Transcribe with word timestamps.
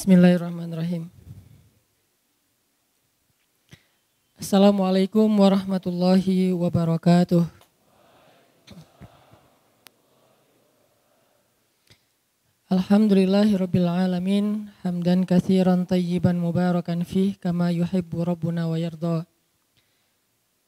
Bismillahirrahmanirrahim. 0.00 1.12
Assalamualaikum 4.40 5.28
warahmatullahi 5.28 6.56
wabarakatuh. 6.56 7.44
Alhamdulillahirabbil 12.72 13.84
alamin 13.84 14.72
hamdan 14.80 15.28
katsiran 15.28 15.84
tayyiban 15.84 16.40
mubarakan 16.40 17.04
fih 17.04 17.36
kama 17.36 17.68
yuhibbu 17.68 18.24
rabbuna 18.24 18.72
wa 18.72 18.80
yarda. 18.80 19.28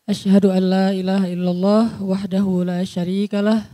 Asyhadu 0.05 0.53
an 0.53 0.63
la 0.69 0.87
ilaha 0.93 1.33
illallah 1.33 2.05
wahdahu 2.05 2.69
la 2.69 2.85
syarikalah 2.85 3.65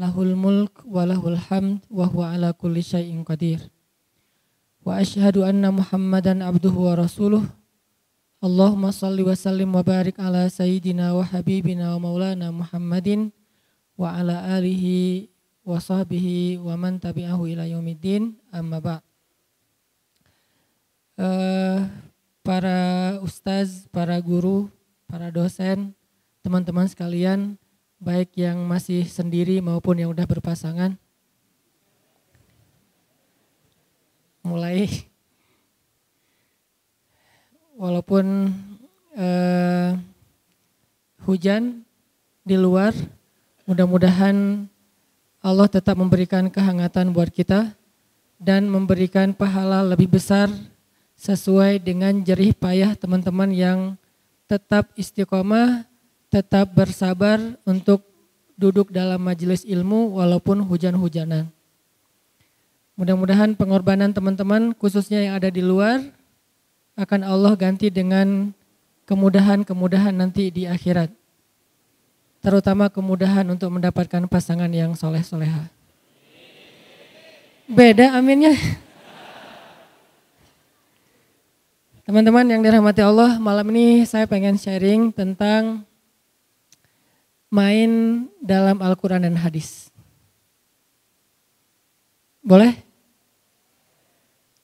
lahul 0.00 0.32
mulk 0.32 0.80
wa 0.88 1.04
lahul 1.04 1.36
hamd 1.36 1.84
wa 1.92 2.08
huwa 2.08 2.32
ala 2.32 2.56
kulli 2.56 2.80
syai'in 2.80 3.28
qadir. 3.28 3.60
Wa 3.60 3.68
asyhadu 3.68 3.68
anna 3.68 3.68
Muhammadan 3.68 4.08
abduhu 4.08 4.08
wa 4.08 4.08
rasuluh. 4.16 4.79
Allahumma 4.79 4.79
salli 8.90 9.22
wa 9.22 9.36
sallim 9.36 9.70
wa 9.70 9.84
barik 9.84 10.16
ala 10.18 10.48
sayyidina 10.48 11.12
wa 11.12 11.22
habibina 11.22 11.94
wa 11.94 12.08
maulana 12.10 12.48
Muhammadin 12.50 13.30
wa 13.94 14.16
ala 14.16 14.56
alihi 14.56 15.28
wa 15.62 15.76
sahbihi 15.76 16.58
wa 16.58 16.74
man 16.74 16.96
tabi'ahu 16.96 17.52
ila 17.52 17.68
yaumiddin 17.68 18.34
amma 18.48 18.80
ba' 18.80 19.00
uh, 21.20 21.84
para 22.40 23.20
ustaz, 23.20 23.86
para 23.92 24.16
guru, 24.18 24.72
para 25.04 25.28
dosen, 25.28 25.92
teman-teman 26.40 26.88
sekalian, 26.88 27.60
baik 28.00 28.32
yang 28.40 28.64
masih 28.64 29.04
sendiri 29.04 29.60
maupun 29.60 30.00
yang 30.00 30.10
udah 30.10 30.24
berpasangan. 30.24 30.96
Mulai 34.40 34.88
walaupun 37.80 38.52
uh, 39.16 39.96
hujan 41.24 41.80
di 42.44 42.60
luar, 42.60 42.92
mudah-mudahan 43.64 44.68
Allah 45.40 45.68
tetap 45.72 45.96
memberikan 45.96 46.52
kehangatan 46.52 47.16
buat 47.16 47.32
kita 47.32 47.72
dan 48.36 48.68
memberikan 48.68 49.32
pahala 49.32 49.80
lebih 49.80 50.12
besar 50.20 50.52
sesuai 51.16 51.80
dengan 51.80 52.20
jerih 52.20 52.52
payah 52.52 52.92
teman-teman 52.96 53.48
yang 53.52 53.78
tetap 54.44 54.92
istiqomah, 54.96 55.88
tetap 56.28 56.72
bersabar 56.76 57.40
untuk 57.64 58.04
duduk 58.60 58.92
dalam 58.92 59.20
majelis 59.20 59.64
ilmu 59.64 60.20
walaupun 60.20 60.60
hujan-hujanan. 60.64 61.48
Mudah-mudahan 63.00 63.56
pengorbanan 63.56 64.12
teman-teman 64.12 64.76
khususnya 64.76 65.24
yang 65.24 65.40
ada 65.40 65.48
di 65.48 65.64
luar 65.64 66.04
akan 67.00 67.24
Allah 67.24 67.56
ganti 67.56 67.88
dengan 67.88 68.52
kemudahan-kemudahan 69.08 70.12
nanti 70.12 70.52
di 70.52 70.68
akhirat 70.68 71.08
terutama 72.40 72.88
kemudahan 72.88 73.44
untuk 73.48 73.68
mendapatkan 73.72 74.24
pasangan 74.28 74.68
yang 74.72 74.96
soleh-soleha. 74.96 75.68
Beda 77.70 78.16
aminnya. 78.16 78.56
Teman-teman 82.08 82.42
yang 82.50 82.60
dirahmati 82.64 83.06
Allah, 83.06 83.38
malam 83.38 83.70
ini 83.70 84.02
saya 84.02 84.26
pengen 84.26 84.58
sharing 84.58 85.14
tentang 85.14 85.86
main 87.46 88.26
dalam 88.42 88.82
Al-Quran 88.82 89.22
dan 89.22 89.38
hadis. 89.38 89.94
Boleh? 92.42 92.89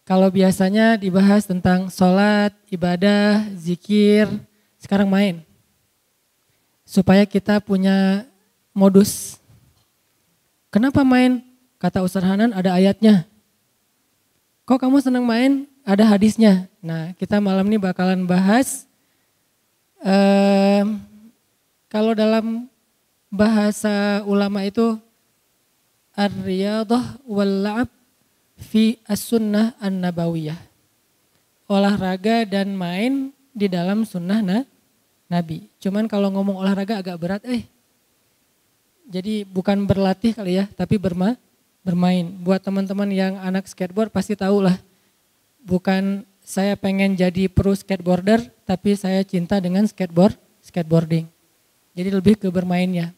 Kalau 0.06 0.31
biasanya 0.31 0.94
dibahas 0.94 1.50
tentang 1.50 1.91
sholat, 1.91 2.55
ibadah, 2.71 3.43
zikir, 3.59 4.31
sekarang 4.78 5.11
main 5.11 5.43
supaya 6.87 7.27
kita 7.27 7.59
punya 7.59 8.22
modus. 8.71 9.43
Kenapa 10.71 11.03
main? 11.03 11.43
Kata 11.83 12.06
Ustaz 12.06 12.22
Hanan 12.22 12.55
ada 12.55 12.71
ayatnya. 12.78 13.27
Kok 14.62 14.78
kamu 14.78 15.03
senang 15.03 15.27
main? 15.27 15.67
Ada 15.83 16.06
hadisnya. 16.06 16.71
Nah 16.78 17.11
kita 17.19 17.43
malam 17.43 17.67
ini 17.67 17.83
bakalan 17.83 18.23
bahas 18.23 18.87
eh, 20.06 20.87
kalau 21.91 22.15
dalam 22.15 22.71
bahasa 23.27 24.23
ulama 24.23 24.62
itu 24.62 24.94
ar-riyadah 26.15 27.19
wal 27.27 27.67
fi 28.56 28.97
as-sunnah 29.05 29.77
an-nabawiyah. 29.78 30.59
Olahraga 31.69 32.47
dan 32.47 32.72
main 32.72 33.34
di 33.50 33.67
dalam 33.67 34.05
sunnah 34.05 34.41
nah, 34.44 34.62
Nabi. 35.27 35.67
Cuman 35.81 36.06
kalau 36.06 36.31
ngomong 36.33 36.61
olahraga 36.61 37.00
agak 37.00 37.17
berat, 37.19 37.43
eh. 37.49 37.65
Jadi 39.06 39.47
bukan 39.47 39.87
berlatih 39.87 40.34
kali 40.34 40.59
ya, 40.62 40.65
tapi 40.75 40.99
berma, 40.99 41.39
bermain. 41.87 42.27
Buat 42.43 42.67
teman-teman 42.67 43.11
yang 43.11 43.39
anak 43.39 43.71
skateboard 43.71 44.11
pasti 44.11 44.34
tahu 44.34 44.67
lah. 44.67 44.78
Bukan 45.62 46.27
saya 46.47 46.78
pengen 46.78 47.19
jadi 47.19 47.50
pro 47.50 47.75
skateboarder, 47.75 48.47
tapi 48.62 48.94
saya 48.94 49.27
cinta 49.27 49.59
dengan 49.59 49.87
skateboard, 49.87 50.38
skateboarding. 50.62 51.27
Jadi 51.99 52.11
lebih 52.15 52.38
ke 52.38 52.47
bermainnya. 52.50 53.11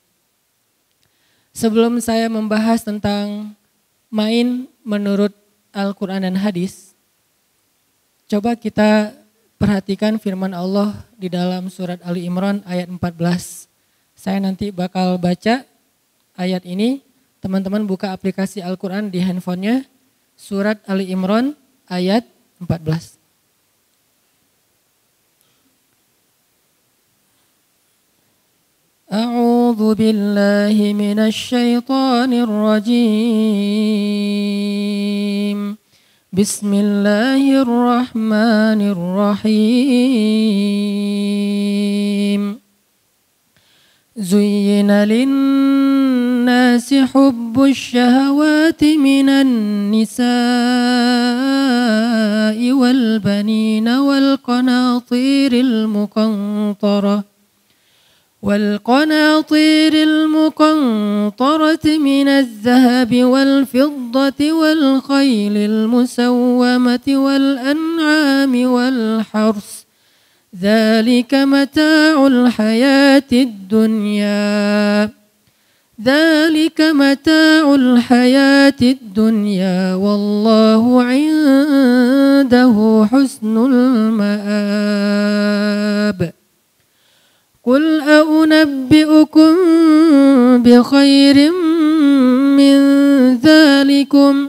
Sebelum 1.52 1.98
saya 2.00 2.30
membahas 2.30 2.86
tentang 2.86 3.52
main 4.08 4.70
menurut 4.88 5.36
Al-Quran 5.76 6.24
dan 6.24 6.40
hadis, 6.40 6.96
coba 8.24 8.56
kita 8.56 9.12
Perhatikan 9.58 10.22
firman 10.22 10.54
Allah 10.54 10.94
di 11.18 11.26
dalam 11.26 11.66
surat 11.66 11.98
Ali 12.06 12.30
Imran 12.30 12.62
ayat 12.62 12.86
14. 12.86 13.66
Saya 14.14 14.38
nanti 14.38 14.70
bakal 14.70 15.18
baca 15.18 15.66
ayat 16.38 16.62
ini. 16.62 17.02
Teman-teman 17.42 17.82
buka 17.82 18.14
aplikasi 18.14 18.62
Al-Quran 18.62 19.10
di 19.10 19.18
handphonenya. 19.18 19.82
Surat 20.38 20.78
Ali 20.86 21.10
Imran 21.10 21.58
ayat 21.90 22.22
14. 22.62 23.17
أعوذ 29.12 29.94
بالله 29.94 30.92
من 30.92 31.18
الشيطان 31.18 32.32
الرجيم. 32.32 32.98
بسم 36.32 36.74
الله 36.74 37.62
الرحمن 37.62 38.80
الرحيم. 38.92 39.48
زين 44.16 44.90
للناس 44.90 46.94
حب 46.94 47.62
الشهوات 47.62 48.84
من 48.84 49.28
النساء 49.28 50.28
والبنين 52.72 53.88
والقناطير 53.88 55.52
المقنطرة 55.52 57.37
والقناطير 58.42 59.92
المقنطرة 59.94 61.78
من 61.84 62.28
الذهب 62.28 63.24
والفضة 63.24 64.52
والخيل 64.52 65.56
المسومة 65.56 67.00
والأنعام 67.08 68.66
والحرث. 68.66 69.82
ذلك 70.62 71.34
متاع 71.34 72.26
الحياة 72.26 73.22
الدنيا. 73.32 75.10
ذلك 76.04 76.80
متاع 76.80 77.74
الحياة 77.74 78.74
الدنيا. 78.82 79.94
والله 79.94 81.02
عنده 81.02 83.06
حسن 83.12 83.74
المآب. 83.74 86.37
قل 87.68 88.00
أنبئكم 88.00 89.54
بخير 90.62 91.52
من 92.56 92.78
ذلكم 93.36 94.48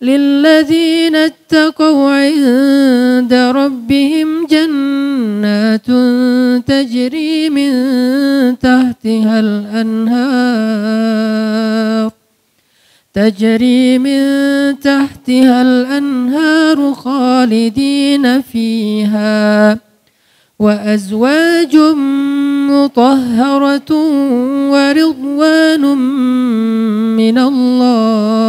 للذين 0.00 1.16
اتقوا 1.16 2.10
عند 2.10 3.34
ربهم 3.34 4.46
جنات 4.46 5.86
تجري 6.66 7.50
من 7.50 7.72
تحتها 8.58 9.40
الأنهار 9.40 10.82
تجري 13.14 13.98
من 13.98 14.22
تحتها 14.80 15.62
الأنهار 15.62 16.94
خالدين 16.94 18.42
فيها 18.42 19.91
وأزواج 20.61 21.73
مطهرة 22.73 23.91
ورضوان 24.73 25.83
من 27.13 27.37
الله 27.37 28.41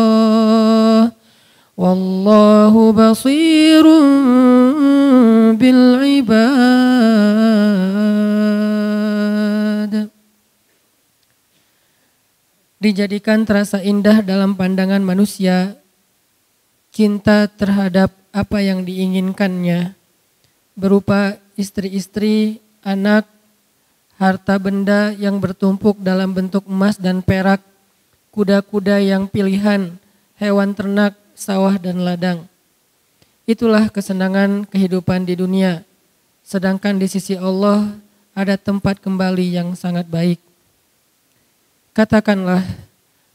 والله 1.77 2.75
بصير 2.93 3.85
بالعباد 5.61 6.89
dijadikan 12.79 13.43
terasa 13.45 13.83
indah 13.85 14.23
dalam 14.25 14.55
pandangan 14.57 15.03
manusia 15.05 15.77
cinta 16.95 17.51
terhadap 17.51 18.15
apa 18.33 18.63
yang 18.63 18.87
diinginkannya 18.87 19.99
berupa 20.74 21.38
istri-istri, 21.54 22.62
anak, 22.82 23.30
harta 24.18 24.58
benda 24.58 25.14
yang 25.18 25.38
bertumpuk 25.38 25.98
dalam 26.02 26.34
bentuk 26.34 26.66
emas 26.66 26.98
dan 26.98 27.22
perak, 27.22 27.62
kuda-kuda 28.34 29.02
yang 29.02 29.30
pilihan, 29.30 29.94
hewan 30.38 30.74
ternak, 30.74 31.14
sawah 31.38 31.78
dan 31.78 32.02
ladang. 32.02 32.46
Itulah 33.44 33.92
kesenangan 33.92 34.64
kehidupan 34.70 35.28
di 35.28 35.36
dunia. 35.36 35.84
Sedangkan 36.44 36.96
di 36.96 37.08
sisi 37.12 37.36
Allah 37.36 37.92
ada 38.32 38.56
tempat 38.56 38.98
kembali 39.04 39.54
yang 39.54 39.76
sangat 39.76 40.08
baik. 40.08 40.40
Katakanlah, 41.94 42.66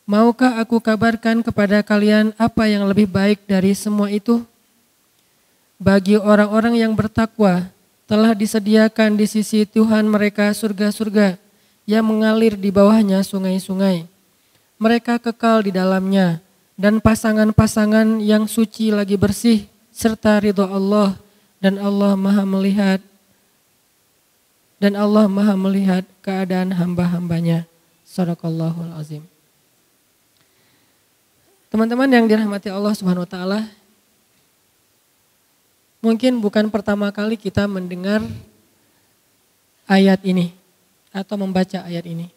maukah 0.02 0.58
aku 0.58 0.82
kabarkan 0.82 1.46
kepada 1.46 1.84
kalian 1.84 2.34
apa 2.40 2.66
yang 2.66 2.88
lebih 2.88 3.06
baik 3.06 3.46
dari 3.46 3.76
semua 3.76 4.10
itu? 4.10 4.42
Bagi 5.78 6.18
orang-orang 6.18 6.74
yang 6.74 6.92
bertakwa, 6.98 7.70
telah 8.10 8.34
disediakan 8.34 9.14
di 9.14 9.30
sisi 9.30 9.62
Tuhan 9.62 10.10
mereka 10.10 10.50
surga-surga 10.50 11.38
yang 11.86 12.02
mengalir 12.02 12.58
di 12.58 12.72
bawahnya 12.72 13.22
sungai-sungai. 13.22 14.08
Mereka 14.80 15.22
kekal 15.22 15.68
di 15.68 15.72
dalamnya 15.72 16.42
dan 16.74 16.98
pasangan-pasangan 16.98 18.18
yang 18.18 18.50
suci 18.50 18.90
lagi 18.90 19.14
bersih 19.14 19.70
serta 19.94 20.40
ridho 20.40 20.66
Allah 20.66 21.14
dan 21.58 21.78
Allah 21.78 22.14
maha 22.14 22.46
melihat 22.46 23.02
dan 24.78 24.94
Allah 24.94 25.26
maha 25.26 25.58
melihat 25.58 26.06
keadaan 26.22 26.70
hamba-hambanya. 26.74 27.66
Sadaqallahul 28.08 28.94
azim. 28.96 29.20
Teman-teman 31.68 32.08
yang 32.08 32.24
dirahmati 32.24 32.72
Allah 32.72 32.96
Subhanahu 32.96 33.28
wa 33.28 33.30
taala, 33.30 33.60
mungkin 35.98 36.38
bukan 36.38 36.70
pertama 36.70 37.10
kali 37.10 37.34
kita 37.34 37.66
mendengar 37.66 38.22
ayat 39.88 40.20
ini 40.22 40.54
atau 41.10 41.34
membaca 41.40 41.82
ayat 41.82 42.04
ini. 42.06 42.28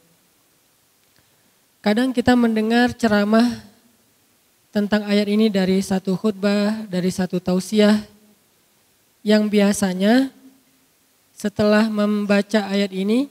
Kadang 1.82 2.14
kita 2.14 2.38
mendengar 2.38 2.94
ceramah 2.94 3.46
tentang 4.70 5.04
ayat 5.04 5.28
ini 5.28 5.50
dari 5.50 5.82
satu 5.82 6.14
khutbah, 6.14 6.86
dari 6.88 7.10
satu 7.10 7.42
tausiah 7.42 8.00
yang 9.26 9.50
biasanya 9.50 10.30
setelah 11.34 11.90
membaca 11.90 12.70
ayat 12.70 12.94
ini 12.94 13.28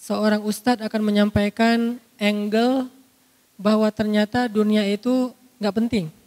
seorang 0.00 0.42
ustadz 0.42 0.82
akan 0.82 1.02
menyampaikan 1.04 2.00
angle 2.16 2.88
bahwa 3.60 3.86
ternyata 3.92 4.48
dunia 4.48 4.82
itu 4.88 5.30
nggak 5.60 5.76
penting. 5.76 6.21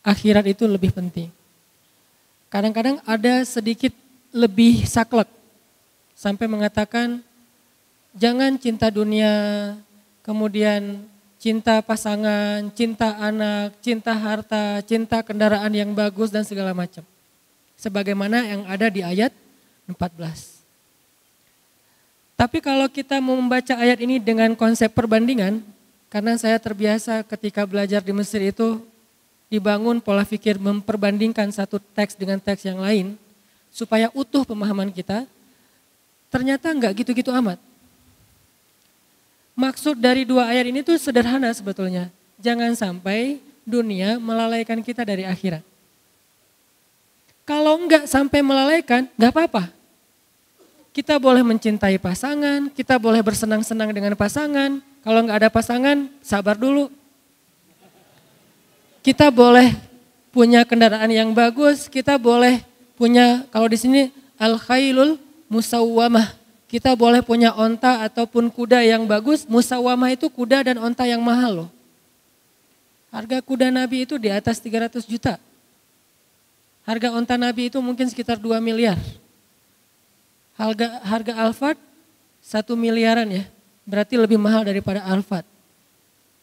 Akhirat 0.00 0.48
itu 0.48 0.64
lebih 0.64 0.96
penting. 0.96 1.28
Kadang-kadang 2.48 2.98
ada 3.04 3.44
sedikit 3.44 3.92
lebih 4.32 4.88
saklek 4.88 5.28
sampai 6.16 6.48
mengatakan 6.48 7.20
jangan 8.16 8.56
cinta 8.56 8.88
dunia, 8.88 9.32
kemudian 10.24 11.04
cinta 11.40 11.80
pasangan, 11.80 12.68
cinta 12.76 13.16
anak, 13.16 13.76
cinta 13.80 14.12
harta, 14.12 14.84
cinta 14.84 15.24
kendaraan 15.24 15.72
yang 15.72 15.92
bagus 15.96 16.28
dan 16.28 16.44
segala 16.44 16.76
macam. 16.76 17.00
Sebagaimana 17.80 18.44
yang 18.44 18.62
ada 18.68 18.92
di 18.92 19.00
ayat 19.00 19.32
14. 19.88 20.60
Tapi 22.36 22.58
kalau 22.60 22.88
kita 22.88 23.20
mau 23.20 23.36
membaca 23.36 23.76
ayat 23.76 24.00
ini 24.00 24.20
dengan 24.20 24.52
konsep 24.56 24.92
perbandingan, 24.92 25.64
karena 26.12 26.36
saya 26.36 26.60
terbiasa 26.60 27.24
ketika 27.24 27.64
belajar 27.64 28.04
di 28.04 28.12
Mesir 28.12 28.42
itu 28.42 28.80
dibangun 29.50 29.98
pola 29.98 30.22
pikir 30.22 30.56
memperbandingkan 30.62 31.50
satu 31.50 31.82
teks 31.92 32.14
dengan 32.14 32.38
teks 32.38 32.62
yang 32.62 32.78
lain, 32.78 33.18
supaya 33.74 34.06
utuh 34.14 34.46
pemahaman 34.46 34.94
kita, 34.94 35.26
ternyata 36.30 36.70
enggak 36.70 37.02
gitu-gitu 37.02 37.34
amat. 37.34 37.58
Maksud 39.58 39.98
dari 39.98 40.22
dua 40.22 40.48
ayat 40.48 40.70
ini 40.70 40.80
tuh 40.80 40.96
sederhana 40.96 41.50
sebetulnya. 41.50 42.08
Jangan 42.40 42.72
sampai 42.78 43.42
dunia 43.66 44.16
melalaikan 44.16 44.80
kita 44.80 45.04
dari 45.04 45.26
akhirat. 45.26 45.60
Kalau 47.44 47.76
enggak 47.76 48.06
sampai 48.06 48.40
melalaikan, 48.40 49.10
enggak 49.18 49.34
apa-apa. 49.34 49.64
Kita 50.94 51.18
boleh 51.18 51.42
mencintai 51.42 51.98
pasangan, 51.98 52.70
kita 52.70 52.98
boleh 52.98 53.22
bersenang-senang 53.22 53.90
dengan 53.90 54.14
pasangan. 54.14 54.82
Kalau 55.02 55.20
nggak 55.22 55.38
ada 55.46 55.50
pasangan, 55.50 56.10
sabar 56.18 56.58
dulu. 56.58 56.90
Kita 59.00 59.32
boleh 59.32 59.72
punya 60.30 60.62
kendaraan 60.68 61.08
yang 61.08 61.32
bagus, 61.32 61.88
kita 61.88 62.20
boleh 62.20 62.60
punya 63.00 63.48
kalau 63.48 63.66
di 63.66 63.78
sini 63.80 64.02
al 64.36 64.60
khailul 64.60 65.16
musawwamah. 65.48 66.36
Kita 66.70 66.94
boleh 66.94 67.18
punya 67.18 67.50
onta 67.50 68.06
ataupun 68.06 68.46
kuda 68.46 68.86
yang 68.86 69.02
bagus. 69.02 69.42
Musawwamah 69.50 70.14
itu 70.14 70.30
kuda 70.30 70.70
dan 70.70 70.78
onta 70.78 71.02
yang 71.02 71.18
mahal 71.18 71.66
loh. 71.66 71.70
Harga 73.10 73.42
kuda 73.42 73.74
Nabi 73.74 74.06
itu 74.06 74.14
di 74.14 74.30
atas 74.30 74.62
300 74.62 75.02
juta. 75.02 75.34
Harga 76.86 77.10
onta 77.10 77.34
Nabi 77.34 77.74
itu 77.74 77.82
mungkin 77.82 78.06
sekitar 78.06 78.38
2 78.38 78.62
miliar. 78.62 78.94
Harga, 80.54 81.02
harga 81.02 81.32
Alphard 81.42 81.78
satu 82.38 82.78
miliaran 82.78 83.26
ya, 83.26 83.44
berarti 83.82 84.14
lebih 84.14 84.38
mahal 84.38 84.62
daripada 84.62 85.02
Alphard. 85.02 85.49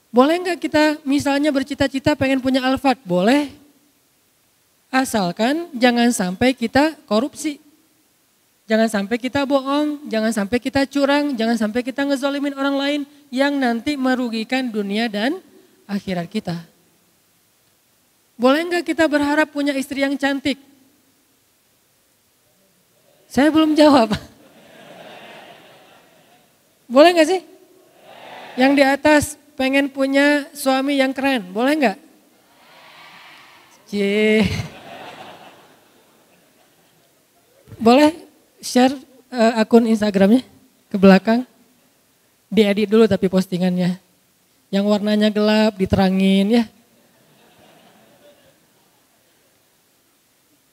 Boleh 0.08 0.40
nggak 0.40 0.60
kita 0.64 0.84
misalnya 1.04 1.52
bercita-cita 1.52 2.16
pengen 2.16 2.40
punya 2.40 2.64
Alphard? 2.64 3.00
Boleh. 3.04 3.52
Asalkan 4.88 5.68
jangan 5.76 6.08
sampai 6.16 6.56
kita 6.56 6.96
korupsi. 7.06 7.60
Jangan 8.68 8.92
sampai 8.92 9.16
kita 9.16 9.48
bohong, 9.48 10.12
jangan 10.12 10.36
sampai 10.36 10.60
kita 10.60 10.84
curang, 10.84 11.32
jangan 11.40 11.56
sampai 11.56 11.88
kita 11.88 12.04
ngezolimin 12.04 12.52
orang 12.52 12.76
lain 12.76 13.02
yang 13.32 13.56
nanti 13.56 13.96
merugikan 13.96 14.68
dunia 14.68 15.08
dan 15.08 15.40
akhirat 15.88 16.28
kita. 16.28 16.68
Boleh 18.36 18.68
nggak 18.68 18.84
kita 18.84 19.08
berharap 19.08 19.48
punya 19.56 19.72
istri 19.72 20.04
yang 20.04 20.20
cantik? 20.20 20.60
Saya 23.32 23.48
belum 23.56 23.72
jawab. 23.72 24.12
Boleh 26.92 27.16
nggak 27.16 27.28
sih? 27.28 27.42
Yang 28.60 28.72
di 28.76 28.84
atas 28.84 29.24
pengen 29.58 29.90
punya 29.90 30.46
suami 30.54 31.02
yang 31.02 31.12
keren, 31.12 31.50
boleh 31.50 31.74
nggak? 31.74 31.98
Cie. 33.90 34.46
Boleh 37.82 38.14
share 38.62 38.94
uh, 39.34 39.60
akun 39.60 39.90
Instagramnya 39.90 40.46
ke 40.88 40.98
belakang? 40.98 41.42
Diedit 42.48 42.88
dulu 42.88 43.10
tapi 43.10 43.28
postingannya. 43.28 43.98
Yang 44.70 44.86
warnanya 44.86 45.34
gelap 45.34 45.76
diterangin 45.76 46.62
ya. 46.62 46.64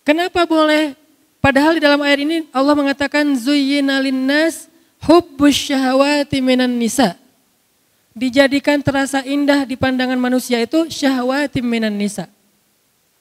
Kenapa 0.05 0.45
boleh 0.45 0.93
Padahal 1.45 1.77
di 1.77 1.85
dalam 1.85 2.01
ayat 2.01 2.25
ini 2.25 2.49
Allah 2.57 2.73
mengatakan 2.73 3.37
zuyyina 3.37 4.01
linnas 4.01 4.65
hubbus 5.05 5.69
minan 6.41 6.73
nisa. 6.81 7.21
Dijadikan 8.15 8.79
terasa 8.79 9.27
indah 9.27 9.67
di 9.67 9.75
pandangan 9.75 10.15
manusia 10.15 10.63
itu 10.63 10.87
syahwati 10.87 11.59
minan 11.59 11.99
nisa. 11.99 12.31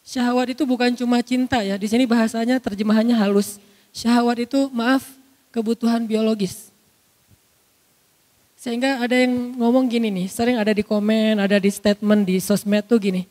Syahwat 0.06 0.54
itu 0.54 0.70
bukan 0.70 0.94
cuma 0.94 1.18
cinta 1.26 1.66
ya, 1.66 1.82
di 1.82 1.90
sini 1.90 2.06
bahasanya 2.06 2.62
terjemahannya 2.62 3.18
halus. 3.18 3.58
Syahwat 3.90 4.46
itu 4.46 4.70
maaf 4.70 5.02
kebutuhan 5.50 6.06
biologis. 6.06 6.70
Sehingga 8.60 9.02
ada 9.02 9.18
yang 9.18 9.58
ngomong 9.58 9.90
gini 9.90 10.14
nih, 10.14 10.28
sering 10.30 10.62
ada 10.62 10.72
di 10.72 10.86
komen, 10.86 11.42
ada 11.42 11.58
di 11.58 11.74
statement 11.74 12.24
di 12.30 12.38
sosmed 12.38 12.86
tuh 12.86 13.02
gini. 13.02 13.26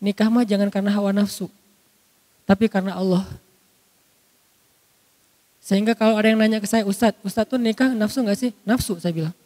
Nikah 0.00 0.32
mah 0.32 0.48
jangan 0.48 0.72
karena 0.72 0.94
hawa 0.94 1.12
nafsu, 1.12 1.50
tapi 2.48 2.70
karena 2.70 2.96
Allah. 2.96 3.28
Sehingga 5.60 5.92
kalau 5.92 6.16
ada 6.16 6.32
yang 6.32 6.40
nanya 6.40 6.64
ke 6.64 6.66
saya, 6.70 6.86
Ustadz, 6.88 7.20
Ustadz 7.20 7.52
tuh 7.52 7.60
nikah 7.60 7.92
nafsu 7.92 8.24
gak 8.24 8.38
sih? 8.40 8.56
Nafsu 8.64 8.96
saya 8.96 9.12
bilang. 9.12 9.36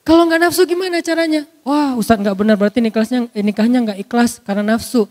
Kalau 0.00 0.24
nggak 0.24 0.40
nafsu 0.40 0.64
gimana 0.64 1.04
caranya? 1.04 1.44
Wah 1.60 1.92
Ustadz 1.94 2.24
nggak 2.24 2.36
benar 2.36 2.56
berarti 2.56 2.80
nikahnya 2.80 3.28
eh, 3.36 3.44
nikahnya 3.44 3.78
nggak 3.84 3.98
ikhlas 4.08 4.40
karena 4.40 4.74
nafsu. 4.76 5.04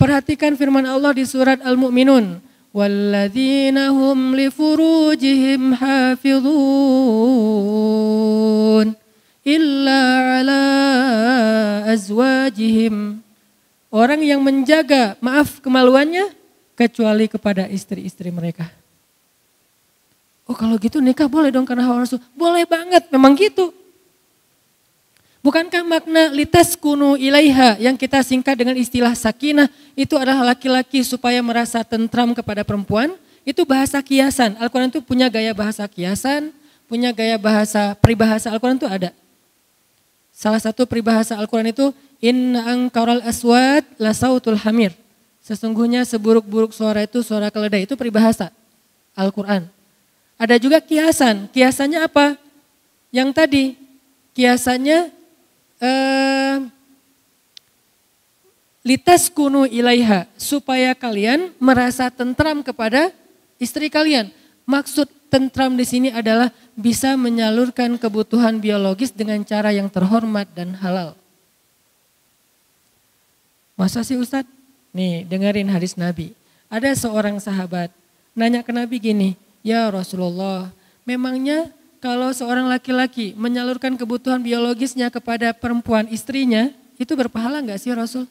Perhatikan 0.00 0.56
firman 0.56 0.88
Allah 0.88 1.12
di 1.14 1.22
surat 1.28 1.60
Al-Mu'minun. 1.62 2.40
Walladzina 2.70 3.90
hum 3.90 4.38
li 4.38 4.46
furujihim 4.46 5.74
hafidhun 5.74 6.50
illa 9.42 10.00
ala 10.38 10.62
azwajihim. 11.90 13.18
Orang 13.90 14.22
yang 14.22 14.38
menjaga, 14.38 15.18
maaf 15.18 15.58
kemaluannya, 15.58 16.30
kecuali 16.78 17.26
kepada 17.26 17.66
istri-istri 17.66 18.30
mereka. 18.30 18.70
Oh 20.46 20.54
kalau 20.54 20.78
gitu 20.78 21.02
nikah 21.02 21.26
boleh 21.26 21.50
dong 21.50 21.66
karena 21.66 21.90
hawa 21.90 22.06
nafsu. 22.06 22.22
Boleh 22.38 22.70
banget, 22.70 23.10
memang 23.10 23.34
gitu. 23.34 23.74
Bukankah 25.40 25.80
makna 25.88 26.28
litas 26.36 26.76
kunu 26.76 27.16
ilaiha 27.16 27.80
yang 27.80 27.96
kita 27.96 28.20
singkat 28.20 28.60
dengan 28.60 28.76
istilah 28.76 29.16
sakinah 29.16 29.72
itu 29.96 30.12
adalah 30.20 30.52
laki-laki 30.52 31.00
supaya 31.00 31.40
merasa 31.40 31.80
tentram 31.80 32.36
kepada 32.36 32.60
perempuan? 32.60 33.16
Itu 33.40 33.64
bahasa 33.64 34.04
kiasan. 34.04 34.60
Al-Quran 34.60 34.92
itu 34.92 35.00
punya 35.00 35.32
gaya 35.32 35.56
bahasa 35.56 35.88
kiasan, 35.88 36.52
punya 36.84 37.08
gaya 37.08 37.40
bahasa 37.40 37.96
peribahasa 37.96 38.52
Al-Quran 38.52 38.76
itu 38.76 38.84
ada. 38.84 39.16
Salah 40.28 40.60
satu 40.60 40.84
peribahasa 40.84 41.40
Al-Quran 41.40 41.72
itu 41.72 41.88
Inna 42.20 42.76
angkaral 42.76 43.24
aswad 43.24 43.88
la 43.96 44.12
sautul 44.12 44.60
hamir. 44.60 44.92
Sesungguhnya 45.40 46.04
seburuk-buruk 46.04 46.76
suara 46.76 47.00
itu 47.08 47.24
suara 47.24 47.48
keledai. 47.48 47.88
Itu 47.88 47.96
peribahasa 47.96 48.52
Al-Quran. 49.16 49.64
Ada 50.36 50.60
juga 50.60 50.84
kiasan. 50.84 51.48
Kiasannya 51.48 52.04
apa? 52.04 52.36
Yang 53.08 53.28
tadi, 53.32 53.64
kiasannya 54.36 55.19
eh, 55.80 56.56
litas 58.84 59.28
kunu 59.28 59.66
ilaiha 59.68 60.28
supaya 60.36 60.96
kalian 60.96 61.52
merasa 61.60 62.08
tentram 62.08 62.60
kepada 62.64 63.12
istri 63.60 63.92
kalian. 63.92 64.32
Maksud 64.64 65.08
tentram 65.28 65.74
di 65.74 65.84
sini 65.84 66.08
adalah 66.12 66.52
bisa 66.74 67.14
menyalurkan 67.18 67.98
kebutuhan 68.00 68.58
biologis 68.58 69.12
dengan 69.12 69.42
cara 69.44 69.74
yang 69.74 69.90
terhormat 69.90 70.48
dan 70.54 70.76
halal. 70.78 71.18
Masa 73.76 74.04
sih 74.04 74.16
Ustadz? 74.16 74.50
Nih 74.90 75.24
dengerin 75.24 75.70
hadis 75.70 75.94
Nabi. 75.96 76.36
Ada 76.68 76.94
seorang 76.94 77.38
sahabat 77.38 77.90
nanya 78.34 78.62
ke 78.62 78.70
Nabi 78.70 79.02
gini, 79.02 79.30
ya 79.64 79.90
Rasulullah 79.90 80.70
memangnya 81.02 81.70
kalau 82.00 82.32
seorang 82.32 82.64
laki-laki 82.64 83.36
menyalurkan 83.36 83.92
kebutuhan 83.94 84.40
biologisnya 84.40 85.12
kepada 85.12 85.52
perempuan 85.52 86.08
istrinya, 86.08 86.72
itu 86.96 87.12
berpahala 87.12 87.60
nggak 87.60 87.76
sih 87.76 87.92
Rasul? 87.92 88.24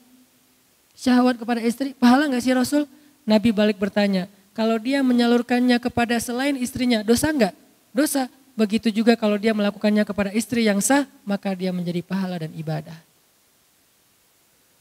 Syahwat 0.97 1.37
kepada 1.37 1.61
istri, 1.61 1.93
pahala 1.93 2.25
nggak 2.25 2.43
sih 2.43 2.51
Rasul? 2.57 2.83
Nabi 3.29 3.53
balik 3.53 3.77
bertanya, 3.77 4.25
kalau 4.57 4.81
dia 4.81 5.05
menyalurkannya 5.05 5.77
kepada 5.77 6.17
selain 6.17 6.57
istrinya, 6.57 7.05
dosa 7.05 7.29
nggak? 7.29 7.53
Dosa. 7.93 8.25
Begitu 8.57 8.91
juga 8.91 9.15
kalau 9.15 9.39
dia 9.39 9.55
melakukannya 9.55 10.03
kepada 10.03 10.35
istri 10.35 10.67
yang 10.67 10.83
sah, 10.83 11.07
maka 11.23 11.55
dia 11.55 11.71
menjadi 11.71 12.03
pahala 12.03 12.43
dan 12.43 12.51
ibadah. 12.51 12.97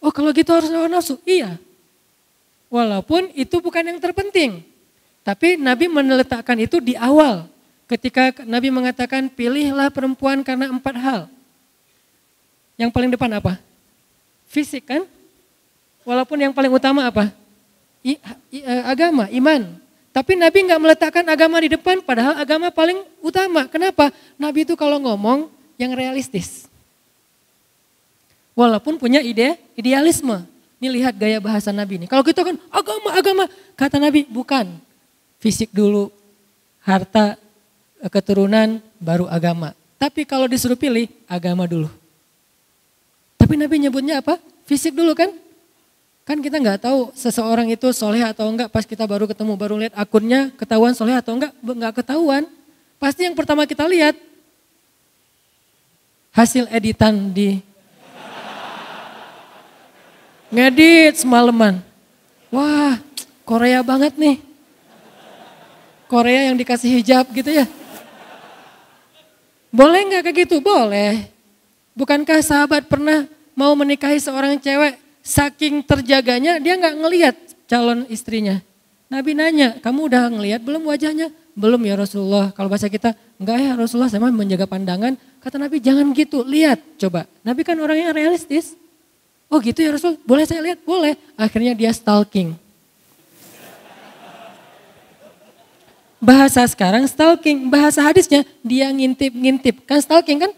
Oh 0.03 0.11
kalau 0.11 0.35
gitu 0.35 0.51
harus 0.51 0.67
hawa 0.73 0.91
nafsu? 0.91 1.15
Iya. 1.23 1.61
Walaupun 2.73 3.31
itu 3.39 3.63
bukan 3.63 3.87
yang 3.87 4.01
terpenting. 4.03 4.67
Tapi 5.23 5.55
Nabi 5.61 5.87
meletakkan 5.87 6.59
itu 6.59 6.83
di 6.83 6.99
awal 6.99 7.47
ketika 7.89 8.45
Nabi 8.45 8.69
mengatakan 8.69 9.33
pilihlah 9.33 9.89
perempuan 9.89 10.45
karena 10.45 10.69
empat 10.69 10.95
hal. 11.01 11.21
Yang 12.77 12.91
paling 12.95 13.11
depan 13.11 13.31
apa? 13.41 13.59
Fisik 14.47 14.87
kan? 14.87 15.03
Walaupun 16.05 16.39
yang 16.39 16.53
paling 16.55 16.71
utama 16.71 17.09
apa? 17.09 17.33
I, 18.05 18.17
i, 18.55 18.63
e, 18.63 18.75
agama, 18.87 19.27
iman. 19.29 19.77
Tapi 20.15 20.39
Nabi 20.39 20.59
nggak 20.69 20.81
meletakkan 20.81 21.25
agama 21.27 21.59
di 21.59 21.75
depan, 21.75 22.01
padahal 22.01 22.39
agama 22.39 22.71
paling 22.71 23.03
utama. 23.21 23.67
Kenapa? 23.67 24.15
Nabi 24.39 24.65
itu 24.65 24.79
kalau 24.79 25.03
ngomong 25.03 25.51
yang 25.77 25.93
realistis. 25.93 26.71
Walaupun 28.55 28.97
punya 28.97 29.21
ide, 29.21 29.59
idealisme. 29.75 30.43
Ini 30.79 30.89
lihat 30.95 31.15
gaya 31.19 31.43
bahasa 31.43 31.75
Nabi 31.75 31.99
ini. 32.03 32.07
Kalau 32.07 32.23
kita 32.23 32.47
kan 32.47 32.55
agama, 32.71 33.11
agama. 33.15 33.45
Kata 33.75 33.99
Nabi, 33.99 34.27
bukan. 34.27 34.79
Fisik 35.39 35.71
dulu, 35.71 36.11
harta, 36.83 37.39
keturunan 38.07 38.79
baru 39.03 39.27
agama. 39.27 39.75
Tapi 39.99 40.23
kalau 40.23 40.47
disuruh 40.47 40.79
pilih, 40.79 41.11
agama 41.27 41.67
dulu. 41.67 41.91
Tapi 43.35 43.59
Nabi 43.59 43.83
nyebutnya 43.83 44.23
apa? 44.23 44.39
Fisik 44.63 44.95
dulu 44.95 45.19
kan? 45.19 45.35
Kan 46.23 46.39
kita 46.45 46.61
nggak 46.61 46.87
tahu 46.87 47.11
seseorang 47.17 47.67
itu 47.73 47.89
soleh 47.91 48.21
atau 48.21 48.53
enggak 48.53 48.69
pas 48.69 48.85
kita 48.85 49.09
baru 49.09 49.25
ketemu, 49.25 49.53
baru 49.57 49.75
lihat 49.81 49.97
akunnya 49.97 50.53
ketahuan 50.61 50.93
soleh 50.93 51.17
atau 51.17 51.35
enggak, 51.35 51.57
enggak 51.65 51.95
ketahuan. 52.05 52.45
Pasti 53.01 53.25
yang 53.25 53.33
pertama 53.33 53.65
kita 53.65 53.89
lihat 53.89 54.15
hasil 56.37 56.69
editan 56.69 57.33
di 57.33 57.65
ngedit 60.53 61.17
semalaman. 61.25 61.81
Wah, 62.53 63.01
Korea 63.49 63.81
banget 63.81 64.13
nih. 64.21 64.37
Korea 66.09 66.53
yang 66.53 66.57
dikasih 66.57 66.93
hijab 67.01 67.25
gitu 67.33 67.53
ya. 67.53 67.65
Boleh 69.69 70.01
nggak 70.09 70.23
kayak 70.29 70.37
gitu? 70.49 70.57
Boleh. 70.65 71.29
Bukankah 71.93 72.41
sahabat 72.41 72.87
pernah 72.87 73.27
mau 73.59 73.75
menikahi 73.75 74.23
seorang 74.23 74.57
cewek, 74.63 74.97
saking 75.21 75.83
terjaganya 75.83 76.63
dia 76.63 76.79
nggak 76.79 76.95
ngelihat 76.95 77.37
calon 77.67 78.07
istrinya. 78.09 78.63
Nabi 79.09 79.33
nanya, 79.33 79.81
kamu 79.81 80.13
udah 80.13 80.25
ngelihat 80.29 80.61
belum 80.61 80.85
wajahnya? 80.85 81.33
Belum 81.57 81.81
ya 81.83 81.97
Rasulullah. 81.97 82.53
Kalau 82.53 82.69
bahasa 82.69 82.93
kita, 82.93 83.17
enggak 83.41 83.57
ya 83.57 83.73
Rasulullah 83.75 84.13
sama 84.13 84.29
menjaga 84.31 84.69
pandangan. 84.69 85.17
Kata 85.41 85.57
Nabi, 85.57 85.81
jangan 85.81 86.07
gitu, 86.13 86.45
lihat 86.45 86.79
coba. 87.01 87.25
Nabi 87.41 87.65
kan 87.65 87.75
orangnya 87.81 88.13
realistis. 88.13 88.77
Oh 89.49 89.59
gitu 89.65 89.81
ya 89.81 89.97
Rasul, 89.97 90.21
boleh 90.29 90.45
saya 90.45 90.61
lihat? 90.61 90.85
Boleh. 90.85 91.17
Akhirnya 91.41 91.73
dia 91.73 91.89
stalking. 91.89 92.53
Bahasa 96.19 96.67
sekarang 96.67 97.07
stalking, 97.07 97.71
bahasa 97.71 98.03
hadisnya 98.03 98.43
dia 98.67 98.91
ngintip-ngintip. 98.91 99.87
Kan 99.87 100.03
stalking 100.03 100.43
kan? 100.43 100.53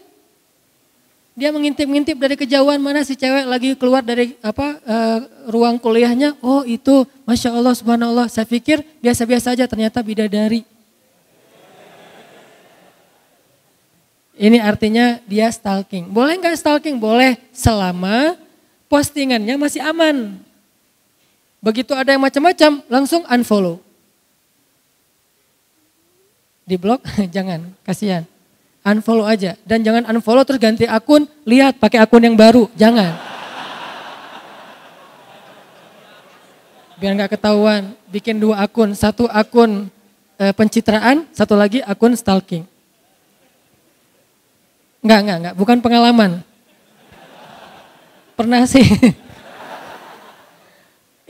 Dia 1.37 1.53
mengintip-ngintip 1.53 2.17
dari 2.17 2.33
kejauhan 2.33 2.81
mana 2.81 3.05
si 3.05 3.13
cewek 3.13 3.45
lagi 3.45 3.69
keluar 3.77 4.01
dari 4.01 4.33
apa 4.41 4.81
uh, 4.81 5.19
ruang 5.53 5.77
kuliahnya. 5.77 6.33
Oh 6.41 6.65
itu, 6.65 7.05
masya 7.29 7.53
Allah, 7.53 7.77
subhanallah. 7.77 8.25
Saya 8.25 8.49
pikir 8.49 8.81
biasa-biasa 9.05 9.53
aja, 9.53 9.69
ternyata 9.69 10.01
bidadari. 10.01 10.65
Ini 14.41 14.57
artinya 14.65 15.21
dia 15.29 15.45
stalking. 15.53 16.09
Boleh 16.09 16.41
nggak 16.41 16.57
stalking? 16.57 16.97
Boleh, 16.97 17.37
selama 17.53 18.33
postingannya 18.89 19.61
masih 19.61 19.85
aman. 19.85 20.41
Begitu 21.61 21.93
ada 21.93 22.17
yang 22.17 22.25
macam-macam, 22.25 22.81
langsung 22.89 23.21
unfollow 23.29 23.90
di 26.71 26.79
blok 26.79 27.03
jangan, 27.35 27.75
kasihan. 27.83 28.23
Unfollow 28.81 29.27
aja 29.27 29.59
dan 29.67 29.83
jangan 29.83 30.07
unfollow 30.09 30.47
terus 30.47 30.57
ganti 30.57 30.87
akun, 30.87 31.27
lihat 31.43 31.77
pakai 31.77 31.99
akun 31.99 32.23
yang 32.23 32.39
baru, 32.39 32.71
jangan. 32.79 33.13
Biar 36.97 37.13
nggak 37.13 37.37
ketahuan, 37.37 37.93
bikin 38.09 38.41
dua 38.41 38.63
akun, 38.65 38.97
satu 38.97 39.29
akun 39.29 39.91
e, 40.39 40.45
pencitraan, 40.55 41.29
satu 41.29 41.53
lagi 41.53 41.83
akun 41.85 42.17
stalking. 42.17 42.65
Enggak, 45.05 45.19
enggak, 45.25 45.37
enggak, 45.37 45.55
bukan 45.57 45.77
pengalaman. 45.81 46.31
Pernah 48.33 48.65
sih. 48.65 48.85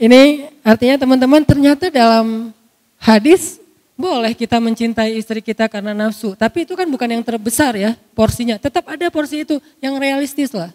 Ini 0.08 0.48
artinya 0.64 0.96
teman-teman 1.04 1.44
ternyata 1.44 1.92
dalam 1.92 2.52
hadis 2.96 3.61
boleh 3.92 4.32
kita 4.32 4.56
mencintai 4.58 5.14
istri 5.14 5.44
kita 5.44 5.68
karena 5.68 5.92
nafsu, 5.92 6.32
tapi 6.34 6.64
itu 6.64 6.72
kan 6.72 6.88
bukan 6.88 7.08
yang 7.08 7.24
terbesar 7.24 7.76
ya 7.76 7.94
porsinya. 8.16 8.56
Tetap 8.56 8.88
ada 8.88 9.06
porsi 9.12 9.44
itu 9.44 9.60
yang 9.78 10.00
realistis 10.00 10.50
lah. 10.50 10.72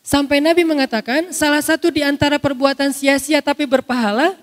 Sampai 0.00 0.40
Nabi 0.40 0.64
mengatakan 0.64 1.30
salah 1.30 1.60
satu 1.60 1.92
di 1.92 2.00
antara 2.00 2.40
perbuatan 2.40 2.90
sia-sia 2.90 3.44
tapi 3.44 3.68
berpahala 3.68 4.34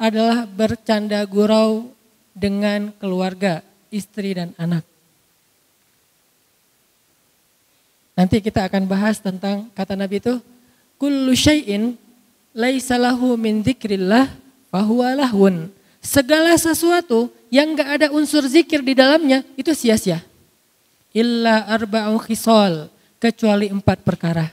adalah 0.00 0.48
bercanda 0.48 1.20
gurau 1.28 1.92
dengan 2.32 2.88
keluarga, 2.96 3.60
istri 3.92 4.32
dan 4.32 4.56
anak. 4.56 4.80
Nanti 8.16 8.40
kita 8.40 8.64
akan 8.68 8.84
bahas 8.88 9.20
tentang 9.20 9.68
kata 9.72 9.96
Nabi 9.96 10.20
itu 10.20 10.40
kullu 11.00 11.32
syai'in 11.32 11.96
laisa 12.52 13.00
lahu 13.00 13.36
min 13.36 13.64
dzikrillah 13.64 14.28
fahuwa 14.68 15.16
lahun 15.16 15.72
segala 16.00 16.56
sesuatu 16.56 17.28
yang 17.52 17.76
gak 17.76 17.88
ada 18.00 18.06
unsur 18.10 18.42
zikir 18.48 18.80
di 18.80 18.96
dalamnya 18.96 19.44
itu 19.54 19.70
sia-sia. 19.76 20.24
Illa 21.12 21.68
arba'u 21.68 22.16
khisol, 22.24 22.88
kecuali 23.20 23.68
empat 23.68 24.00
perkara. 24.00 24.48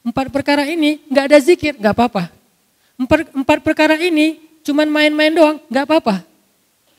Empat 0.00 0.32
perkara 0.32 0.64
ini 0.64 1.04
gak 1.12 1.24
ada 1.30 1.38
zikir, 1.38 1.76
gak 1.76 1.92
apa-apa. 1.92 2.32
Empat, 2.96 3.28
empat 3.36 3.58
perkara 3.60 4.00
ini 4.00 4.40
cuman 4.64 4.88
main-main 4.88 5.34
doang, 5.34 5.60
gak 5.68 5.84
apa-apa. 5.84 6.24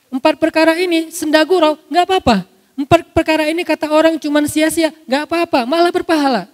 Empat 0.08 0.40
perkara 0.40 0.78
ini 0.78 1.10
sendagurau, 1.10 1.76
gak 1.90 2.04
apa-apa. 2.06 2.46
Empat 2.78 3.10
perkara 3.10 3.50
ini 3.50 3.66
kata 3.66 3.90
orang 3.90 4.14
cuman 4.20 4.46
sia-sia, 4.46 4.94
gak 5.08 5.26
apa-apa, 5.26 5.66
malah 5.66 5.90
berpahala. 5.90 6.46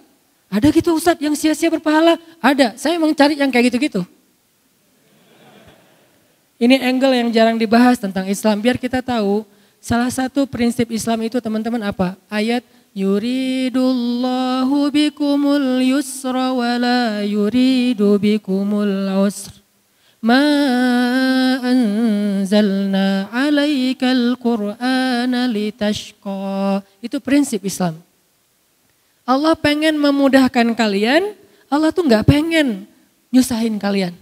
Ada 0.49 0.71
gitu 0.71 0.95
Ustadz 0.95 1.19
yang 1.19 1.35
sia-sia 1.35 1.67
berpahala? 1.67 2.15
Ada, 2.39 2.79
saya 2.79 2.95
mau 2.95 3.11
cari 3.11 3.35
yang 3.35 3.51
kayak 3.51 3.69
gitu-gitu. 3.69 4.07
Ini 6.55 6.79
angle 6.87 7.19
yang 7.19 7.29
jarang 7.35 7.59
dibahas 7.59 7.99
tentang 7.99 8.31
Islam, 8.31 8.63
biar 8.63 8.79
kita 8.79 9.03
tahu 9.03 9.43
salah 9.83 10.07
satu 10.07 10.47
prinsip 10.47 10.87
Islam 10.87 11.27
itu 11.27 11.35
teman-teman 11.43 11.83
apa? 11.83 12.15
Ayat 12.31 12.63
yuridullahu 12.95 14.87
bikumul 14.87 15.83
yusra 15.83 16.55
wa 16.55 16.79
la 16.79 17.19
yuridu 17.27 18.15
bikumul 18.15 19.11
usra 19.27 19.65
ma 20.25 20.41
anzalna 21.61 23.29
alaikal 23.29 24.33
qur'ana 24.41 25.45
litashqa. 25.45 26.81
Itu 26.97 27.21
prinsip 27.21 27.61
Islam. 27.61 28.01
Allah 29.25 29.53
pengen 29.53 30.01
memudahkan 30.01 30.73
kalian, 30.73 31.37
Allah 31.69 31.93
tuh 31.93 32.09
nggak 32.09 32.25
pengen 32.25 32.89
nyusahin 33.29 33.77
kalian. 33.77 34.17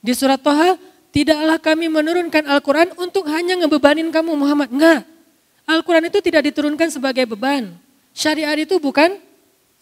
Di 0.00 0.16
surat 0.16 0.40
Toha, 0.40 0.80
tidaklah 1.12 1.60
kami 1.60 1.86
menurunkan 1.92 2.48
Al-Quran 2.48 2.96
untuk 2.96 3.28
hanya 3.28 3.54
ngebebanin 3.60 4.08
kamu 4.08 4.32
Muhammad. 4.34 4.72
Enggak. 4.72 5.04
Al-Quran 5.68 6.08
itu 6.10 6.18
tidak 6.18 6.50
diturunkan 6.50 6.88
sebagai 6.90 7.28
beban. 7.28 7.70
Syariat 8.10 8.58
itu 8.58 8.76
bukan 8.82 9.20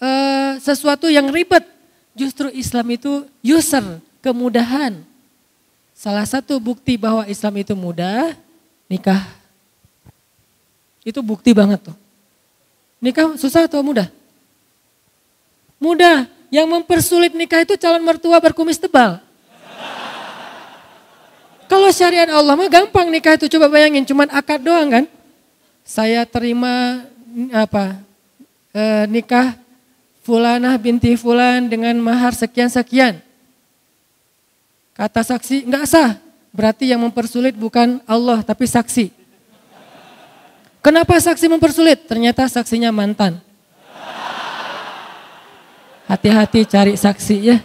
uh, 0.02 0.60
sesuatu 0.60 1.08
yang 1.08 1.30
ribet. 1.32 1.64
Justru 2.12 2.50
Islam 2.52 2.84
itu 2.90 3.24
user, 3.40 4.02
kemudahan. 4.20 5.00
Salah 5.94 6.26
satu 6.26 6.58
bukti 6.58 6.98
bahwa 6.98 7.24
Islam 7.30 7.54
itu 7.62 7.72
mudah, 7.72 8.34
nikah. 8.90 9.24
Itu 11.06 11.24
bukti 11.24 11.54
banget 11.56 11.80
tuh. 11.88 11.96
Nikah 13.00 13.38
susah 13.40 13.64
atau 13.64 13.80
mudah? 13.80 14.10
Mudah. 15.80 16.28
Yang 16.50 16.66
mempersulit 16.66 17.32
nikah 17.32 17.62
itu 17.62 17.78
calon 17.78 18.02
mertua 18.02 18.36
berkumis 18.42 18.76
tebal. 18.76 19.22
Kalau 21.70 21.86
syariat 21.94 22.26
Allah 22.26 22.58
mah 22.58 22.66
gampang 22.66 23.06
nikah 23.06 23.38
itu 23.38 23.46
coba 23.46 23.70
bayangin 23.70 24.02
cuman 24.02 24.26
akad 24.34 24.58
doang 24.58 24.90
kan. 24.90 25.04
Saya 25.86 26.26
terima 26.26 27.06
apa 27.54 28.02
e, 28.74 29.06
nikah 29.06 29.54
fulanah 30.26 30.74
binti 30.82 31.14
fulan 31.14 31.70
dengan 31.70 31.94
mahar 32.02 32.34
sekian 32.34 32.66
sekian. 32.66 33.22
Kata 34.98 35.22
saksi 35.22 35.70
enggak 35.70 35.86
sah. 35.86 36.18
Berarti 36.50 36.90
yang 36.90 36.98
mempersulit 37.06 37.54
bukan 37.54 38.02
Allah 38.02 38.42
tapi 38.42 38.66
saksi. 38.66 39.14
Kenapa 40.82 41.22
saksi 41.22 41.46
mempersulit? 41.46 42.02
Ternyata 42.10 42.50
saksinya 42.50 42.90
mantan. 42.90 43.38
Hati-hati 46.10 46.66
cari 46.66 46.98
saksi 46.98 47.36
ya. 47.38 47.62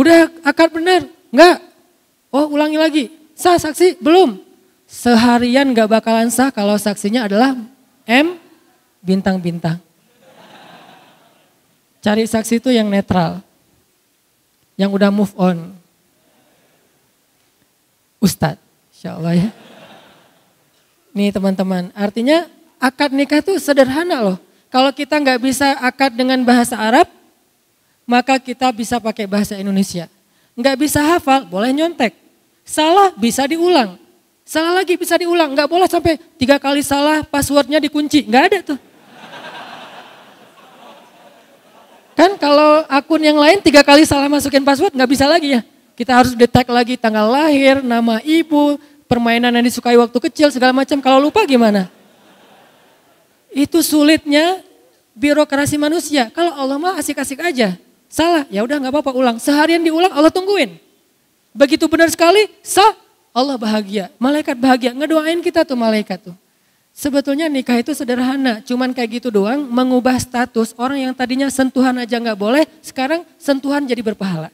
Udah 0.00 0.32
akad 0.40 0.72
benar? 0.72 1.04
Enggak. 1.28 1.60
Oh 2.32 2.48
ulangi 2.56 2.80
lagi. 2.80 3.04
Sah 3.36 3.60
saksi? 3.60 4.00
Belum. 4.00 4.40
Seharian 4.88 5.68
enggak 5.76 5.92
bakalan 5.92 6.32
sah 6.32 6.48
kalau 6.48 6.80
saksinya 6.80 7.28
adalah 7.28 7.52
M 8.08 8.40
bintang-bintang. 9.04 9.76
Cari 12.00 12.24
saksi 12.24 12.64
itu 12.64 12.72
yang 12.72 12.88
netral. 12.88 13.44
Yang 14.80 14.90
udah 14.96 15.10
move 15.12 15.36
on. 15.36 15.76
Ustadz, 18.24 18.60
insya 18.96 19.20
Allah 19.20 19.36
ya. 19.36 19.48
Nih 21.12 21.28
teman-teman, 21.28 21.92
artinya 21.92 22.48
akad 22.80 23.12
nikah 23.12 23.44
itu 23.44 23.60
sederhana 23.60 24.24
loh. 24.24 24.38
Kalau 24.72 24.88
kita 24.96 25.20
nggak 25.20 25.40
bisa 25.44 25.76
akad 25.76 26.16
dengan 26.16 26.40
bahasa 26.40 26.80
Arab, 26.80 27.19
maka 28.08 28.36
kita 28.40 28.68
bisa 28.70 28.98
pakai 28.98 29.24
bahasa 29.28 29.56
Indonesia. 29.56 30.10
Nggak 30.54 30.76
bisa 30.76 31.00
hafal, 31.00 31.46
boleh 31.46 31.72
nyontek. 31.72 32.12
Salah 32.66 33.14
bisa 33.16 33.46
diulang. 33.48 33.96
Salah 34.44 34.82
lagi 34.82 34.98
bisa 34.98 35.14
diulang, 35.14 35.54
nggak 35.54 35.68
boleh 35.70 35.86
sampai 35.86 36.18
tiga 36.34 36.58
kali 36.58 36.82
salah 36.82 37.22
passwordnya 37.22 37.78
dikunci, 37.78 38.26
nggak 38.26 38.44
ada 38.50 38.58
tuh. 38.74 38.78
Kan 42.18 42.36
kalau 42.36 42.84
akun 42.90 43.22
yang 43.22 43.38
lain 43.38 43.64
tiga 43.64 43.80
kali 43.80 44.04
salah 44.04 44.28
masukin 44.28 44.60
password 44.60 44.92
nggak 44.92 45.10
bisa 45.10 45.24
lagi 45.24 45.56
ya. 45.56 45.62
Kita 45.96 46.16
harus 46.16 46.32
detek 46.36 46.68
lagi 46.68 46.98
tanggal 46.98 47.28
lahir, 47.28 47.80
nama 47.80 48.20
ibu, 48.24 48.76
permainan 49.08 49.52
yang 49.52 49.64
disukai 49.64 49.96
waktu 49.96 50.18
kecil 50.28 50.48
segala 50.52 50.72
macam. 50.72 51.00
Kalau 51.00 51.16
lupa 51.16 51.46
gimana? 51.48 51.88
Itu 53.50 53.80
sulitnya 53.80 54.62
birokrasi 55.16 55.76
manusia. 55.76 56.30
Kalau 56.30 56.54
Allah 56.54 56.76
mah 56.78 56.94
asik-asik 56.96 57.40
aja. 57.42 57.76
Salah, 58.10 58.42
ya 58.50 58.66
udah 58.66 58.82
nggak 58.82 58.90
apa-apa 58.90 59.14
ulang. 59.14 59.36
Seharian 59.38 59.86
diulang 59.86 60.10
Allah 60.10 60.34
tungguin. 60.34 60.82
Begitu 61.54 61.86
benar 61.86 62.10
sekali, 62.10 62.50
sah, 62.58 62.98
Allah 63.30 63.54
bahagia. 63.54 64.10
Malaikat 64.18 64.58
bahagia, 64.58 64.90
ngedoain 64.90 65.38
kita 65.38 65.62
tuh 65.62 65.78
malaikat 65.78 66.18
tuh. 66.18 66.34
Sebetulnya 66.90 67.46
nikah 67.46 67.78
itu 67.78 67.94
sederhana, 67.94 68.58
cuman 68.66 68.90
kayak 68.90 69.22
gitu 69.22 69.30
doang 69.30 69.62
mengubah 69.62 70.18
status 70.18 70.74
orang 70.74 71.06
yang 71.06 71.14
tadinya 71.14 71.46
sentuhan 71.46 71.94
aja 72.02 72.18
nggak 72.18 72.34
boleh, 72.34 72.66
sekarang 72.82 73.22
sentuhan 73.38 73.86
jadi 73.86 74.02
berpahala. 74.02 74.50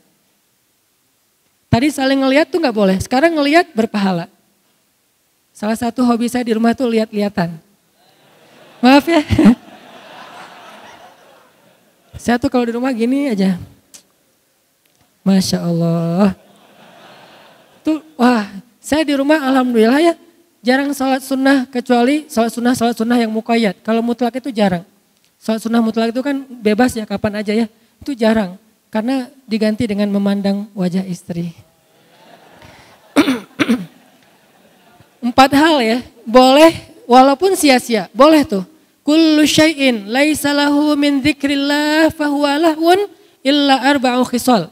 Tadi 1.73 1.89
saling 1.89 2.21
ngelihat 2.21 2.53
tuh 2.53 2.61
nggak 2.61 2.77
boleh, 2.77 2.97
sekarang 3.01 3.33
ngelihat 3.41 3.73
berpahala. 3.73 4.29
Salah 5.57 5.81
satu 5.81 6.05
hobi 6.05 6.29
saya 6.29 6.45
di 6.45 6.53
rumah 6.53 6.77
tuh 6.77 6.93
lihat-lihatan. 6.93 7.57
Maaf 8.85 9.09
ya. 9.09 9.25
saya 12.27 12.43
tuh 12.43 12.51
kalau 12.51 12.67
di 12.67 12.75
rumah 12.75 12.91
gini 12.91 13.31
aja. 13.31 13.55
Masya 15.23 15.63
Allah. 15.63 16.35
Tuh, 17.87 18.03
wah, 18.19 18.51
saya 18.83 19.07
di 19.07 19.15
rumah 19.15 19.39
alhamdulillah 19.47 20.03
ya 20.03 20.15
Jarang 20.67 20.91
sholat 20.91 21.23
sunnah 21.23 21.63
kecuali 21.71 22.27
sholat 22.27 22.51
sunnah 22.51 22.75
sholat 22.75 22.99
sunnah 22.99 23.15
yang 23.23 23.31
mukayat. 23.31 23.79
Kalau 23.87 24.03
mutlak 24.03 24.35
itu 24.43 24.51
jarang. 24.51 24.83
Sholat 25.39 25.63
sunnah 25.63 25.79
mutlak 25.79 26.11
itu 26.11 26.19
kan 26.27 26.43
bebas 26.43 26.91
ya 26.99 27.07
kapan 27.07 27.39
aja 27.39 27.55
ya. 27.55 27.71
Itu 28.03 28.19
jarang. 28.19 28.59
Karena 28.91 29.31
diganti 29.47 29.87
dengan 29.87 30.11
memandang 30.11 30.67
wajah 30.75 31.07
istri. 31.07 31.55
Empat 35.31 35.55
hal 35.55 35.87
ya. 35.87 35.99
Boleh 36.27 36.75
walaupun 37.07 37.55
sia-sia. 37.55 38.11
Boleh 38.11 38.43
tuh. 38.43 38.67
Kullu 39.07 39.47
syai'in 39.47 40.11
laisa 40.11 40.51
lahu 40.51 40.99
min 40.99 41.23
dzikrillah 41.23 42.11
fahuwa 42.11 42.59
lahun 42.59 43.07
illa 43.39 43.79
arba'u 43.87 44.27
khisal. 44.27 44.67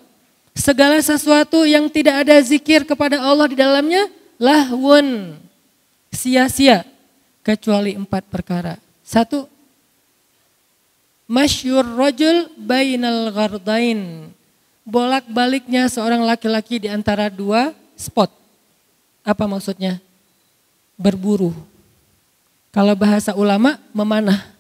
Segala 0.59 0.99
sesuatu 0.99 1.63
yang 1.63 1.87
tidak 1.87 2.27
ada 2.27 2.35
zikir 2.43 2.83
kepada 2.83 3.23
Allah 3.23 3.47
di 3.47 3.55
dalamnya 3.55 4.11
lahun 4.35 5.39
sia-sia 6.11 6.83
kecuali 7.47 7.95
empat 7.95 8.27
perkara. 8.27 8.75
Satu, 9.07 9.47
masyur 11.31 11.87
rojul 11.87 12.51
bainal 12.59 13.31
gardain. 13.31 14.35
Bolak-baliknya 14.83 15.87
seorang 15.87 16.27
laki-laki 16.27 16.83
di 16.83 16.91
antara 16.91 17.31
dua 17.31 17.71
spot. 17.95 18.35
Apa 19.23 19.47
maksudnya? 19.47 20.03
Berburu. 20.99 21.74
Kalau 22.75 22.99
bahasa 22.99 23.31
ulama, 23.39 23.79
memanah. 23.95 24.51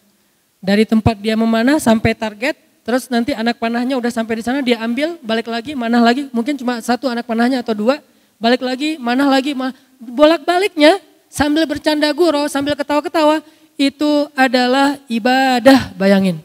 Dari 0.62 0.86
tempat 0.86 1.18
dia 1.18 1.34
memanah 1.34 1.82
sampai 1.82 2.14
target, 2.14 2.54
terus 2.86 3.10
nanti 3.10 3.34
anak 3.34 3.58
panahnya 3.58 3.98
udah 3.98 4.06
sampai 4.06 4.38
di 4.38 4.42
sana, 4.46 4.62
dia 4.62 4.78
ambil, 4.78 5.18
balik 5.18 5.50
lagi, 5.50 5.74
manah 5.74 5.98
lagi. 5.98 6.30
Mungkin 6.30 6.54
cuma 6.54 6.78
satu 6.78 7.10
anak 7.10 7.26
panahnya 7.26 7.58
atau 7.58 7.74
dua, 7.74 7.98
balik 8.38 8.62
lagi, 8.62 8.94
manah 9.02 9.26
lagi. 9.26 9.50
Bolak-baliknya 9.98 11.02
sambil 11.26 11.66
bercanda 11.66 12.06
gurau, 12.14 12.46
sambil 12.46 12.78
ketawa-ketawa, 12.78 13.42
itu 13.74 14.30
adalah 14.38 14.94
ibadah, 15.10 15.90
bayangin. 15.98 16.38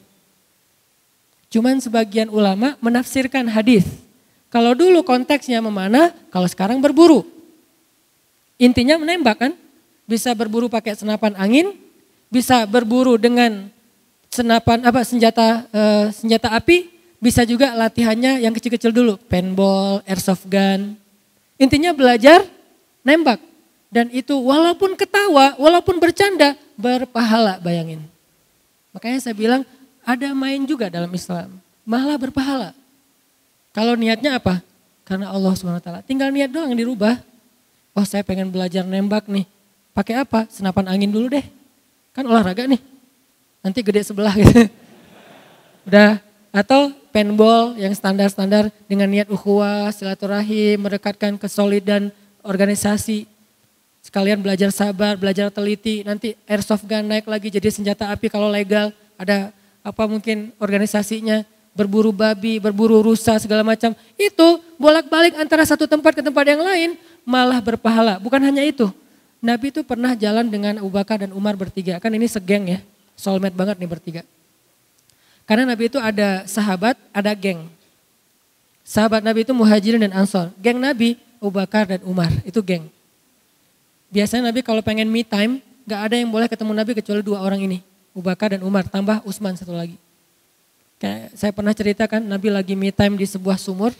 Cuman 1.53 1.77
sebagian 1.77 2.33
ulama 2.33 2.81
menafsirkan 2.81 3.45
hadis. 3.45 3.85
Kalau 4.49 4.73
dulu 4.73 5.05
konteksnya 5.05 5.61
memanah, 5.61 6.17
kalau 6.33 6.49
sekarang 6.49 6.81
berburu. 6.81 7.21
Intinya 8.57 8.97
menembak 8.97 9.37
kan? 9.37 9.53
Bisa 10.09 10.33
berburu 10.33 10.65
pakai 10.65 10.97
senapan 10.97 11.37
angin, 11.37 11.77
bisa 12.33 12.65
berburu 12.65 13.21
dengan 13.21 13.69
senapan 14.33 14.81
apa 14.89 15.05
senjata 15.05 15.69
e, 15.69 15.81
senjata 16.09 16.49
api, 16.49 16.89
bisa 17.21 17.45
juga 17.45 17.77
latihannya 17.77 18.41
yang 18.41 18.53
kecil-kecil 18.57 18.89
dulu, 18.89 19.21
paintball, 19.29 20.01
airsoft 20.09 20.49
gun. 20.49 20.97
Intinya 21.61 21.93
belajar 21.93 22.41
nembak. 23.05 23.37
Dan 23.89 24.09
itu 24.13 24.37
walaupun 24.37 24.93
ketawa, 24.97 25.57
walaupun 25.57 25.97
bercanda, 26.01 26.53
berpahala 26.77 27.57
bayangin. 27.61 28.05
Makanya 28.93 29.19
saya 29.21 29.35
bilang 29.37 29.61
ada 30.05 30.29
main 30.33 30.61
juga 30.65 30.89
dalam 30.89 31.09
Islam. 31.13 31.57
Malah 31.85 32.17
berpahala. 32.21 32.73
Kalau 33.73 33.93
niatnya 33.97 34.37
apa? 34.37 34.61
Karena 35.05 35.33
Allah 35.33 35.53
SWT. 35.57 35.89
Tinggal 36.05 36.29
niat 36.29 36.53
doang 36.53 36.73
dirubah. 36.73 37.17
Oh 37.97 38.05
saya 38.05 38.21
pengen 38.21 38.53
belajar 38.53 38.85
nembak 38.85 39.25
nih. 39.25 39.45
Pakai 39.93 40.21
apa? 40.21 40.45
Senapan 40.47 40.91
angin 40.91 41.11
dulu 41.11 41.31
deh. 41.33 41.45
Kan 42.13 42.25
olahraga 42.25 42.65
nih. 42.65 42.81
Nanti 43.59 43.79
gede 43.83 44.01
sebelah 44.05 44.33
gitu. 44.35 44.69
Udah. 45.87 46.21
Atau 46.49 46.89
paintball 47.13 47.77
yang 47.77 47.93
standar-standar 47.93 48.73
dengan 48.89 49.05
niat 49.05 49.29
ukhuwah, 49.29 49.89
silaturahim, 49.93 50.81
mendekatkan 50.81 51.37
kesolidan 51.37 52.09
organisasi. 52.41 53.29
Sekalian 53.99 54.41
belajar 54.41 54.73
sabar, 54.73 55.13
belajar 55.19 55.53
teliti, 55.53 56.01
nanti 56.01 56.33
airsoft 56.49 56.87
gun 56.87 57.05
naik 57.05 57.29
lagi 57.29 57.53
jadi 57.53 57.69
senjata 57.69 58.09
api 58.09 58.31
kalau 58.31 58.49
legal. 58.49 58.89
Ada 59.19 59.53
apa 59.85 60.03
mungkin 60.07 60.55
organisasinya, 60.57 61.43
berburu 61.75 62.09
babi, 62.09 62.57
berburu 62.57 63.03
rusa 63.03 63.37
segala 63.37 63.61
macam. 63.61 63.93
Itu 64.15 64.63
bolak-balik 64.79 65.37
antara 65.37 65.67
satu 65.67 65.85
tempat 65.85 66.17
ke 66.17 66.23
tempat 66.23 66.45
yang 66.47 66.63
lain 66.63 66.89
malah 67.27 67.61
berpahala. 67.61 68.17
Bukan 68.17 68.41
hanya 68.41 68.63
itu. 68.65 68.89
Nabi 69.39 69.71
itu 69.71 69.81
pernah 69.87 70.11
jalan 70.19 70.51
dengan 70.51 70.83
Abu 70.83 70.91
Bakar 70.91 71.23
dan 71.23 71.31
Umar 71.31 71.55
bertiga. 71.55 71.95
Kan 72.03 72.11
ini 72.11 72.27
segeng 72.27 72.67
ya, 72.67 72.79
soulmate 73.15 73.55
banget 73.55 73.79
nih 73.79 73.87
bertiga. 73.87 74.21
Karena 75.47 75.73
Nabi 75.73 75.87
itu 75.87 75.97
ada 75.97 76.43
sahabat, 76.45 76.99
ada 77.15 77.31
geng. 77.33 77.65
Sahabat 78.83 79.23
Nabi 79.23 79.47
itu 79.47 79.55
muhajirin 79.55 80.03
dan 80.03 80.13
ansor. 80.13 80.51
Geng 80.59 80.77
Nabi, 80.77 81.15
Abu 81.39 81.55
Bakar 81.55 81.87
dan 81.87 82.03
Umar, 82.03 82.29
itu 82.43 82.59
geng. 82.59 82.91
Biasanya 84.11 84.51
Nabi 84.51 84.59
kalau 84.59 84.83
pengen 84.83 85.07
me 85.07 85.23
time, 85.23 85.63
gak 85.87 86.11
ada 86.11 86.15
yang 86.19 86.29
boleh 86.29 86.51
ketemu 86.51 86.71
Nabi 86.75 86.91
kecuali 86.99 87.21
dua 87.23 87.39
orang 87.39 87.63
ini. 87.63 87.79
Abu 88.11 88.21
Bakar 88.27 88.53
dan 88.53 88.61
Umar, 88.61 88.85
tambah 88.91 89.23
Usman 89.23 89.55
satu 89.55 89.71
lagi. 89.71 89.95
Kayak 90.99 91.31
saya 91.31 91.51
pernah 91.55 91.71
ceritakan 91.71 92.27
Nabi 92.27 92.51
lagi 92.51 92.75
me 92.75 92.91
time 92.91 93.15
di 93.15 93.23
sebuah 93.23 93.55
sumur, 93.55 93.95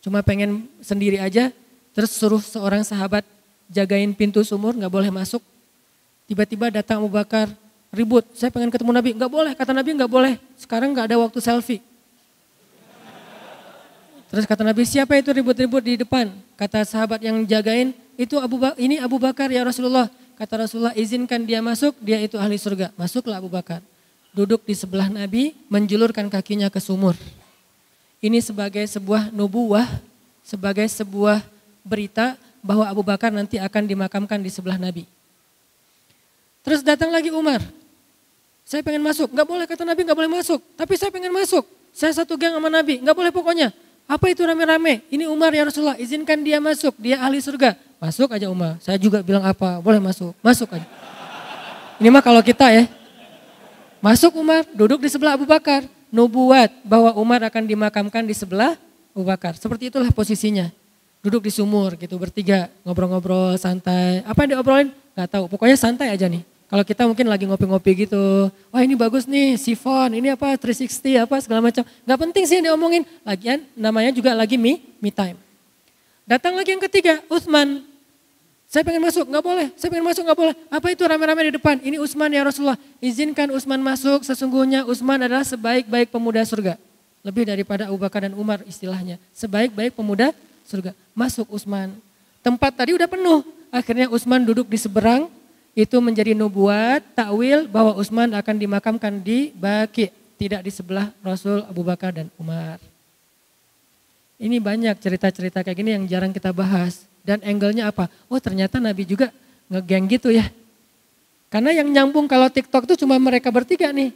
cuma 0.00 0.24
pengen 0.24 0.64
sendiri 0.80 1.20
aja, 1.20 1.52
terus 1.92 2.16
suruh 2.16 2.40
seorang 2.40 2.80
sahabat 2.80 3.20
jagain 3.70 4.10
pintu 4.14 4.42
sumur, 4.46 4.74
gak 4.76 4.92
boleh 4.92 5.10
masuk. 5.10 5.42
Tiba-tiba 6.26 6.70
datang 6.74 6.98
Abu 6.98 7.10
Bakar, 7.10 7.46
ribut, 7.94 8.26
saya 8.34 8.50
pengen 8.50 8.68
ketemu 8.68 8.90
Nabi, 8.90 9.10
nggak 9.14 9.30
boleh, 9.30 9.52
kata 9.54 9.70
Nabi 9.70 9.94
nggak 9.94 10.10
boleh, 10.10 10.34
sekarang 10.58 10.90
nggak 10.90 11.06
ada 11.06 11.16
waktu 11.22 11.38
selfie. 11.38 11.80
Terus 14.26 14.42
kata 14.42 14.66
Nabi, 14.66 14.82
siapa 14.82 15.14
itu 15.14 15.30
ribut-ribut 15.30 15.80
di 15.86 15.94
depan? 16.02 16.34
Kata 16.58 16.82
sahabat 16.82 17.22
yang 17.22 17.46
jagain, 17.46 17.94
itu 18.18 18.34
Abu 18.42 18.58
ba 18.58 18.74
ini 18.74 18.98
Abu 18.98 19.22
Bakar 19.22 19.48
ya 19.54 19.62
Rasulullah. 19.62 20.10
Kata 20.36 20.66
Rasulullah, 20.66 20.92
izinkan 20.98 21.46
dia 21.46 21.62
masuk, 21.62 21.96
dia 22.02 22.20
itu 22.20 22.36
ahli 22.36 22.58
surga. 22.58 22.92
Masuklah 22.98 23.38
Abu 23.38 23.48
Bakar. 23.48 23.80
Duduk 24.34 24.66
di 24.66 24.74
sebelah 24.76 25.08
Nabi, 25.08 25.56
menjulurkan 25.70 26.28
kakinya 26.28 26.68
ke 26.68 26.82
sumur. 26.82 27.16
Ini 28.20 28.42
sebagai 28.42 28.84
sebuah 28.84 29.30
nubuah, 29.30 29.86
sebagai 30.44 30.84
sebuah 30.90 31.40
berita 31.86 32.36
bahwa 32.66 32.84
Abu 32.90 33.06
Bakar 33.06 33.30
nanti 33.30 33.62
akan 33.62 33.86
dimakamkan 33.86 34.42
di 34.42 34.50
sebelah 34.50 34.74
Nabi. 34.74 35.06
Terus 36.66 36.82
datang 36.82 37.14
lagi 37.14 37.30
Umar. 37.30 37.62
Saya 38.66 38.82
pengen 38.82 39.06
masuk, 39.06 39.30
nggak 39.30 39.46
boleh 39.46 39.64
kata 39.70 39.86
Nabi 39.86 40.02
nggak 40.02 40.18
boleh 40.18 40.32
masuk. 40.42 40.58
Tapi 40.74 40.98
saya 40.98 41.14
pengen 41.14 41.30
masuk. 41.30 41.62
Saya 41.94 42.10
satu 42.10 42.34
geng 42.34 42.58
sama 42.58 42.66
Nabi, 42.66 42.98
nggak 42.98 43.14
boleh 43.14 43.30
pokoknya. 43.30 43.70
Apa 44.10 44.34
itu 44.34 44.42
rame-rame? 44.42 45.06
Ini 45.06 45.30
Umar 45.30 45.54
ya 45.54 45.62
Rasulullah, 45.62 45.94
izinkan 45.94 46.42
dia 46.42 46.58
masuk, 46.58 46.98
dia 46.98 47.22
ahli 47.22 47.38
surga. 47.38 47.78
Masuk 48.02 48.34
aja 48.34 48.50
Umar. 48.50 48.78
Saya 48.82 48.98
juga 48.98 49.22
bilang 49.22 49.46
apa, 49.46 49.78
boleh 49.78 50.02
masuk, 50.02 50.34
masuk 50.42 50.66
aja. 50.74 50.86
Ini 52.02 52.10
mah 52.10 52.20
kalau 52.20 52.42
kita 52.42 52.68
ya. 52.74 52.90
Masuk 54.02 54.36
Umar, 54.36 54.66
duduk 54.74 55.00
di 55.00 55.08
sebelah 55.08 55.38
Abu 55.38 55.46
Bakar. 55.46 55.86
Nubuat 56.06 56.70
bahwa 56.86 57.10
Umar 57.18 57.42
akan 57.50 57.66
dimakamkan 57.66 58.22
di 58.22 58.34
sebelah 58.34 58.78
Abu 59.10 59.26
Bakar. 59.26 59.58
Seperti 59.58 59.90
itulah 59.90 60.06
posisinya. 60.14 60.70
Duduk 61.26 61.42
di 61.42 61.50
sumur 61.50 61.98
gitu 61.98 62.14
bertiga, 62.22 62.70
ngobrol-ngobrol 62.86 63.58
santai. 63.58 64.22
Apa 64.22 64.46
yang 64.46 64.54
diobrolin? 64.54 64.94
Gak 65.18 65.34
tahu, 65.34 65.50
pokoknya 65.50 65.74
santai 65.74 66.14
aja 66.14 66.30
nih. 66.30 66.46
Kalau 66.70 66.86
kita 66.86 67.02
mungkin 67.02 67.26
lagi 67.26 67.50
ngopi-ngopi 67.50 68.06
gitu, 68.06 68.46
wah 68.70 68.78
ini 68.78 68.94
bagus 68.94 69.26
nih, 69.26 69.58
sifon, 69.58 70.14
ini 70.14 70.30
apa 70.30 70.54
360 70.54 71.18
apa 71.18 71.34
segala 71.42 71.66
macam. 71.66 71.82
Gak 71.82 72.18
penting 72.22 72.46
sih 72.46 72.62
yang 72.62 72.70
diomongin. 72.70 73.02
Lagian 73.26 73.58
namanya 73.74 74.14
juga 74.14 74.38
lagi 74.38 74.54
me, 74.54 74.78
me 75.02 75.10
time. 75.10 75.34
Datang 76.30 76.54
lagi 76.54 76.78
yang 76.78 76.82
ketiga, 76.86 77.18
Utsman. 77.26 77.82
Saya 78.70 78.86
pengen 78.86 79.02
masuk, 79.02 79.26
nggak 79.26 79.44
boleh. 79.46 79.66
Saya 79.74 79.90
pengen 79.90 80.06
masuk, 80.06 80.22
nggak 80.26 80.38
boleh. 80.38 80.54
Apa 80.70 80.94
itu 80.94 81.02
rame-rame 81.06 81.42
di 81.50 81.52
depan? 81.58 81.74
Ini 81.82 81.98
Utsman 81.98 82.30
ya 82.30 82.46
Rasulullah. 82.46 82.78
Izinkan 83.02 83.50
Utsman 83.50 83.82
masuk. 83.82 84.22
Sesungguhnya 84.22 84.86
Utsman 84.86 85.22
adalah 85.22 85.42
sebaik-baik 85.42 86.10
pemuda 86.10 86.42
surga. 86.46 86.78
Lebih 87.26 87.50
daripada 87.50 87.90
Abu 87.90 87.98
Bakar 87.98 88.26
dan 88.26 88.34
Umar 88.38 88.62
istilahnya. 88.66 89.18
Sebaik-baik 89.34 89.94
pemuda 89.94 90.34
surga. 90.66 90.92
Masuk 91.14 91.46
Utsman. 91.48 91.94
Tempat 92.42 92.74
tadi 92.74 92.92
udah 92.92 93.06
penuh. 93.06 93.46
Akhirnya 93.70 94.10
Utsman 94.10 94.42
duduk 94.42 94.66
di 94.66 94.78
seberang 94.78 95.30
itu 95.76 95.96
menjadi 96.00 96.32
nubuat, 96.32 97.04
takwil 97.14 97.68
bahwa 97.68 97.94
Utsman 97.94 98.32
akan 98.32 98.56
dimakamkan 98.56 99.20
di 99.20 99.52
Baki, 99.52 100.08
tidak 100.40 100.64
di 100.64 100.72
sebelah 100.72 101.12
Rasul 101.20 101.64
Abu 101.68 101.84
Bakar 101.84 102.16
dan 102.16 102.32
Umar. 102.40 102.80
Ini 104.36 104.60
banyak 104.60 105.00
cerita-cerita 105.00 105.64
kayak 105.64 105.76
gini 105.76 105.90
yang 105.96 106.04
jarang 106.04 106.32
kita 106.32 106.52
bahas. 106.52 107.08
Dan 107.26 107.42
angle-nya 107.42 107.90
apa? 107.90 108.06
Oh 108.30 108.38
ternyata 108.38 108.78
Nabi 108.78 109.02
juga 109.08 109.32
ngegeng 109.66 110.06
gitu 110.06 110.30
ya. 110.30 110.46
Karena 111.50 111.72
yang 111.72 111.88
nyambung 111.88 112.28
kalau 112.28 112.46
TikTok 112.52 112.86
itu 112.86 113.06
cuma 113.06 113.16
mereka 113.18 113.48
bertiga 113.50 113.90
nih. 113.90 114.14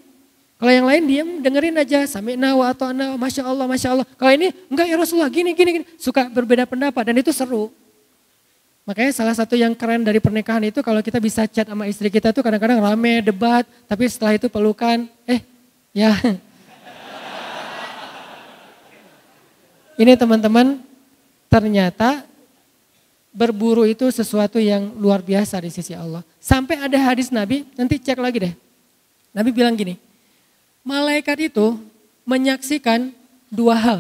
Kalau 0.61 0.73
yang 0.77 0.85
lain 0.85 1.03
diam 1.09 1.29
dengerin 1.41 1.73
aja 1.81 2.05
sami 2.05 2.37
nawa 2.37 2.77
atau 2.77 2.93
ana 2.93 3.17
masya 3.17 3.49
Allah 3.49 3.65
masya 3.65 3.97
Allah. 3.97 4.05
Kalau 4.05 4.29
ini 4.37 4.53
enggak 4.69 4.93
ya 4.93 4.97
Rasulullah 5.01 5.33
gini 5.33 5.57
gini 5.57 5.81
gini 5.81 5.85
suka 5.97 6.29
berbeda 6.29 6.69
pendapat 6.69 7.01
dan 7.01 7.17
itu 7.17 7.33
seru. 7.33 7.73
Makanya 8.85 9.09
salah 9.17 9.33
satu 9.33 9.57
yang 9.57 9.73
keren 9.73 10.05
dari 10.05 10.21
pernikahan 10.21 10.61
itu 10.69 10.85
kalau 10.85 11.01
kita 11.01 11.17
bisa 11.17 11.49
chat 11.49 11.65
sama 11.65 11.89
istri 11.89 12.13
kita 12.13 12.29
tuh 12.37 12.45
kadang-kadang 12.45 12.77
rame, 12.77 13.25
debat, 13.25 13.65
tapi 13.89 14.05
setelah 14.05 14.37
itu 14.37 14.53
pelukan, 14.53 15.09
eh 15.25 15.41
ya. 15.97 16.13
Ini 20.01 20.13
teman-teman 20.17 20.81
ternyata 21.49 22.25
berburu 23.33 23.89
itu 23.89 24.09
sesuatu 24.13 24.61
yang 24.61 24.93
luar 24.99 25.25
biasa 25.25 25.57
di 25.63 25.73
sisi 25.73 25.97
Allah. 25.97 26.21
Sampai 26.37 26.81
ada 26.81 26.99
hadis 27.01 27.33
Nabi, 27.33 27.65
nanti 27.81 27.97
cek 27.97 28.21
lagi 28.21 28.49
deh. 28.49 28.55
Nabi 29.31 29.55
bilang 29.55 29.79
gini, 29.79 30.10
malaikat 30.85 31.53
itu 31.53 31.79
menyaksikan 32.25 33.11
dua 33.51 33.75
hal. 33.77 33.99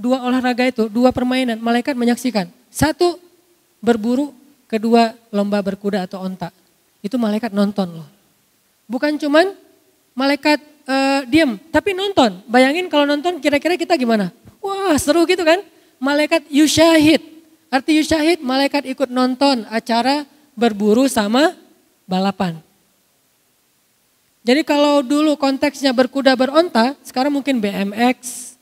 Dua 0.00 0.18
olahraga 0.24 0.66
itu, 0.66 0.88
dua 0.90 1.14
permainan, 1.14 1.60
malaikat 1.62 1.94
menyaksikan. 1.94 2.50
Satu, 2.72 3.20
berburu, 3.78 4.34
kedua 4.66 5.14
lomba 5.30 5.60
berkuda 5.60 6.08
atau 6.08 6.24
onta. 6.24 6.50
Itu 7.04 7.20
malaikat 7.20 7.52
nonton 7.52 8.02
loh. 8.02 8.08
Bukan 8.88 9.14
cuman 9.20 9.52
malaikat 10.16 10.58
uh, 10.88 11.22
diem, 11.28 11.60
tapi 11.70 11.92
nonton. 11.92 12.40
Bayangin 12.48 12.88
kalau 12.88 13.06
nonton 13.06 13.38
kira-kira 13.38 13.78
kita 13.78 13.94
gimana? 13.94 14.32
Wah 14.58 14.96
seru 14.98 15.22
gitu 15.28 15.44
kan? 15.44 15.60
Malaikat 16.02 16.48
yushahid. 16.50 17.22
Arti 17.70 18.00
yushahid 18.00 18.42
malaikat 18.42 18.84
ikut 18.90 19.08
nonton 19.12 19.64
acara 19.70 20.26
berburu 20.58 21.06
sama 21.06 21.54
balapan. 22.04 22.58
Jadi 24.42 24.66
kalau 24.66 25.06
dulu 25.06 25.38
konteksnya 25.38 25.94
berkuda 25.94 26.34
beronta, 26.34 26.98
sekarang 27.06 27.30
mungkin 27.30 27.62
BMX, 27.62 28.52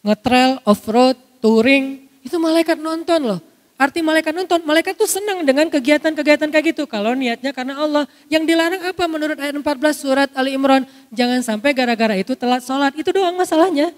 ngetrail, 0.00 0.64
off-road, 0.64 1.16
touring, 1.44 2.08
itu 2.24 2.36
malaikat 2.40 2.80
nonton 2.80 3.20
loh. 3.20 3.40
Arti 3.74 4.00
malaikat 4.00 4.32
nonton, 4.32 4.64
malaikat 4.64 4.96
tuh 4.96 5.04
senang 5.04 5.44
dengan 5.44 5.68
kegiatan-kegiatan 5.68 6.48
kayak 6.48 6.72
gitu. 6.72 6.86
Kalau 6.86 7.12
niatnya 7.12 7.50
karena 7.50 7.74
Allah. 7.74 8.06
Yang 8.30 8.54
dilarang 8.54 8.80
apa 8.86 9.04
menurut 9.10 9.34
ayat 9.34 9.52
14 9.58 9.66
surat 9.98 10.30
Ali 10.32 10.54
Imran? 10.54 10.86
Jangan 11.10 11.42
sampai 11.42 11.74
gara-gara 11.74 12.14
itu 12.14 12.38
telat 12.38 12.62
sholat. 12.62 12.94
Itu 12.94 13.10
doang 13.10 13.34
masalahnya. 13.34 13.90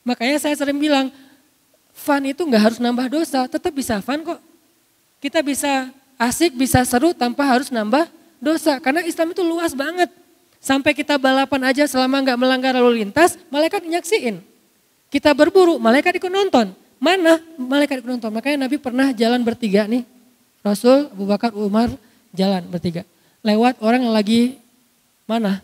Makanya 0.00 0.40
saya 0.40 0.56
sering 0.56 0.80
bilang, 0.80 1.12
fun 1.92 2.24
itu 2.24 2.40
nggak 2.40 2.62
harus 2.72 2.78
nambah 2.80 3.06
dosa. 3.12 3.44
Tetap 3.44 3.68
bisa 3.76 4.00
fun 4.00 4.24
kok. 4.24 4.40
Kita 5.20 5.44
bisa 5.44 5.92
asik, 6.16 6.56
bisa 6.56 6.80
seru 6.88 7.12
tanpa 7.12 7.44
harus 7.44 7.68
nambah 7.68 8.15
dosa. 8.38 8.78
Karena 8.80 9.02
Islam 9.04 9.32
itu 9.32 9.42
luas 9.44 9.72
banget. 9.72 10.08
Sampai 10.60 10.96
kita 10.96 11.14
balapan 11.20 11.70
aja 11.70 11.86
selama 11.86 12.18
nggak 12.26 12.38
melanggar 12.40 12.72
lalu 12.74 13.06
lintas, 13.06 13.38
malaikat 13.52 13.86
nyaksiin. 13.86 14.42
Kita 15.12 15.30
berburu, 15.30 15.78
malaikat 15.78 16.18
ikut 16.18 16.32
nonton. 16.32 16.74
Mana 16.96 17.38
malaikat 17.60 18.00
penonton? 18.00 18.32
Makanya 18.32 18.66
Nabi 18.66 18.80
pernah 18.80 19.12
jalan 19.12 19.44
bertiga 19.44 19.84
nih. 19.84 20.02
Rasul, 20.64 21.12
Abu 21.12 21.28
Bakar, 21.28 21.54
Umar 21.54 21.92
jalan 22.34 22.64
bertiga. 22.66 23.06
Lewat 23.44 23.78
orang 23.78 24.02
yang 24.02 24.14
lagi 24.16 24.58
mana? 25.28 25.62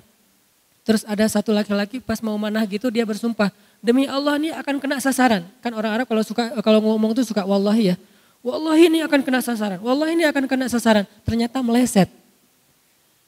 Terus 0.87 1.03
ada 1.07 1.27
satu 1.27 1.51
laki-laki 1.51 1.99
pas 1.99 2.23
mau 2.23 2.35
mana 2.39 2.63
gitu 2.69 2.91
dia 2.93 3.03
bersumpah. 3.03 3.51
Demi 3.83 4.07
Allah 4.07 4.39
ini 4.39 4.55
akan 4.55 4.79
kena 4.79 5.03
sasaran. 5.03 5.43
Kan 5.59 5.75
orang 5.75 5.99
Arab 5.99 6.07
kalau 6.07 6.23
suka 6.23 6.55
kalau 6.63 6.79
ngomong 6.79 7.11
tuh 7.19 7.27
suka 7.27 7.43
wallahi 7.43 7.95
ya. 7.95 7.97
Wallahi 8.43 8.91
ini 8.91 8.99
akan 9.03 9.21
kena 9.27 9.43
sasaran. 9.43 9.83
Wallahi 9.83 10.19
ini 10.19 10.25
akan 10.27 10.45
kena 10.47 10.67
sasaran. 10.71 11.07
Ternyata 11.27 11.59
meleset. 11.63 12.22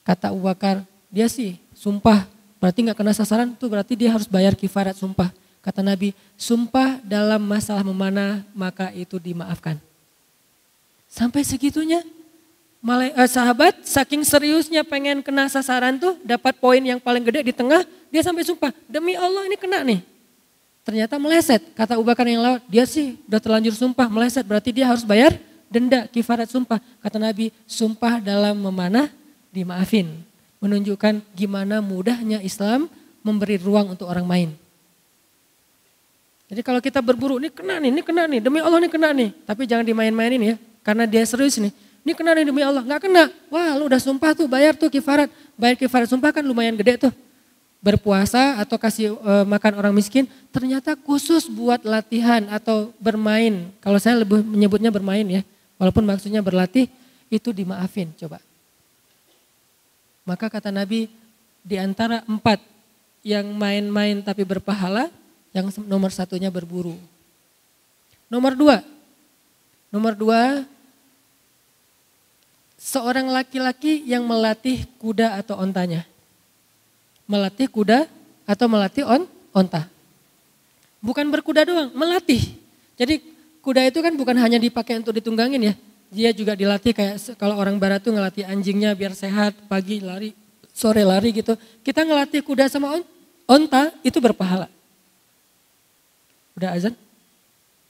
Kata 0.04 0.30
Abu 0.30 0.44
Bakar, 0.44 0.84
dia 1.08 1.26
sih 1.32 1.56
sumpah 1.72 2.28
berarti 2.60 2.84
nggak 2.84 2.96
kena 2.96 3.12
sasaran 3.16 3.56
tuh 3.56 3.68
berarti 3.72 3.96
dia 3.96 4.12
harus 4.12 4.28
bayar 4.28 4.52
kifarat 4.52 4.94
sumpah. 4.94 5.32
Kata 5.64 5.80
Nabi, 5.80 6.12
sumpah 6.36 7.00
dalam 7.00 7.40
masalah 7.40 7.80
memanah 7.80 8.44
maka 8.52 8.92
itu 8.92 9.16
dimaafkan. 9.16 9.80
Sampai 11.08 11.40
segitunya. 11.40 12.04
Malai, 12.84 13.16
eh, 13.16 13.30
sahabat 13.32 13.80
saking 13.80 14.20
seriusnya 14.28 14.84
pengen 14.84 15.24
kena 15.24 15.48
sasaran 15.48 15.96
tuh 15.96 16.20
dapat 16.20 16.52
poin 16.60 16.84
yang 16.84 17.00
paling 17.00 17.24
gede 17.24 17.48
di 17.48 17.54
tengah 17.56 17.80
dia 18.12 18.20
sampai 18.20 18.44
sumpah 18.44 18.76
demi 18.84 19.16
Allah 19.16 19.48
ini 19.48 19.56
kena 19.56 19.80
nih 19.80 20.04
ternyata 20.84 21.16
meleset 21.16 21.64
kata 21.72 21.96
Abu 21.96 22.04
yang 22.06 22.44
lewat 22.44 22.62
dia 22.68 22.84
sih 22.84 23.16
udah 23.24 23.40
terlanjur 23.40 23.72
sumpah 23.72 24.06
meleset 24.06 24.44
berarti 24.44 24.70
dia 24.70 24.86
harus 24.86 25.00
bayar 25.00 25.32
denda 25.66 26.04
kifarat 26.06 26.46
sumpah 26.46 26.76
kata 27.00 27.16
Nabi 27.16 27.50
sumpah 27.64 28.20
dalam 28.20 28.54
memanah 28.54 29.08
dimaafin 29.54 30.10
menunjukkan 30.58 31.22
gimana 31.38 31.78
mudahnya 31.78 32.42
Islam 32.42 32.90
memberi 33.22 33.54
ruang 33.62 33.94
untuk 33.94 34.10
orang 34.10 34.26
main 34.26 34.50
jadi 36.50 36.60
kalau 36.66 36.82
kita 36.82 36.98
berburu 36.98 37.38
ini 37.38 37.54
kena 37.54 37.78
nih 37.78 37.90
ini 37.94 38.02
kena 38.02 38.26
nih 38.26 38.40
demi 38.42 38.58
Allah 38.58 38.82
ini 38.82 38.90
kena 38.90 39.14
nih 39.14 39.30
tapi 39.46 39.70
jangan 39.70 39.86
dimain-mainin 39.86 40.42
ya 40.42 40.54
karena 40.82 41.06
dia 41.06 41.22
serius 41.22 41.62
nih 41.62 41.70
ini 42.04 42.12
kena 42.12 42.36
nih 42.36 42.44
demi 42.44 42.60
Allah, 42.60 42.84
nggak 42.84 43.00
kena. 43.08 43.32
Wah 43.48 43.80
lu 43.80 43.88
udah 43.88 43.96
sumpah 43.96 44.36
tuh 44.36 44.44
bayar 44.44 44.76
tuh 44.76 44.92
kifarat. 44.92 45.32
Bayar 45.56 45.80
kifarat 45.80 46.04
sumpah 46.12 46.36
kan 46.36 46.44
lumayan 46.44 46.76
gede 46.76 47.08
tuh. 47.08 47.12
Berpuasa 47.80 48.60
atau 48.60 48.76
kasih 48.76 49.16
e, 49.16 49.32
makan 49.48 49.72
orang 49.80 49.92
miskin 49.96 50.28
ternyata 50.52 50.92
khusus 51.00 51.48
buat 51.48 51.80
latihan 51.80 52.44
atau 52.52 52.92
bermain. 53.00 53.72
Kalau 53.80 53.96
saya 53.96 54.20
lebih 54.20 54.44
menyebutnya 54.44 54.92
bermain 54.92 55.24
ya. 55.24 55.40
Walaupun 55.80 56.04
maksudnya 56.04 56.44
berlatih 56.44 56.92
itu 57.32 57.56
dimaafin 57.56 58.12
coba. 58.20 58.36
Maka 60.24 60.48
kata 60.48 60.72
Nabi 60.72 61.12
di 61.60 61.76
antara 61.76 62.24
empat 62.24 62.60
yang 63.24 63.48
main-main 63.56 64.20
tapi 64.20 64.44
berpahala, 64.44 65.08
yang 65.52 65.72
nomor 65.84 66.12
satunya 66.12 66.52
berburu. 66.52 66.96
Nomor 68.28 68.52
dua, 68.56 68.76
nomor 69.92 70.12
dua 70.16 70.64
seorang 72.80 73.32
laki-laki 73.32 74.04
yang 74.04 74.28
melatih 74.28 74.84
kuda 75.00 75.40
atau 75.40 75.56
ontanya. 75.56 76.04
Melatih 77.24 77.68
kuda 77.72 78.04
atau 78.44 78.66
melatih 78.68 79.08
on, 79.08 79.24
onta. 79.56 79.88
Bukan 81.00 81.28
berkuda 81.32 81.64
doang, 81.64 81.88
melatih. 81.96 82.40
Jadi 83.00 83.24
kuda 83.64 83.88
itu 83.88 84.00
kan 84.04 84.12
bukan 84.12 84.36
hanya 84.36 84.60
dipakai 84.60 85.00
untuk 85.00 85.16
ditunggangin 85.16 85.72
ya. 85.72 85.74
Dia 86.14 86.30
juga 86.30 86.54
dilatih 86.54 86.94
kayak 86.94 87.34
kalau 87.34 87.58
orang 87.58 87.74
barat 87.82 87.98
tuh 87.98 88.14
ngelatih 88.14 88.46
anjingnya 88.46 88.94
biar 88.94 89.10
sehat, 89.18 89.58
pagi 89.66 89.98
lari, 89.98 90.30
sore 90.70 91.02
lari 91.02 91.34
gitu. 91.34 91.58
Kita 91.82 92.06
ngelatih 92.06 92.46
kuda 92.46 92.70
sama 92.70 92.94
on, 92.94 93.02
onta 93.50 93.90
itu 94.06 94.22
berpahala. 94.22 94.70
Udah 96.54 96.70
azan? 96.78 96.94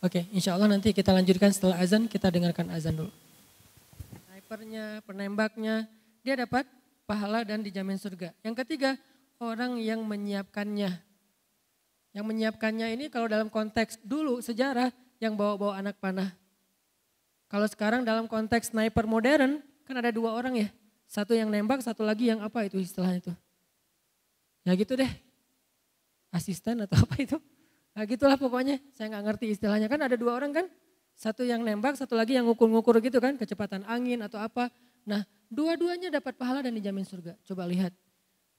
Oke, 0.00 0.24
insya 0.32 0.56
Allah 0.56 0.72
nanti 0.72 0.96
kita 0.96 1.12
lanjutkan 1.12 1.52
setelah 1.52 1.76
azan, 1.76 2.08
kita 2.08 2.32
dengarkan 2.32 2.72
azan 2.72 2.96
dulu 2.96 3.12
snipernya, 4.54 5.02
penembaknya, 5.02 5.88
dia 6.22 6.38
dapat 6.38 6.62
pahala 7.10 7.42
dan 7.42 7.58
dijamin 7.58 7.98
surga. 7.98 8.30
Yang 8.46 8.62
ketiga, 8.62 8.94
orang 9.42 9.82
yang 9.82 9.98
menyiapkannya. 10.06 10.94
Yang 12.14 12.24
menyiapkannya 12.30 12.86
ini 12.94 13.10
kalau 13.10 13.26
dalam 13.26 13.50
konteks 13.50 13.98
dulu 14.06 14.38
sejarah 14.38 14.94
yang 15.18 15.34
bawa-bawa 15.34 15.82
anak 15.82 15.98
panah. 15.98 16.30
Kalau 17.54 17.70
sekarang 17.70 18.02
dalam 18.02 18.26
konteks 18.26 18.74
sniper 18.74 19.06
modern 19.06 19.62
kan 19.86 19.94
ada 19.94 20.10
dua 20.10 20.34
orang 20.34 20.66
ya. 20.66 20.68
Satu 21.06 21.38
yang 21.38 21.46
nembak, 21.54 21.86
satu 21.86 22.02
lagi 22.02 22.26
yang 22.26 22.42
apa 22.42 22.66
itu 22.66 22.82
istilahnya 22.82 23.30
itu. 23.30 23.32
Ya 24.66 24.74
gitu 24.74 24.98
deh. 24.98 25.06
Asisten 26.34 26.82
atau 26.82 26.98
apa 27.06 27.14
itu. 27.22 27.38
Nah 27.94 28.02
gitulah 28.10 28.34
pokoknya, 28.34 28.82
saya 28.90 29.06
nggak 29.14 29.22
ngerti 29.30 29.54
istilahnya. 29.54 29.86
Kan 29.86 30.02
ada 30.02 30.18
dua 30.18 30.34
orang 30.34 30.50
kan, 30.50 30.66
satu 31.14 31.46
yang 31.46 31.62
nembak, 31.62 31.94
satu 31.94 32.18
lagi 32.18 32.34
yang 32.34 32.42
ngukur-ngukur 32.50 32.98
gitu 32.98 33.22
kan, 33.22 33.38
kecepatan 33.38 33.86
angin 33.86 34.26
atau 34.26 34.42
apa. 34.42 34.66
Nah, 35.06 35.22
dua-duanya 35.46 36.10
dapat 36.10 36.34
pahala 36.34 36.58
dan 36.58 36.74
dijamin 36.74 37.06
surga. 37.06 37.38
Coba 37.46 37.70
lihat, 37.70 37.94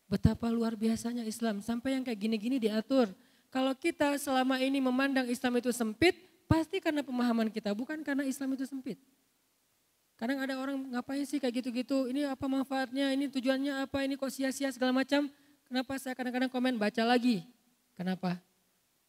betapa 0.08 0.48
luar 0.48 0.80
biasanya 0.80 1.28
Islam. 1.28 1.60
Sampai 1.60 2.00
yang 2.00 2.08
kayak 2.08 2.16
gini-gini 2.16 2.64
diatur. 2.64 3.12
Kalau 3.52 3.76
kita 3.76 4.16
selama 4.16 4.56
ini 4.64 4.80
memandang 4.80 5.28
Islam 5.28 5.60
itu 5.60 5.76
sempit, 5.76 6.16
pasti 6.46 6.82
karena 6.82 7.02
pemahaman 7.02 7.50
kita, 7.50 7.74
bukan 7.74 8.02
karena 8.02 8.26
Islam 8.26 8.58
itu 8.58 8.66
sempit. 8.66 8.98
Kadang 10.16 10.40
ada 10.40 10.56
orang 10.56 10.80
ngapain 10.96 11.28
sih 11.28 11.44
kayak 11.44 11.60
gitu-gitu, 11.60 12.08
ini 12.08 12.24
apa 12.24 12.48
manfaatnya, 12.48 13.12
ini 13.12 13.28
tujuannya 13.28 13.84
apa, 13.84 14.08
ini 14.08 14.16
kok 14.16 14.32
sia-sia 14.32 14.72
segala 14.72 14.96
macam. 14.96 15.28
Kenapa 15.68 16.00
saya 16.00 16.16
kadang-kadang 16.16 16.48
komen 16.48 16.80
baca 16.80 17.04
lagi. 17.04 17.44
Kenapa? 17.98 18.40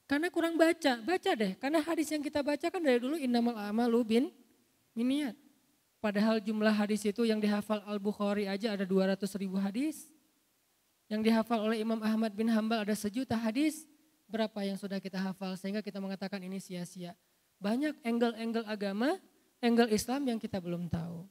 Karena 0.06 0.30
kurang 0.30 0.54
baca, 0.54 1.02
baca 1.02 1.30
deh. 1.34 1.52
Karena 1.58 1.82
hadis 1.82 2.10
yang 2.10 2.22
kita 2.22 2.42
baca 2.42 2.66
kan 2.70 2.78
dari 2.82 2.98
dulu 3.02 3.18
innamal 3.18 3.54
amalu 3.58 4.00
bin 4.02 4.24
miniat. 4.94 5.34
Padahal 5.98 6.38
jumlah 6.38 6.70
hadis 6.70 7.02
itu 7.02 7.26
yang 7.26 7.42
dihafal 7.42 7.82
Al-Bukhari 7.82 8.46
aja 8.46 8.78
ada 8.78 8.86
200 8.86 9.18
ribu 9.38 9.58
hadis. 9.58 10.06
Yang 11.10 11.30
dihafal 11.30 11.58
oleh 11.70 11.82
Imam 11.82 11.98
Ahmad 12.02 12.34
bin 12.34 12.46
Hambal 12.46 12.86
ada 12.86 12.94
sejuta 12.94 13.34
hadis. 13.34 13.86
Berapa 14.26 14.66
yang 14.66 14.74
sudah 14.74 14.98
kita 14.98 15.22
hafal 15.22 15.54
sehingga 15.54 15.80
kita 15.80 16.02
mengatakan 16.02 16.42
ini 16.42 16.58
sia-sia. 16.58 17.14
Banyak 17.62 18.02
angle-angle 18.02 18.66
agama, 18.66 19.16
angle 19.62 19.88
Islam 19.94 20.26
yang 20.28 20.38
kita 20.42 20.58
belum 20.58 20.90
tahu. 20.90 21.24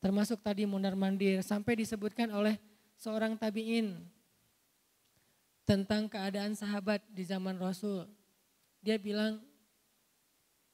Termasuk 0.00 0.40
tadi 0.40 0.64
mundar 0.64 0.96
mandir 0.96 1.44
sampai 1.44 1.78
disebutkan 1.78 2.32
oleh 2.32 2.56
seorang 2.96 3.36
tabi'in 3.36 4.00
tentang 5.68 6.10
keadaan 6.10 6.56
sahabat 6.58 7.04
di 7.12 7.22
zaman 7.22 7.54
Rasul. 7.60 8.08
Dia 8.82 8.98
bilang, 8.98 9.38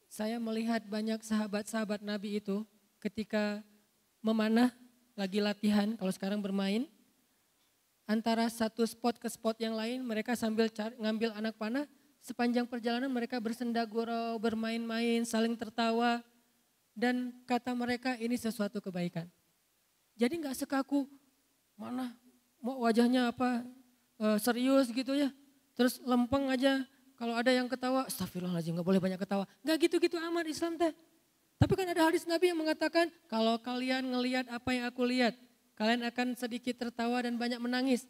saya 0.07 0.41
melihat 0.41 0.81
banyak 0.89 1.21
sahabat-sahabat 1.21 2.01
Nabi 2.01 2.41
itu 2.41 2.65
ketika 3.03 3.61
memanah 4.25 4.73
lagi 5.13 5.45
latihan, 5.45 5.93
kalau 5.99 6.09
sekarang 6.09 6.41
bermain, 6.41 6.89
antara 8.07 8.47
satu 8.47 8.87
spot 8.87 9.19
ke 9.19 9.27
spot 9.27 9.59
yang 9.59 9.75
lain 9.75 10.01
mereka 10.01 10.39
sambil 10.39 10.71
cari, 10.71 10.95
ngambil 10.97 11.35
anak 11.35 11.55
panah, 11.59 11.85
sepanjang 12.23 12.65
perjalanan 12.65 13.11
mereka 13.11 13.43
bersenda 13.43 13.83
gurau, 13.85 14.39
bermain-main, 14.39 15.27
saling 15.27 15.59
tertawa, 15.59 16.23
dan 16.95 17.35
kata 17.45 17.75
mereka 17.75 18.15
ini 18.17 18.39
sesuatu 18.39 18.79
kebaikan. 18.81 19.29
Jadi 20.17 20.41
nggak 20.41 20.57
sekaku, 20.57 21.05
mana 21.77 22.17
mau 22.65 22.83
wajahnya 22.89 23.35
apa, 23.35 23.67
uh, 24.23 24.39
serius 24.41 24.89
gitu 24.89 25.13
ya. 25.13 25.29
Terus 25.77 26.01
lempeng 26.01 26.49
aja. 26.49 26.83
Kalau 27.17 27.33
ada 27.33 27.49
yang 27.49 27.65
ketawa, 27.65 28.05
astagfirullahaladzim 28.05 28.77
gak 28.77 28.85
boleh 28.85 29.01
banyak 29.01 29.17
ketawa. 29.17 29.49
Gak 29.65 29.89
gitu-gitu 29.89 30.21
amat 30.21 30.45
Islam 30.53 30.77
teh. 30.77 30.93
Tapi 31.57 31.73
kan 31.73 31.89
ada 31.89 32.05
hadis 32.05 32.29
Nabi 32.29 32.53
yang 32.53 32.61
mengatakan, 32.61 33.09
kalau 33.25 33.57
kalian 33.57 34.05
ngelihat 34.05 34.45
apa 34.53 34.77
yang 34.77 34.85
aku 34.85 35.01
lihat, 35.09 35.33
kalian 35.77 36.03
akan 36.09 36.35
sedikit 36.35 36.75
tertawa 36.81 37.23
dan 37.23 37.37
banyak 37.37 37.61
menangis. 37.61 38.09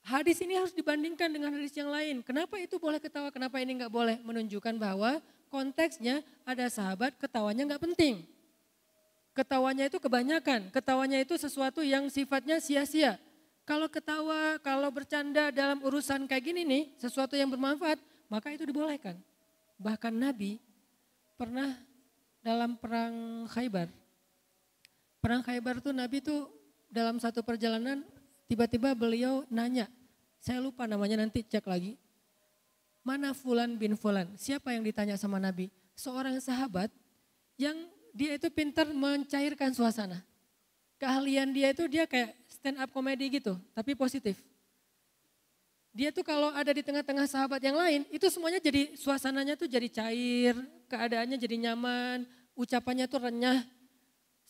Hadis 0.00 0.40
ini 0.40 0.56
harus 0.56 0.72
dibandingkan 0.72 1.28
dengan 1.28 1.52
hadis 1.52 1.76
yang 1.76 1.92
lain. 1.92 2.24
Kenapa 2.24 2.56
itu 2.56 2.80
boleh 2.80 2.96
ketawa, 2.96 3.28
kenapa 3.28 3.60
ini 3.60 3.76
nggak 3.80 3.92
boleh? 3.92 4.16
Menunjukkan 4.24 4.80
bahwa 4.80 5.20
konteksnya 5.52 6.24
ada 6.44 6.68
sahabat 6.72 7.16
ketawanya 7.20 7.68
nggak 7.68 7.82
penting. 7.90 8.24
Ketawanya 9.36 9.88
itu 9.88 10.00
kebanyakan, 10.00 10.72
ketawanya 10.72 11.18
itu 11.20 11.36
sesuatu 11.36 11.80
yang 11.84 12.08
sifatnya 12.08 12.60
sia-sia. 12.60 13.20
Kalau 13.68 13.86
ketawa, 13.86 14.58
kalau 14.64 14.90
bercanda 14.90 15.54
dalam 15.54 15.78
urusan 15.84 16.26
kayak 16.26 16.42
gini 16.42 16.62
nih, 16.66 16.82
sesuatu 16.98 17.38
yang 17.38 17.46
bermanfaat, 17.46 18.00
maka 18.26 18.50
itu 18.50 18.66
dibolehkan. 18.66 19.14
Bahkan 19.78 20.10
Nabi 20.10 20.58
pernah 21.38 21.78
dalam 22.42 22.74
perang 22.76 23.46
Khaybar. 23.46 23.88
Perang 25.20 25.44
Khaybar 25.44 25.78
tuh 25.84 25.92
Nabi 25.94 26.18
tuh 26.24 26.59
dalam 26.90 27.16
satu 27.22 27.40
perjalanan 27.40 28.02
tiba-tiba 28.50 28.92
beliau 28.98 29.46
nanya, 29.48 29.86
saya 30.42 30.58
lupa 30.58 30.84
namanya 30.84 31.22
nanti 31.22 31.46
cek 31.46 31.64
lagi. 31.64 31.94
Mana 33.00 33.32
Fulan 33.32 33.80
bin 33.80 33.96
Fulan? 33.96 34.36
Siapa 34.36 34.76
yang 34.76 34.84
ditanya 34.84 35.16
sama 35.16 35.40
Nabi? 35.40 35.72
Seorang 35.96 36.36
sahabat 36.42 36.92
yang 37.56 37.76
dia 38.12 38.36
itu 38.36 38.50
pintar 38.52 38.90
mencairkan 38.90 39.72
suasana. 39.72 40.20
Keahlian 41.00 41.48
dia 41.56 41.72
itu 41.72 41.88
dia 41.88 42.04
kayak 42.04 42.36
stand 42.50 42.76
up 42.76 42.92
komedi 42.92 43.40
gitu, 43.40 43.56
tapi 43.72 43.96
positif. 43.96 44.36
Dia 45.90 46.12
tuh 46.14 46.22
kalau 46.22 46.52
ada 46.54 46.70
di 46.70 46.84
tengah-tengah 46.84 47.26
sahabat 47.26 47.58
yang 47.64 47.74
lain, 47.74 48.06
itu 48.12 48.22
semuanya 48.30 48.62
jadi 48.62 48.94
suasananya 48.94 49.58
tuh 49.58 49.66
jadi 49.66 49.88
cair, 49.90 50.54
keadaannya 50.86 51.34
jadi 51.40 51.56
nyaman, 51.70 52.28
ucapannya 52.54 53.10
tuh 53.10 53.26
renyah. 53.26 53.64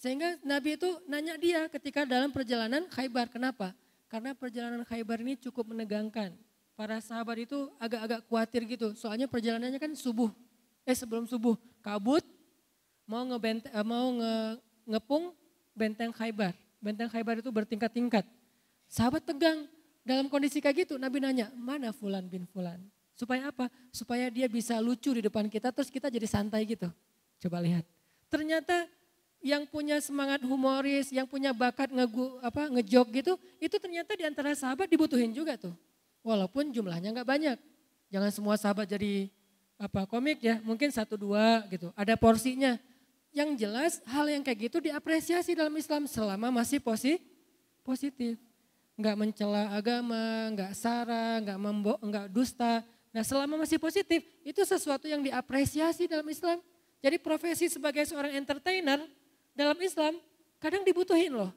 Sehingga 0.00 0.40
Nabi 0.40 0.80
itu 0.80 0.88
nanya 1.04 1.36
dia 1.36 1.68
ketika 1.68 2.08
dalam 2.08 2.32
perjalanan 2.32 2.88
Khaybar, 2.88 3.28
kenapa? 3.28 3.76
Karena 4.08 4.32
perjalanan 4.32 4.80
Khaybar 4.80 5.20
ini 5.20 5.36
cukup 5.36 5.76
menegangkan. 5.76 6.32
Para 6.72 7.04
sahabat 7.04 7.44
itu 7.44 7.68
agak-agak 7.76 8.24
khawatir 8.24 8.64
gitu, 8.64 8.96
soalnya 8.96 9.28
perjalanannya 9.28 9.76
kan 9.76 9.92
subuh. 9.92 10.32
Eh 10.88 10.96
sebelum 10.96 11.28
subuh, 11.28 11.52
kabut, 11.84 12.24
mau 13.04 13.28
ngebent 13.28 13.68
eh, 13.68 13.84
mau 13.84 14.08
nge, 14.16 14.34
ngepung 14.88 15.36
benteng 15.76 16.16
Khaybar. 16.16 16.56
Benteng 16.80 17.12
Khaybar 17.12 17.44
itu 17.44 17.52
bertingkat-tingkat. 17.52 18.24
Sahabat 18.88 19.20
tegang. 19.28 19.68
Dalam 20.00 20.32
kondisi 20.32 20.64
kayak 20.64 20.88
gitu 20.88 20.96
Nabi 20.96 21.20
nanya, 21.20 21.52
mana 21.52 21.92
Fulan 21.92 22.24
bin 22.24 22.48
Fulan? 22.48 22.80
Supaya 23.12 23.52
apa? 23.52 23.68
Supaya 23.92 24.32
dia 24.32 24.48
bisa 24.48 24.80
lucu 24.80 25.12
di 25.12 25.20
depan 25.20 25.44
kita 25.52 25.68
terus 25.76 25.92
kita 25.92 26.08
jadi 26.08 26.24
santai 26.24 26.64
gitu. 26.64 26.88
Coba 27.36 27.60
lihat. 27.60 27.84
Ternyata 28.32 28.88
yang 29.40 29.64
punya 29.64 29.96
semangat 30.04 30.44
humoris, 30.44 31.08
yang 31.08 31.24
punya 31.24 31.56
bakat 31.56 31.88
ngegu, 31.88 32.40
apa 32.44 32.68
ngejok 32.68 33.06
gitu, 33.16 33.32
itu 33.56 33.76
ternyata 33.80 34.12
di 34.12 34.24
antara 34.28 34.52
sahabat 34.52 34.86
dibutuhin 34.86 35.32
juga 35.32 35.56
tuh. 35.56 35.72
Walaupun 36.20 36.68
jumlahnya 36.68 37.16
nggak 37.16 37.28
banyak. 37.28 37.58
Jangan 38.12 38.30
semua 38.30 38.54
sahabat 38.60 38.84
jadi 38.84 39.32
apa 39.80 40.04
komik 40.04 40.44
ya, 40.44 40.60
mungkin 40.60 40.92
satu 40.92 41.16
dua 41.16 41.64
gitu. 41.72 41.88
Ada 41.96 42.20
porsinya. 42.20 42.76
Yang 43.32 43.50
jelas 43.62 43.92
hal 44.10 44.26
yang 44.28 44.42
kayak 44.44 44.68
gitu 44.68 44.82
diapresiasi 44.82 45.56
dalam 45.56 45.72
Islam 45.78 46.04
selama 46.04 46.52
masih 46.52 46.82
posi, 46.82 47.16
positif. 47.80 48.36
Nggak 49.00 49.16
mencela 49.16 49.72
agama, 49.72 50.52
nggak 50.52 50.72
sara, 50.76 51.40
nggak 51.40 51.56
membo, 51.56 51.94
nggak 52.02 52.28
dusta. 52.28 52.84
Nah 53.14 53.24
selama 53.24 53.64
masih 53.64 53.80
positif 53.80 54.20
itu 54.44 54.60
sesuatu 54.66 55.08
yang 55.08 55.24
diapresiasi 55.24 56.04
dalam 56.10 56.26
Islam. 56.28 56.60
Jadi 57.00 57.16
profesi 57.16 57.72
sebagai 57.72 58.04
seorang 58.04 58.36
entertainer 58.36 59.00
dalam 59.54 59.78
Islam 59.82 60.16
kadang 60.60 60.84
dibutuhin 60.84 61.32
loh 61.32 61.50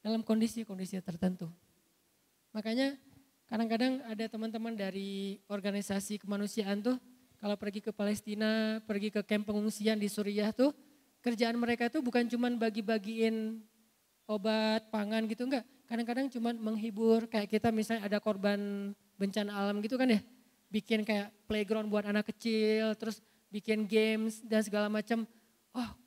dalam 0.00 0.22
kondisi-kondisi 0.22 1.02
tertentu. 1.02 1.50
Makanya 2.54 2.94
kadang-kadang 3.50 4.00
ada 4.06 4.24
teman-teman 4.30 4.74
dari 4.74 5.42
organisasi 5.50 6.22
kemanusiaan 6.22 6.80
tuh 6.80 6.96
kalau 7.36 7.58
pergi 7.58 7.84
ke 7.84 7.92
Palestina, 7.92 8.80
pergi 8.88 9.12
ke 9.12 9.20
kamp 9.20 9.44
pengungsian 9.44 10.00
di 10.00 10.08
Suriah 10.08 10.54
tuh 10.54 10.72
kerjaan 11.20 11.58
mereka 11.58 11.90
tuh 11.92 12.00
bukan 12.00 12.24
cuman 12.30 12.56
bagi-bagiin 12.56 13.60
obat, 14.30 14.88
pangan 14.88 15.26
gitu 15.28 15.44
enggak. 15.44 15.66
Kadang-kadang 15.86 16.26
cuman 16.32 16.54
menghibur 16.58 17.26
kayak 17.30 17.50
kita 17.50 17.70
misalnya 17.70 18.06
ada 18.06 18.18
korban 18.18 18.90
bencana 19.18 19.52
alam 19.52 19.78
gitu 19.82 19.98
kan 19.98 20.10
ya. 20.10 20.20
Bikin 20.70 21.06
kayak 21.06 21.30
playground 21.46 21.86
buat 21.90 22.06
anak 22.08 22.30
kecil, 22.34 22.94
terus 22.98 23.22
bikin 23.50 23.86
games 23.86 24.42
dan 24.42 24.62
segala 24.66 24.90
macam. 24.90 25.28
Oh 25.76 26.05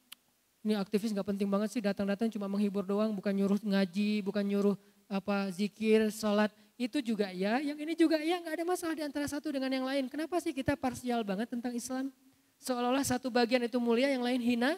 ini 0.69 0.77
aktivis 0.77 1.09
nggak 1.09 1.33
penting 1.33 1.49
banget 1.49 1.73
sih 1.73 1.81
datang-datang 1.81 2.29
cuma 2.29 2.45
menghibur 2.45 2.85
doang, 2.85 3.09
bukan 3.17 3.33
nyuruh 3.33 3.57
ngaji, 3.57 4.21
bukan 4.21 4.45
nyuruh 4.45 4.77
apa 5.09 5.49
zikir, 5.49 6.13
sholat. 6.13 6.53
Itu 6.77 7.01
juga 7.01 7.33
ya, 7.33 7.57
yang 7.57 7.73
ini 7.81 7.97
juga 7.97 8.21
ya 8.21 8.37
nggak 8.37 8.53
ada 8.53 8.65
masalah 8.69 8.93
di 8.93 9.01
antara 9.01 9.25
satu 9.25 9.49
dengan 9.49 9.73
yang 9.73 9.81
lain. 9.89 10.05
Kenapa 10.05 10.37
sih 10.37 10.53
kita 10.53 10.77
parsial 10.77 11.25
banget 11.25 11.49
tentang 11.49 11.73
Islam? 11.73 12.13
Seolah-olah 12.61 13.01
satu 13.01 13.33
bagian 13.33 13.65
itu 13.65 13.81
mulia, 13.81 14.13
yang 14.13 14.21
lain 14.21 14.37
hina. 14.37 14.77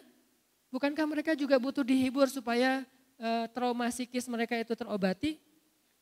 Bukankah 0.71 1.03
mereka 1.03 1.35
juga 1.35 1.59
butuh 1.59 1.83
dihibur 1.83 2.31
supaya 2.31 2.87
e, 3.19 3.29
trauma 3.51 3.91
psikis 3.91 4.31
mereka 4.31 4.55
itu 4.55 4.71
terobati? 4.71 5.35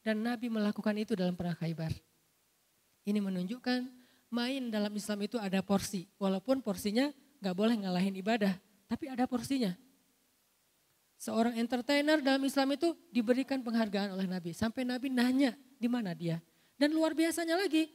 Dan 0.06 0.22
Nabi 0.22 0.54
melakukan 0.54 0.94
itu 1.02 1.18
dalam 1.18 1.34
perang 1.34 1.58
Khaybar. 1.58 1.92
Ini 3.10 3.18
menunjukkan 3.18 3.90
main 4.30 4.70
dalam 4.70 4.94
Islam 4.94 5.26
itu 5.26 5.42
ada 5.42 5.66
porsi. 5.66 6.06
Walaupun 6.22 6.62
porsinya 6.62 7.10
nggak 7.42 7.56
boleh 7.58 7.76
ngalahin 7.82 8.14
ibadah 8.22 8.54
tapi 8.90 9.06
ada 9.06 9.30
porsinya. 9.30 9.78
Seorang 11.22 11.62
entertainer 11.62 12.18
dalam 12.24 12.42
Islam 12.42 12.74
itu 12.74 12.98
diberikan 13.14 13.62
penghargaan 13.62 14.18
oleh 14.18 14.26
Nabi. 14.26 14.56
Sampai 14.56 14.88
Nabi 14.88 15.14
nanya 15.14 15.54
di 15.78 15.86
mana 15.86 16.18
dia. 16.18 16.42
Dan 16.80 16.96
luar 16.96 17.14
biasanya 17.14 17.60
lagi, 17.60 17.92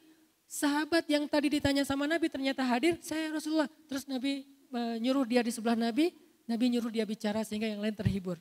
sahabat 0.46 1.08
yang 1.10 1.26
tadi 1.26 1.58
ditanya 1.58 1.82
sama 1.82 2.04
Nabi 2.06 2.28
ternyata 2.30 2.62
hadir, 2.62 3.00
saya 3.02 3.32
Rasulullah. 3.32 3.66
Terus 3.88 4.06
Nabi 4.06 4.44
menyuruh 4.70 5.24
dia 5.24 5.40
di 5.40 5.50
sebelah 5.50 5.74
Nabi, 5.74 6.12
Nabi 6.44 6.64
nyuruh 6.76 6.92
dia 6.92 7.08
bicara 7.08 7.40
sehingga 7.42 7.64
yang 7.64 7.80
lain 7.80 7.96
terhibur. 7.96 8.36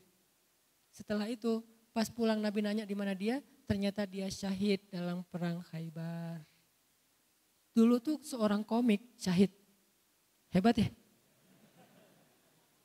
Setelah 0.91 1.31
itu, 1.31 1.63
pas 1.95 2.11
pulang 2.11 2.37
Nabi 2.43 2.59
nanya 2.59 2.83
di 2.83 2.93
mana 2.93 3.15
dia, 3.15 3.39
ternyata 3.65 4.03
dia 4.03 4.27
syahid 4.27 4.83
dalam 4.91 5.23
perang 5.31 5.63
Khaybar. 5.71 6.43
Dulu 7.73 7.97
tuh 8.03 8.19
seorang 8.21 8.61
komik 8.61 9.01
syahid. 9.17 9.49
Hebat 10.53 10.77
ya? 10.77 10.91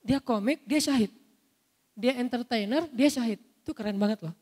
Dia 0.08 0.24
komik, 0.24 0.64
dia 0.64 0.80
syahid. 0.80 1.12
Dia 1.92 2.16
entertainer, 2.16 2.88
dia 2.88 3.12
syahid. 3.12 3.36
Itu 3.60 3.76
keren 3.76 4.00
banget 4.00 4.24
loh. 4.24 4.32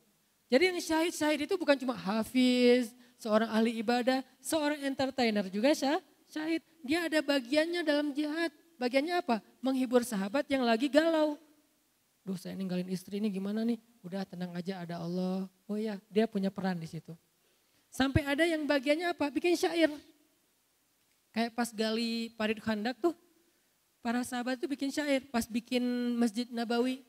Jadi 0.47 0.71
yang 0.71 0.79
syahid-syahid 0.79 1.51
itu 1.51 1.59
bukan 1.59 1.75
cuma 1.75 1.99
hafiz, 1.99 2.95
seorang 3.19 3.51
ahli 3.51 3.83
ibadah, 3.83 4.23
seorang 4.39 4.79
entertainer 4.87 5.51
juga 5.51 5.75
syah, 5.75 5.99
syahid. 6.31 6.63
Dia 6.87 7.11
ada 7.11 7.19
bagiannya 7.19 7.83
dalam 7.83 8.15
jihad. 8.15 8.55
Bagiannya 8.79 9.19
apa? 9.19 9.43
Menghibur 9.59 10.07
sahabat 10.07 10.47
yang 10.47 10.63
lagi 10.63 10.87
galau. 10.87 11.35
Duh 12.23 12.39
saya 12.39 12.55
ninggalin 12.55 12.87
istri 12.87 13.19
ini 13.19 13.27
gimana 13.27 13.67
nih? 13.67 13.83
Udah 14.07 14.23
tenang 14.23 14.55
aja 14.55 14.87
ada 14.87 15.03
Allah. 15.03 15.51
Oh 15.67 15.75
ya 15.75 15.99
dia 16.07 16.31
punya 16.31 16.55
peran 16.55 16.79
di 16.79 16.87
situ. 16.87 17.11
Sampai 17.91 18.23
ada 18.23 18.47
yang 18.47 18.63
bagiannya 18.71 19.11
apa? 19.11 19.35
Bikin 19.35 19.59
syair. 19.59 19.91
Kayak 21.35 21.59
pas 21.59 21.75
gali 21.75 22.31
parit 22.39 22.63
khandak 22.63 23.03
tuh 23.03 23.17
para 24.07 24.23
sahabat 24.23 24.63
itu 24.63 24.71
bikin 24.71 24.95
syair 24.95 25.27
pas 25.35 25.43
bikin 25.51 25.83
Masjid 26.15 26.47
Nabawi. 26.47 27.03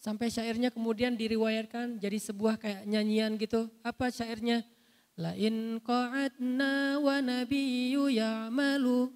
Sampai 0.00 0.32
syairnya 0.32 0.72
kemudian 0.72 1.12
diriwayatkan 1.12 2.00
jadi 2.00 2.16
sebuah 2.16 2.56
kayak 2.56 2.88
nyanyian 2.88 3.36
gitu. 3.36 3.68
Apa 3.84 4.08
syairnya? 4.08 4.64
La 5.20 5.36
in 5.36 5.76
qa'adna 5.84 6.96
wa 6.96 7.20
nabiyyu 7.20 8.08
ya'malu 8.08 9.12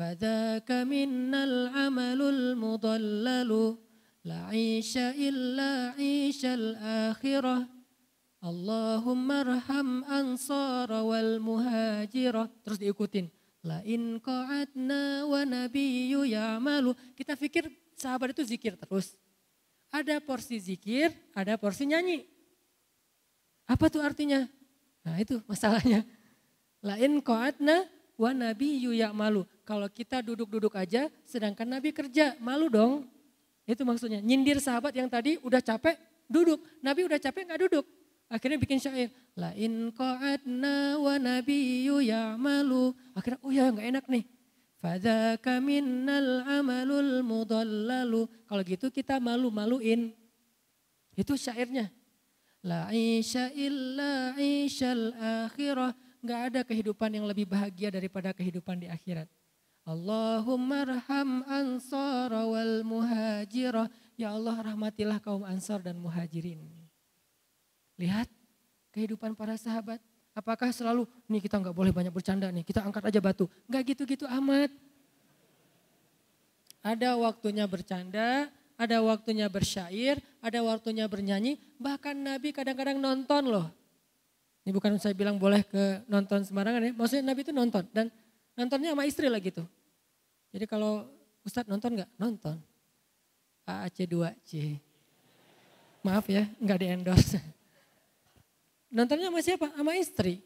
fadhaka 0.00 0.88
minnal 0.88 1.68
amalul 1.76 2.56
mudallalu 2.56 3.76
la 4.24 4.48
isha 4.56 5.12
illa 5.12 5.92
ishal 6.00 6.80
akhirah 7.12 7.68
Allahumma 8.40 9.44
arham 9.44 10.00
ansara 10.08 11.04
wal 11.04 11.36
muhajirah. 11.36 12.48
Terus 12.64 12.80
diikutin. 12.80 13.41
Lain 13.62 14.18
qa'adna 14.18 15.22
wa 15.22 15.40
nabiyyu 15.46 16.26
ya'malu. 16.26 16.98
Kita 17.14 17.38
pikir 17.38 17.70
sahabat 17.94 18.34
itu 18.34 18.42
zikir 18.42 18.74
terus. 18.74 19.14
Ada 19.94 20.18
porsi 20.18 20.58
zikir, 20.58 21.14
ada 21.30 21.54
porsi 21.54 21.86
nyanyi. 21.86 22.26
Apa 23.70 23.86
tuh 23.86 24.02
artinya? 24.02 24.50
Nah 25.06 25.14
itu 25.22 25.38
masalahnya. 25.46 26.02
Lain 26.82 27.22
qa'adna 27.22 27.86
wa 28.18 28.30
nabiyyu 28.34 28.98
ya'malu. 28.98 29.46
Kalau 29.62 29.86
kita 29.86 30.18
duduk-duduk 30.26 30.74
aja 30.74 31.06
sedangkan 31.22 31.78
Nabi 31.78 31.94
kerja, 31.94 32.34
malu 32.42 32.66
dong. 32.66 33.06
Itu 33.62 33.86
maksudnya. 33.86 34.18
Nyindir 34.18 34.58
sahabat 34.58 34.90
yang 34.90 35.06
tadi 35.06 35.38
udah 35.38 35.62
capek, 35.62 35.94
duduk. 36.26 36.58
Nabi 36.82 37.06
udah 37.06 37.22
capek 37.22 37.46
nggak 37.46 37.60
duduk. 37.70 37.86
Akhirnya 38.32 38.56
bikin 38.56 38.80
syair. 38.80 39.12
La 39.36 39.52
in 39.52 39.92
qa'adna 39.92 40.96
wa 40.96 41.20
nabiyyu 41.20 42.00
ya'malu. 42.00 42.96
Akhirnya 43.12 43.40
oh 43.44 43.52
ya 43.52 43.68
nggak 43.68 43.86
enak 43.92 44.04
nih. 44.08 44.24
Fadzaka 44.80 45.60
minnal 45.60 46.48
amalul 46.48 47.20
mudallalu. 47.20 48.24
Kalau 48.48 48.62
gitu 48.64 48.88
kita 48.88 49.20
malu-maluin. 49.20 50.16
Itu 51.12 51.36
syairnya. 51.36 51.92
La 52.64 52.88
isya 52.88 53.52
illa 53.52 54.32
isyal 54.40 55.12
akhirah. 55.46 55.92
Nggak 56.24 56.40
ada 56.48 56.60
kehidupan 56.64 57.12
yang 57.12 57.28
lebih 57.28 57.44
bahagia 57.44 57.92
daripada 57.92 58.32
kehidupan 58.32 58.80
di 58.80 58.88
akhirat. 58.88 59.28
Allahumma 59.84 60.88
arham 60.88 61.44
ansar 61.44 62.32
wal 62.32 62.80
muhajirah. 62.86 63.92
Ya 64.16 64.32
Allah 64.32 64.72
rahmatilah 64.72 65.18
kaum 65.20 65.44
ansar 65.44 65.84
dan 65.84 65.98
muhajirin. 65.98 66.81
Lihat 67.96 68.28
kehidupan 68.92 69.34
para 69.34 69.56
sahabat. 69.56 69.98
Apakah 70.32 70.72
selalu, 70.72 71.04
nih 71.28 71.44
kita 71.44 71.60
nggak 71.60 71.76
boleh 71.76 71.92
banyak 71.92 72.08
bercanda 72.08 72.48
nih, 72.48 72.64
kita 72.64 72.80
angkat 72.80 73.04
aja 73.04 73.20
batu. 73.20 73.44
Nggak 73.68 73.82
gitu-gitu 73.92 74.24
amat. 74.24 74.72
Ada 76.80 77.20
waktunya 77.20 77.68
bercanda, 77.68 78.48
ada 78.80 78.96
waktunya 79.04 79.46
bersyair, 79.52 80.16
ada 80.40 80.64
waktunya 80.64 81.04
bernyanyi. 81.04 81.60
Bahkan 81.76 82.16
Nabi 82.16 82.48
kadang-kadang 82.56 82.96
nonton 82.96 83.52
loh. 83.52 83.68
Ini 84.64 84.72
bukan 84.72 84.96
saya 84.96 85.12
bilang 85.12 85.36
boleh 85.36 85.62
ke 85.68 86.00
nonton 86.08 86.48
sembarangan 86.48 86.80
ya. 86.80 86.92
Maksudnya 86.96 87.24
Nabi 87.28 87.40
itu 87.44 87.52
nonton 87.52 87.84
dan 87.92 88.08
nontonnya 88.56 88.96
sama 88.96 89.04
istri 89.04 89.28
lah 89.28 89.38
gitu. 89.42 89.62
Jadi 90.48 90.64
kalau 90.64 91.06
Ustadz 91.44 91.68
nonton 91.68 91.98
nggak? 91.98 92.10
Nonton. 92.16 92.56
AAC2C. 93.68 94.80
Maaf 96.02 96.26
ya, 96.26 96.48
nggak 96.58 96.78
di 96.82 96.86
endorse. 96.90 97.38
Nontonnya 98.92 99.32
sama 99.32 99.40
siapa? 99.40 99.66
Sama 99.72 99.92
istri. 99.96 100.44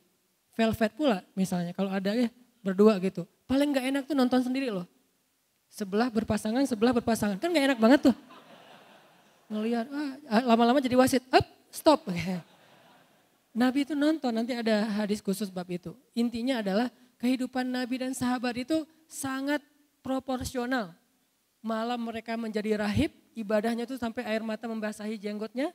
Velvet 0.57 0.93
pula 0.97 1.21
misalnya 1.37 1.77
kalau 1.77 1.93
ada 1.93 2.15
ya 2.15 2.31
berdua 2.65 2.97
gitu. 3.03 3.27
Paling 3.45 3.75
gak 3.75 3.87
enak 3.91 4.03
tuh 4.09 4.17
nonton 4.17 4.41
sendiri 4.41 4.71
loh. 4.73 4.87
Sebelah 5.69 6.09
berpasangan, 6.09 6.65
sebelah 6.65 6.95
berpasangan. 6.97 7.37
Kan 7.37 7.51
gak 7.53 7.67
enak 7.75 7.79
banget 7.83 8.11
tuh. 8.11 8.17
Ngelihat, 9.47 9.87
ah, 10.27 10.43
lama-lama 10.43 10.83
jadi 10.83 10.99
wasit. 10.99 11.23
Up, 11.31 11.47
stop. 11.71 12.07
Nabi 13.61 13.87
itu 13.87 13.95
nonton, 13.95 14.35
nanti 14.35 14.53
ada 14.57 14.85
hadis 14.99 15.23
khusus 15.23 15.53
bab 15.53 15.67
itu. 15.71 15.95
Intinya 16.17 16.59
adalah 16.59 16.91
kehidupan 17.23 17.67
Nabi 17.67 18.03
dan 18.03 18.13
sahabat 18.13 18.67
itu 18.67 18.83
sangat 19.07 19.63
proporsional. 20.03 20.93
Malam 21.63 21.99
mereka 22.03 22.35
menjadi 22.35 22.79
rahib, 22.79 23.11
ibadahnya 23.35 23.87
itu 23.87 23.99
sampai 23.99 24.27
air 24.27 24.43
mata 24.43 24.67
membasahi 24.67 25.19
jenggotnya. 25.19 25.71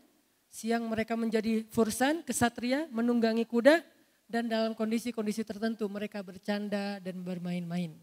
Siang 0.51 0.83
mereka 0.83 1.15
menjadi 1.15 1.63
fursan, 1.71 2.27
kesatria, 2.27 2.83
menunggangi 2.91 3.47
kuda, 3.47 3.79
dan 4.27 4.51
dalam 4.51 4.75
kondisi-kondisi 4.75 5.47
tertentu 5.47 5.87
mereka 5.87 6.19
bercanda 6.19 6.99
dan 6.99 7.23
bermain-main. 7.23 7.95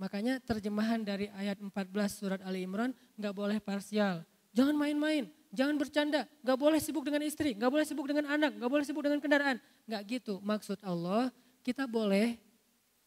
Makanya 0.00 0.40
terjemahan 0.44 1.00
dari 1.00 1.28
ayat 1.32 1.60
14 1.60 1.72
surat 2.08 2.40
Ali 2.44 2.64
Imran 2.64 2.92
nggak 3.16 3.34
boleh 3.36 3.60
parsial. 3.60 4.24
Jangan 4.56 4.76
main-main, 4.76 5.28
jangan 5.52 5.76
bercanda, 5.76 6.24
nggak 6.44 6.58
boleh 6.60 6.80
sibuk 6.80 7.04
dengan 7.04 7.24
istri, 7.24 7.52
nggak 7.52 7.68
boleh 7.68 7.84
sibuk 7.84 8.08
dengan 8.08 8.28
anak, 8.32 8.56
nggak 8.56 8.70
boleh 8.72 8.84
sibuk 8.84 9.04
dengan 9.04 9.20
kendaraan. 9.20 9.56
Nggak 9.88 10.02
gitu 10.08 10.40
maksud 10.40 10.80
Allah, 10.84 11.28
kita 11.60 11.84
boleh 11.84 12.40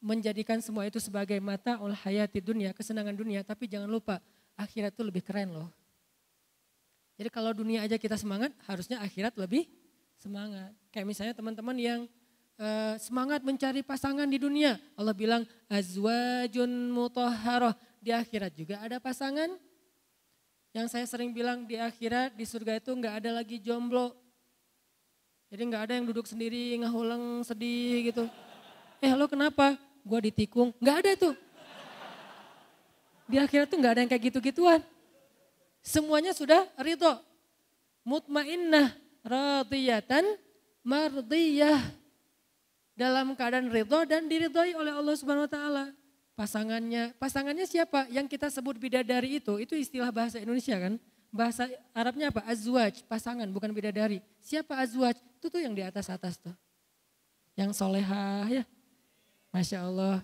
menjadikan 0.01 0.61
semua 0.61 0.85
itu 0.85 1.01
sebagai 1.01 1.37
mata 1.41 1.81
ul 1.81 1.93
hayati 1.93 2.41
dunia, 2.41 2.73
kesenangan 2.73 3.13
dunia, 3.13 3.41
tapi 3.41 3.65
jangan 3.69 3.89
lupa 3.89 4.21
akhirat 4.57 4.93
itu 4.93 5.01
lebih 5.05 5.21
keren 5.21 5.53
loh. 5.53 5.69
Jadi 7.19 7.27
kalau 7.35 7.51
dunia 7.51 7.83
aja 7.83 7.99
kita 7.99 8.15
semangat, 8.15 8.55
harusnya 8.63 9.03
akhirat 9.03 9.35
lebih 9.35 9.67
semangat. 10.15 10.71
Kayak 10.87 11.07
misalnya 11.11 11.35
teman-teman 11.35 11.75
yang 11.75 11.99
uh, 12.55 12.95
semangat 12.95 13.43
mencari 13.43 13.83
pasangan 13.83 14.23
di 14.23 14.39
dunia. 14.39 14.79
Allah 14.95 15.11
bilang 15.11 15.43
azwajun 15.67 16.71
mutahharah. 16.95 17.75
Di 17.99 18.15
akhirat 18.15 18.55
juga 18.55 18.79
ada 18.79 19.03
pasangan. 19.03 19.51
Yang 20.71 20.87
saya 20.95 21.05
sering 21.11 21.35
bilang 21.35 21.67
di 21.67 21.75
akhirat, 21.75 22.39
di 22.39 22.47
surga 22.47 22.79
itu 22.79 22.95
nggak 22.95 23.19
ada 23.19 23.43
lagi 23.43 23.59
jomblo. 23.59 24.15
Jadi 25.51 25.61
nggak 25.67 25.83
ada 25.91 25.93
yang 25.99 26.07
duduk 26.07 26.23
sendiri, 26.23 26.79
ngahuleng, 26.79 27.43
sedih 27.43 28.15
gitu. 28.15 28.23
Eh 29.03 29.11
lo 29.11 29.27
kenapa? 29.27 29.75
Gua 30.07 30.23
ditikung. 30.23 30.71
Nggak 30.79 30.97
ada 31.03 31.11
tuh. 31.19 31.35
Di 33.27 33.35
akhirat 33.43 33.67
tuh 33.67 33.75
nggak 33.75 33.91
ada 33.91 33.99
yang 34.07 34.11
kayak 34.15 34.23
gitu-gituan. 34.31 34.79
Semuanya 35.89 36.37
sudah 36.37 36.69
ridho. 36.77 37.17
Mutmainnah 38.05 38.93
radiyatan 39.25 40.21
mardiyah. 40.85 41.81
Dalam 42.93 43.33
keadaan 43.33 43.73
ridho 43.73 44.05
dan 44.05 44.29
diridhoi 44.29 44.77
oleh 44.77 44.93
Allah 44.93 45.15
Subhanahu 45.17 45.49
wa 45.49 45.51
taala. 45.51 45.85
Pasangannya, 46.37 47.17
pasangannya 47.17 47.65
siapa? 47.65 48.05
Yang 48.13 48.37
kita 48.37 48.53
sebut 48.53 48.77
bidadari 48.77 49.41
itu, 49.41 49.57
itu 49.57 49.73
istilah 49.73 50.13
bahasa 50.13 50.37
Indonesia 50.37 50.77
kan? 50.77 51.01
Bahasa 51.33 51.65
Arabnya 51.89 52.29
apa? 52.29 52.45
Azwaj, 52.45 53.01
pasangan 53.09 53.49
bukan 53.49 53.73
bidadari. 53.73 54.21
Siapa 54.45 54.77
azwaj? 54.77 55.17
Itu 55.41 55.49
tuh 55.49 55.65
yang 55.65 55.73
di 55.73 55.81
atas-atas 55.81 56.37
tuh. 56.37 56.53
Yang 57.57 57.75
solehah 57.75 58.45
ya. 58.45 58.63
Masya 59.49 59.89
Allah. 59.89 60.21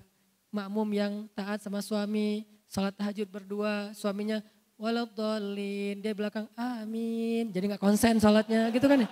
Makmum 0.53 0.87
yang 0.93 1.13
taat 1.35 1.59
sama 1.59 1.81
suami, 1.81 2.47
salat 2.69 2.95
tahajud 2.95 3.27
berdua, 3.27 3.91
suaminya 3.91 4.39
waladhalin. 4.79 5.99
Dia 5.99 6.13
belakang 6.15 6.47
amin. 6.55 7.51
Jadi 7.51 7.65
nggak 7.73 7.83
konsen 7.83 8.19
sholatnya 8.19 8.71
gitu 8.71 8.85
kan 8.85 9.03
ya. 9.03 9.09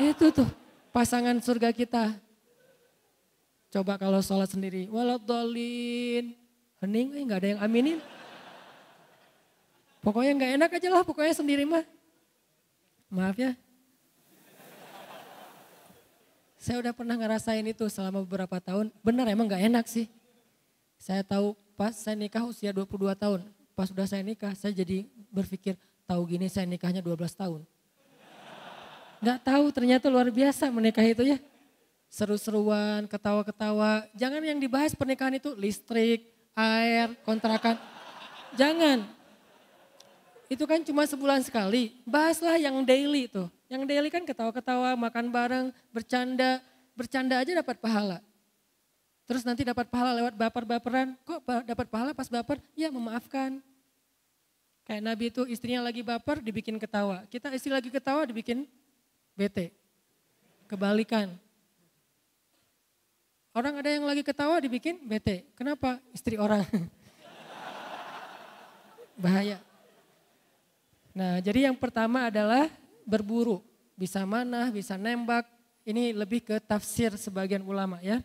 Itu 0.00 0.30
tuh 0.34 0.48
pasangan 0.90 1.36
surga 1.40 1.70
kita. 1.72 2.16
Coba 3.74 3.98
kalau 3.98 4.22
sholat 4.22 4.50
sendiri, 4.50 4.86
waladhalin. 4.86 6.34
Hening, 6.78 7.08
eh, 7.16 7.22
nggak 7.26 7.40
ada 7.42 7.48
yang 7.56 7.60
aminin. 7.64 7.98
Pokoknya 10.04 10.32
nggak 10.36 10.52
enak 10.60 10.70
aja 10.76 10.88
lah, 10.92 11.02
pokoknya 11.02 11.34
sendiri 11.34 11.64
mah. 11.64 11.82
Maaf 13.08 13.34
ya. 13.40 13.56
Saya 16.60 16.80
udah 16.80 16.92
pernah 16.96 17.16
ngerasain 17.16 17.64
itu 17.64 17.84
selama 17.88 18.24
beberapa 18.24 18.56
tahun. 18.60 18.92
Benar 19.04 19.28
emang 19.32 19.48
nggak 19.48 19.64
enak 19.68 19.86
sih. 19.88 20.08
Saya 20.96 21.20
tahu 21.20 21.52
pas 21.76 21.92
saya 21.92 22.16
nikah 22.16 22.46
usia 22.46 22.72
22 22.72 23.12
tahun 23.16 23.44
pas 23.74 23.90
sudah 23.90 24.06
saya 24.06 24.22
nikah 24.22 24.54
saya 24.54 24.70
jadi 24.70 25.04
berpikir 25.34 25.74
tahu 26.06 26.22
gini 26.30 26.46
saya 26.46 26.64
nikahnya 26.64 27.02
12 27.02 27.18
tahun. 27.34 27.60
Nggak 29.24 29.40
tahu 29.40 29.64
ternyata 29.72 30.06
luar 30.12 30.28
biasa 30.30 30.70
menikah 30.70 31.04
itu 31.04 31.24
ya. 31.24 31.38
Seru-seruan, 32.12 33.10
ketawa-ketawa. 33.10 34.06
Jangan 34.14 34.38
yang 34.44 34.62
dibahas 34.62 34.94
pernikahan 34.94 35.34
itu 35.34 35.50
listrik, 35.58 36.30
air, 36.54 37.10
kontrakan. 37.26 37.74
Jangan. 38.54 39.02
Itu 40.46 40.68
kan 40.68 40.84
cuma 40.86 41.08
sebulan 41.08 41.42
sekali. 41.42 41.98
Bahaslah 42.06 42.60
yang 42.60 42.84
daily 42.86 43.26
tuh. 43.26 43.50
Yang 43.66 43.82
daily 43.90 44.08
kan 44.12 44.22
ketawa-ketawa, 44.22 44.94
makan 44.94 45.32
bareng, 45.32 45.66
bercanda. 45.90 46.62
Bercanda 46.94 47.42
aja 47.42 47.58
dapat 47.58 47.82
pahala. 47.82 48.22
Terus 49.24 49.40
nanti 49.40 49.64
dapat 49.64 49.88
pahala 49.88 50.20
lewat 50.20 50.36
baper-baperan. 50.36 51.16
Kok 51.24 51.40
dapat 51.64 51.86
pahala 51.88 52.12
pas 52.12 52.28
baper? 52.28 52.60
Ya 52.76 52.92
memaafkan. 52.92 53.60
Kayak 54.84 55.02
Nabi 55.02 55.24
itu 55.32 55.42
istrinya 55.48 55.80
lagi 55.80 56.04
baper 56.04 56.44
dibikin 56.44 56.76
ketawa. 56.76 57.24
Kita 57.32 57.48
istri 57.56 57.72
lagi 57.72 57.88
ketawa 57.88 58.28
dibikin 58.28 58.68
bete. 59.32 59.72
Kebalikan. 60.68 61.32
Orang 63.56 63.80
ada 63.80 63.88
yang 63.88 64.04
lagi 64.04 64.20
ketawa 64.20 64.60
dibikin 64.60 65.00
bete. 65.08 65.48
Kenapa? 65.56 65.96
Istri 66.12 66.36
orang. 66.36 66.68
Bahaya. 69.24 69.56
Nah 71.16 71.40
jadi 71.40 71.72
yang 71.72 71.76
pertama 71.80 72.28
adalah 72.28 72.68
berburu. 73.08 73.64
Bisa 73.96 74.20
mana, 74.28 74.68
bisa 74.68 75.00
nembak. 75.00 75.48
Ini 75.84 76.12
lebih 76.12 76.44
ke 76.44 76.60
tafsir 76.60 77.16
sebagian 77.16 77.64
ulama 77.64 78.04
ya. 78.04 78.20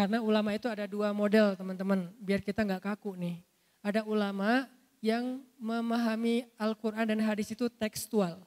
Karena 0.00 0.24
ulama 0.24 0.56
itu 0.56 0.64
ada 0.64 0.88
dua 0.88 1.12
model 1.12 1.52
teman-teman, 1.60 2.08
biar 2.24 2.40
kita 2.40 2.64
nggak 2.64 2.88
kaku 2.88 3.12
nih. 3.20 3.36
Ada 3.84 4.00
ulama 4.08 4.64
yang 5.04 5.44
memahami 5.60 6.48
Al-Quran 6.56 7.04
dan 7.04 7.20
hadis 7.20 7.52
itu 7.52 7.68
tekstual. 7.68 8.40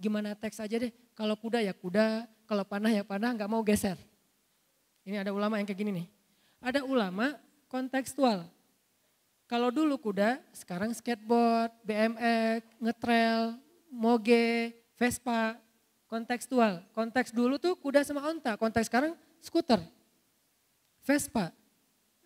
Gimana 0.00 0.32
teks 0.32 0.56
aja 0.64 0.80
deh, 0.80 0.88
kalau 1.12 1.36
kuda 1.36 1.60
ya 1.60 1.76
kuda, 1.76 2.24
kalau 2.48 2.64
panah 2.64 2.88
ya 2.88 3.04
panah, 3.04 3.36
nggak 3.36 3.50
mau 3.52 3.60
geser. 3.60 4.00
Ini 5.04 5.20
ada 5.20 5.36
ulama 5.36 5.60
yang 5.60 5.68
kayak 5.68 5.76
gini 5.84 5.92
nih. 5.92 6.06
Ada 6.64 6.80
ulama 6.88 7.36
kontekstual. 7.68 8.48
Kalau 9.44 9.68
dulu 9.68 10.00
kuda, 10.00 10.40
sekarang 10.56 10.88
skateboard, 10.96 11.68
BMX, 11.84 12.64
ngetrail, 12.80 13.60
moge, 13.92 14.72
Vespa, 14.96 15.60
kontekstual. 16.08 16.80
Konteks 16.96 17.28
dulu 17.28 17.60
tuh 17.60 17.76
kuda 17.76 18.00
sama 18.08 18.24
onta, 18.24 18.56
konteks 18.56 18.88
sekarang 18.88 19.12
skuter. 19.44 19.84
Vespa, 21.04 21.52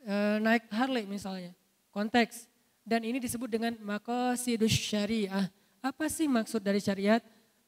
e, 0.06 0.14
naik 0.38 0.70
Harley 0.70 1.04
misalnya, 1.04 1.50
konteks. 1.90 2.46
Dan 2.86 3.04
ini 3.04 3.20
disebut 3.20 3.50
dengan 3.50 3.74
makosidus 3.84 4.72
syariah. 4.72 5.50
Apa 5.84 6.08
sih 6.08 6.24
maksud 6.24 6.62
dari 6.62 6.80
syariat? 6.80 7.20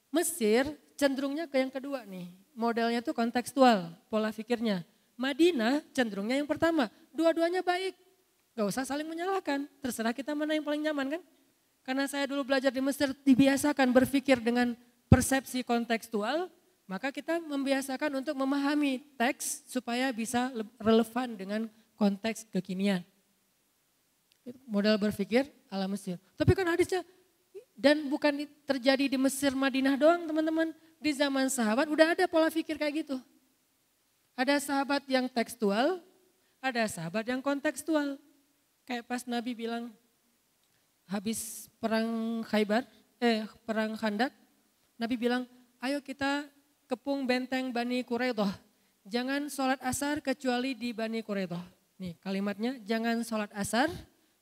Mesir 0.09 0.65
cenderungnya 0.97 1.45
ke 1.51 1.61
yang 1.61 1.69
kedua 1.69 2.09
nih. 2.09 2.31
Modelnya 2.57 3.05
tuh 3.05 3.13
kontekstual, 3.13 3.93
pola 4.09 4.33
pikirnya. 4.33 4.87
Madinah 5.21 5.85
cenderungnya 5.93 6.41
yang 6.41 6.49
pertama. 6.49 6.89
Dua-duanya 7.13 7.61
baik. 7.61 7.93
Gak 8.57 8.67
usah 8.73 8.89
saling 8.89 9.05
menyalahkan. 9.05 9.69
Terserah 9.85 10.17
kita 10.17 10.33
mana 10.33 10.57
yang 10.57 10.65
paling 10.65 10.81
nyaman 10.81 11.21
kan. 11.21 11.23
Karena 11.85 12.05
saya 12.09 12.25
dulu 12.25 12.49
belajar 12.49 12.73
di 12.73 12.81
Mesir 12.81 13.13
dibiasakan 13.13 13.93
berpikir 13.93 14.41
dengan 14.41 14.73
persepsi 15.13 15.67
kontekstual, 15.67 16.49
maka 16.91 17.15
kita 17.15 17.39
membiasakan 17.39 18.19
untuk 18.19 18.35
memahami 18.35 18.99
teks 19.15 19.63
supaya 19.71 20.11
bisa 20.11 20.51
relevan 20.83 21.39
dengan 21.39 21.61
konteks 21.95 22.51
kekinian. 22.51 23.07
Modal 24.67 24.99
berpikir 24.99 25.47
ala 25.71 25.87
Mesir. 25.87 26.19
Tapi 26.35 26.51
kan 26.51 26.67
hadisnya 26.67 27.07
dan 27.79 28.11
bukan 28.11 28.43
terjadi 28.67 29.07
di 29.07 29.15
Mesir 29.15 29.55
Madinah 29.55 29.95
doang 29.95 30.27
teman-teman. 30.27 30.75
Di 30.99 31.15
zaman 31.15 31.47
sahabat 31.47 31.87
udah 31.87 32.13
ada 32.13 32.27
pola 32.27 32.51
pikir 32.51 32.75
kayak 32.75 33.07
gitu. 33.07 33.17
Ada 34.35 34.59
sahabat 34.59 35.07
yang 35.07 35.31
tekstual, 35.31 36.03
ada 36.59 36.83
sahabat 36.91 37.23
yang 37.23 37.39
kontekstual. 37.39 38.19
Kayak 38.83 39.07
pas 39.07 39.23
Nabi 39.31 39.55
bilang 39.55 39.95
habis 41.07 41.71
perang 41.79 42.43
Khaybar, 42.51 42.83
eh 43.23 43.47
perang 43.63 43.95
Khandak, 43.95 44.35
Nabi 45.01 45.15
bilang, 45.17 45.47
ayo 45.81 46.05
kita 46.05 46.45
kepung 46.91 47.23
benteng 47.23 47.71
Bani 47.71 48.03
Quraidah. 48.03 48.51
Jangan 49.07 49.47
sholat 49.47 49.79
asar 49.87 50.19
kecuali 50.19 50.75
di 50.75 50.91
Bani 50.91 51.23
Quraidah. 51.23 51.63
Nih 52.03 52.19
kalimatnya, 52.19 52.83
jangan 52.83 53.23
sholat 53.23 53.55
asar 53.55 53.87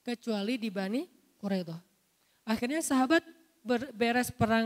kecuali 0.01 0.57
di 0.57 0.72
Bani 0.72 1.05
Quraidah. 1.36 1.76
Akhirnya 2.49 2.80
sahabat 2.80 3.20
beres 3.92 4.32
perang 4.32 4.64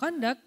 Khandak, 0.00 0.40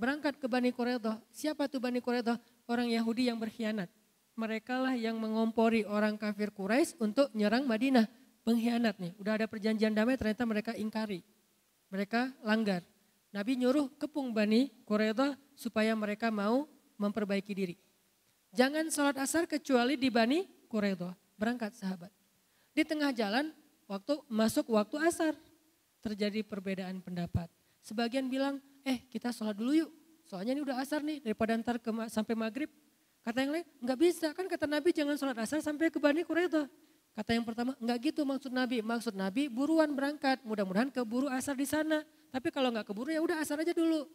berangkat 0.00 0.40
ke 0.40 0.48
Bani 0.48 0.72
Quraidah. 0.72 1.20
Siapa 1.28 1.68
tuh 1.68 1.84
Bani 1.84 2.00
Quraidah? 2.00 2.40
Orang 2.64 2.88
Yahudi 2.88 3.28
yang 3.28 3.36
berkhianat. 3.36 3.92
Mereka 4.34 4.80
lah 4.80 4.96
yang 4.96 5.20
mengompori 5.20 5.84
orang 5.84 6.16
kafir 6.16 6.48
Quraisy 6.48 6.96
untuk 7.04 7.28
nyerang 7.36 7.68
Madinah. 7.68 8.08
Pengkhianat 8.44 8.96
nih, 9.00 9.12
udah 9.20 9.40
ada 9.40 9.46
perjanjian 9.48 9.92
damai 9.92 10.16
ternyata 10.16 10.44
mereka 10.44 10.72
ingkari. 10.76 11.20
Mereka 11.92 12.32
langgar. 12.44 12.84
Nabi 13.32 13.56
nyuruh 13.60 13.92
kepung 14.00 14.32
Bani 14.32 14.72
Quraidah 14.88 15.43
supaya 15.54 15.94
mereka 15.94 16.30
mau 16.30 16.66
memperbaiki 16.98 17.52
diri. 17.54 17.76
Jangan 18.54 18.86
sholat 18.86 19.18
asar 19.18 19.50
kecuali 19.50 19.98
di 19.98 20.06
Bani 20.10 20.46
Quraidah. 20.70 21.14
Berangkat 21.34 21.74
sahabat. 21.74 22.14
Di 22.70 22.86
tengah 22.86 23.10
jalan 23.10 23.50
waktu 23.90 24.14
masuk 24.30 24.70
waktu 24.70 24.96
asar 25.02 25.34
terjadi 25.98 26.46
perbedaan 26.46 27.02
pendapat. 27.02 27.50
Sebagian 27.82 28.30
bilang, 28.30 28.62
eh 28.86 29.02
kita 29.10 29.34
sholat 29.34 29.58
dulu 29.58 29.74
yuk. 29.74 29.90
Soalnya 30.24 30.54
ini 30.54 30.62
udah 30.62 30.78
asar 30.78 31.02
nih 31.02 31.18
daripada 31.20 31.58
ntar 31.58 31.82
ke, 31.82 31.90
sampai 32.08 32.38
maghrib. 32.38 32.70
Kata 33.24 33.40
yang 33.42 33.52
lain, 33.56 33.66
nggak 33.80 33.98
bisa 33.98 34.28
kan 34.36 34.46
kata 34.46 34.68
Nabi 34.68 34.92
jangan 34.92 35.16
sholat 35.16 35.36
asar 35.40 35.58
sampai 35.64 35.90
ke 35.90 35.98
Bani 35.98 36.22
Quraidah. 36.22 36.68
Kata 37.14 37.30
yang 37.30 37.46
pertama, 37.46 37.78
enggak 37.78 38.10
gitu 38.10 38.26
maksud 38.26 38.50
Nabi. 38.50 38.82
Maksud 38.82 39.14
Nabi 39.14 39.46
buruan 39.46 39.94
berangkat, 39.94 40.42
mudah-mudahan 40.42 40.90
keburu 40.90 41.30
asar 41.30 41.54
di 41.54 41.62
sana. 41.62 42.02
Tapi 42.34 42.50
kalau 42.50 42.74
enggak 42.74 42.90
keburu 42.90 43.10
ya 43.14 43.22
udah 43.22 43.38
asar 43.38 43.62
aja 43.62 43.70
dulu. 43.70 44.10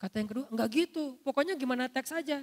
Kata 0.00 0.16
yang 0.16 0.28
kedua, 0.32 0.46
enggak 0.48 0.68
gitu. 0.72 1.20
Pokoknya 1.20 1.52
gimana 1.60 1.84
teks 1.84 2.08
aja. 2.16 2.40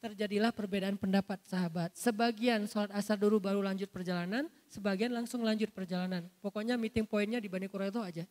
Terjadilah 0.00 0.48
perbedaan 0.48 0.96
pendapat 0.96 1.36
sahabat. 1.44 1.92
Sebagian 1.92 2.64
sholat 2.64 2.88
asar 2.96 3.20
dulu 3.20 3.36
baru 3.36 3.60
lanjut 3.60 3.92
perjalanan, 3.92 4.48
sebagian 4.72 5.12
langsung 5.12 5.44
lanjut 5.44 5.68
perjalanan. 5.76 6.24
Pokoknya 6.40 6.80
meeting 6.80 7.04
poinnya 7.04 7.36
di 7.36 7.52
Bani 7.52 7.68
Quraidah 7.68 8.08
aja. 8.08 8.24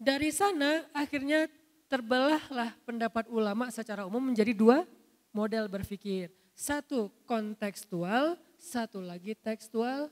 Dari 0.00 0.32
sana 0.32 0.88
akhirnya 0.96 1.44
terbelahlah 1.92 2.72
pendapat 2.88 3.28
ulama 3.28 3.68
secara 3.68 4.08
umum 4.08 4.32
menjadi 4.32 4.56
dua 4.56 4.88
model 5.28 5.68
berpikir. 5.68 6.32
Satu 6.56 7.12
kontekstual, 7.28 8.40
satu 8.56 9.04
lagi 9.04 9.36
tekstual. 9.36 10.08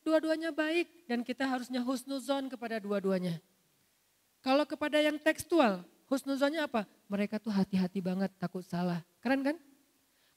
Dua-duanya 0.00 0.48
baik 0.48 1.04
dan 1.04 1.20
kita 1.20 1.44
harusnya 1.44 1.84
husnuzon 1.84 2.48
kepada 2.48 2.80
dua-duanya. 2.80 3.36
Kalau 4.40 4.64
kepada 4.64 4.96
yang 5.00 5.20
tekstual, 5.20 5.84
husnuzonnya 6.08 6.64
apa? 6.64 6.88
Mereka 7.12 7.36
tuh 7.36 7.52
hati-hati 7.52 8.00
banget 8.00 8.32
takut 8.40 8.64
salah. 8.64 9.04
Keren 9.20 9.44
kan? 9.44 9.56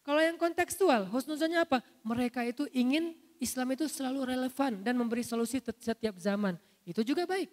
Kalau 0.04 0.20
yang 0.20 0.36
kontekstual, 0.36 1.08
husnuzonnya 1.08 1.64
apa? 1.64 1.80
Mereka 2.04 2.44
itu 2.44 2.68
ingin 2.76 3.16
Islam 3.40 3.76
itu 3.76 3.88
selalu 3.88 4.36
relevan 4.36 4.84
dan 4.84 5.00
memberi 5.00 5.24
solusi 5.24 5.64
setiap 5.64 6.20
zaman. 6.20 6.60
Itu 6.84 7.04
juga 7.08 7.24
baik. 7.24 7.48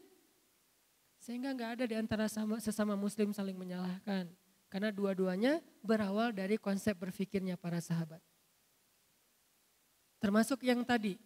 Sehingga 1.22 1.54
nggak 1.54 1.70
ada 1.78 1.84
di 1.86 1.94
antara 1.94 2.26
sama, 2.26 2.58
sesama 2.58 2.98
muslim 2.98 3.30
saling 3.30 3.54
menyalahkan. 3.54 4.26
Karena 4.70 4.90
dua-duanya 4.90 5.62
berawal 5.82 6.34
dari 6.34 6.58
konsep 6.58 6.98
berpikirnya 6.98 7.54
para 7.54 7.78
sahabat. 7.78 8.22
Termasuk 10.18 10.66
yang 10.66 10.82
tadi, 10.82 11.18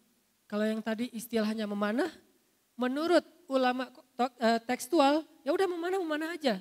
kalau 0.45 0.65
yang 0.65 0.81
tadi 0.81 1.09
istilahnya 1.13 1.65
memanah, 1.65 2.09
menurut 2.77 3.25
ulama 3.47 3.91
eh, 4.41 4.61
tekstual, 4.65 5.23
ya 5.43 5.51
udah 5.53 5.67
memanah 5.69 5.99
memanah 6.01 6.29
aja. 6.35 6.61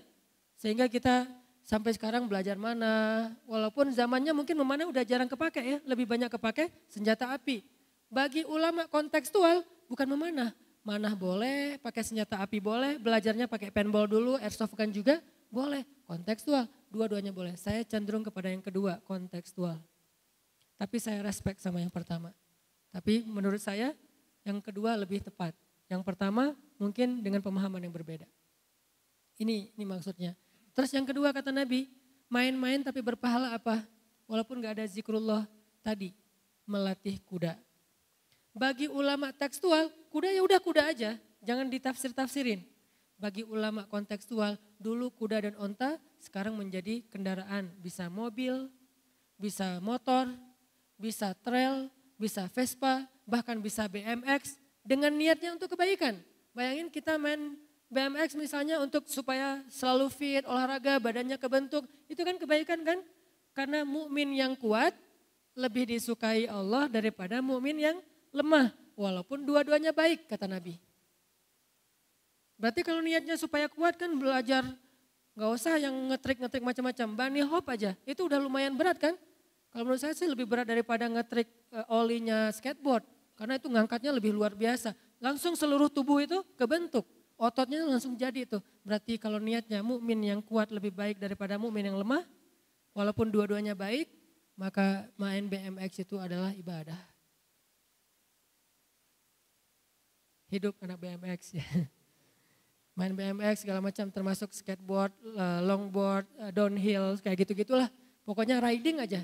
Sehingga 0.57 0.88
kita 0.88 1.27
sampai 1.63 1.95
sekarang 1.95 2.27
belajar 2.27 2.59
mana, 2.59 3.31
walaupun 3.47 3.91
zamannya 3.95 4.36
mungkin 4.36 4.55
memanah 4.59 4.88
udah 4.88 5.03
jarang 5.07 5.31
kepake 5.31 5.61
ya, 5.63 5.77
lebih 5.88 6.07
banyak 6.07 6.27
kepake 6.27 6.71
senjata 6.91 7.31
api. 7.31 7.63
Bagi 8.11 8.45
ulama 8.45 8.86
kontekstual 8.91 9.65
bukan 9.88 10.05
memanah, 10.05 10.51
manah 10.86 11.15
boleh, 11.15 11.79
pakai 11.79 12.03
senjata 12.03 12.38
api 12.43 12.59
boleh, 12.59 12.99
belajarnya 12.99 13.47
pakai 13.47 13.71
paintball 13.71 14.05
dulu, 14.05 14.38
airsoft 14.38 14.75
kan 14.75 14.91
juga, 14.91 15.23
boleh, 15.47 15.88
kontekstual, 16.05 16.67
dua-duanya 16.91 17.31
boleh. 17.31 17.55
Saya 17.55 17.81
cenderung 17.88 18.21
kepada 18.21 18.51
yang 18.51 18.61
kedua, 18.61 18.99
kontekstual. 19.07 19.79
Tapi 20.77 20.97
saya 20.99 21.23
respect 21.23 21.63
sama 21.63 21.79
yang 21.79 21.89
pertama. 21.89 22.36
Tapi 22.91 23.23
menurut 23.25 23.63
saya 23.63 23.95
yang 24.43 24.59
kedua 24.59 24.99
lebih 24.99 25.23
tepat. 25.23 25.55
Yang 25.93 26.01
pertama 26.09 26.57
mungkin 26.81 27.21
dengan 27.21 27.37
pemahaman 27.45 27.77
yang 27.85 27.93
berbeda. 27.93 28.25
Ini 29.37 29.77
ini 29.77 29.85
maksudnya. 29.85 30.33
Terus 30.73 30.89
yang 30.89 31.05
kedua 31.05 31.29
kata 31.29 31.53
Nabi, 31.53 31.85
main-main 32.33 32.81
tapi 32.81 33.05
berpahala 33.05 33.53
apa? 33.53 33.85
Walaupun 34.25 34.57
gak 34.57 34.81
ada 34.81 34.85
zikrullah 34.89 35.45
tadi, 35.85 36.17
melatih 36.65 37.21
kuda. 37.21 37.53
Bagi 38.57 38.89
ulama 38.89 39.29
tekstual, 39.29 39.93
kuda 40.09 40.33
ya 40.33 40.41
udah 40.41 40.57
kuda 40.57 40.81
aja, 40.89 41.11
jangan 41.45 41.69
ditafsir-tafsirin. 41.69 42.65
Bagi 43.21 43.45
ulama 43.45 43.85
kontekstual, 43.85 44.57
dulu 44.81 45.13
kuda 45.13 45.45
dan 45.45 45.55
onta 45.61 46.01
sekarang 46.17 46.57
menjadi 46.57 47.05
kendaraan. 47.13 47.69
Bisa 47.77 48.09
mobil, 48.09 48.65
bisa 49.37 49.77
motor, 49.77 50.25
bisa 50.97 51.37
trail, 51.45 51.93
bisa 52.17 52.49
Vespa, 52.49 53.05
bahkan 53.29 53.61
bisa 53.61 53.85
BMX 53.85 54.62
dengan 54.84 55.15
niatnya 55.15 55.55
untuk 55.55 55.73
kebaikan. 55.73 56.19
Bayangin 56.53 56.91
kita 56.91 57.17
main 57.17 57.57
BMX 57.89 58.38
misalnya 58.38 58.77
untuk 58.84 59.07
supaya 59.09 59.63
selalu 59.71 60.11
fit, 60.11 60.43
olahraga, 60.45 60.99
badannya 60.99 61.39
kebentuk, 61.39 61.88
itu 62.05 62.21
kan 62.21 62.36
kebaikan 62.38 62.84
kan? 62.84 62.99
Karena 63.55 63.81
mukmin 63.88 64.34
yang 64.36 64.53
kuat 64.59 64.93
lebih 65.53 65.89
disukai 65.89 66.45
Allah 66.49 66.89
daripada 66.89 67.39
mukmin 67.41 67.77
yang 67.77 67.97
lemah, 68.34 68.73
walaupun 68.97 69.45
dua-duanya 69.45 69.93
baik 69.93 70.25
kata 70.25 70.49
Nabi. 70.49 70.77
Berarti 72.57 72.81
kalau 72.81 73.01
niatnya 73.01 73.38
supaya 73.38 73.69
kuat 73.69 73.97
kan 73.97 74.09
belajar 74.17 74.65
nggak 75.34 75.51
usah 75.53 75.81
yang 75.81 75.93
ngetrik-ngetrik 76.13 76.61
macam-macam. 76.65 77.07
Bani 77.17 77.41
hop 77.45 77.65
aja, 77.69 77.97
itu 78.05 78.21
udah 78.25 78.38
lumayan 78.41 78.73
berat 78.77 78.97
kan? 78.97 79.13
Kalau 79.73 79.89
menurut 79.89 80.01
saya 80.01 80.13
sih 80.13 80.29
lebih 80.29 80.45
berat 80.45 80.69
daripada 80.69 81.09
ngetrik 81.09 81.49
uh, 81.73 81.97
olinya 81.97 82.53
skateboard. 82.53 83.05
Karena 83.34 83.57
itu 83.57 83.67
ngangkatnya 83.69 84.13
lebih 84.13 84.31
luar 84.34 84.53
biasa. 84.53 84.93
Langsung 85.17 85.57
seluruh 85.57 85.89
tubuh 85.89 86.21
itu 86.21 86.41
kebentuk. 86.57 87.05
Ototnya 87.34 87.81
langsung 87.84 88.13
jadi 88.13 88.45
itu. 88.45 88.61
Berarti 88.86 89.17
kalau 89.17 89.41
niatnya 89.41 89.81
mukmin 89.81 90.21
yang 90.21 90.39
kuat 90.39 90.69
lebih 90.69 90.93
baik 90.93 91.17
daripada 91.17 91.57
mukmin 91.57 91.89
yang 91.89 91.97
lemah, 91.97 92.23
walaupun 92.93 93.34
dua-duanya 93.34 93.73
baik, 93.73 94.07
maka 94.53 95.09
main 95.17 95.49
BMX 95.49 96.05
itu 96.05 96.21
adalah 96.21 96.53
ibadah. 96.53 96.99
Hidup 100.53 100.77
anak 100.86 101.01
BMX 101.01 101.57
ya 101.57 101.65
main 102.93 103.13
BMX 103.13 103.65
segala 103.65 103.81
macam 103.81 104.05
termasuk 104.13 104.53
skateboard, 104.53 105.13
eh, 105.25 105.59
longboard, 105.65 106.25
eh, 106.38 106.51
downhill 106.53 107.17
kayak 107.19 107.45
gitu-gitulah. 107.45 107.89
Pokoknya 108.23 108.61
riding 108.61 109.01
aja. 109.01 109.21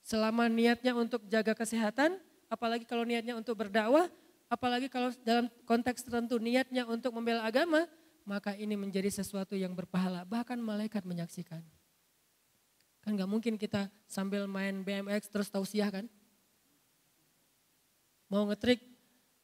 Selama 0.00 0.48
niatnya 0.48 0.96
untuk 0.96 1.26
jaga 1.28 1.52
kesehatan, 1.52 2.16
apalagi 2.50 2.84
kalau 2.84 3.06
niatnya 3.06 3.38
untuk 3.38 3.54
berdakwah, 3.54 4.10
apalagi 4.50 4.90
kalau 4.90 5.14
dalam 5.22 5.46
konteks 5.64 6.02
tertentu 6.02 6.42
niatnya 6.42 6.84
untuk 6.84 7.14
membela 7.14 7.46
agama, 7.46 7.86
maka 8.26 8.58
ini 8.58 8.74
menjadi 8.74 9.08
sesuatu 9.08 9.54
yang 9.54 9.72
berpahala. 9.72 10.26
Bahkan 10.26 10.58
malaikat 10.58 11.06
menyaksikan. 11.06 11.62
Kan 13.00 13.16
gak 13.16 13.30
mungkin 13.30 13.56
kita 13.56 13.88
sambil 14.04 14.44
main 14.44 14.84
BMX 14.84 15.30
terus 15.32 15.48
tausiah 15.48 15.88
kan? 15.88 16.04
Mau 18.28 18.46
ngetrik, 18.46 18.78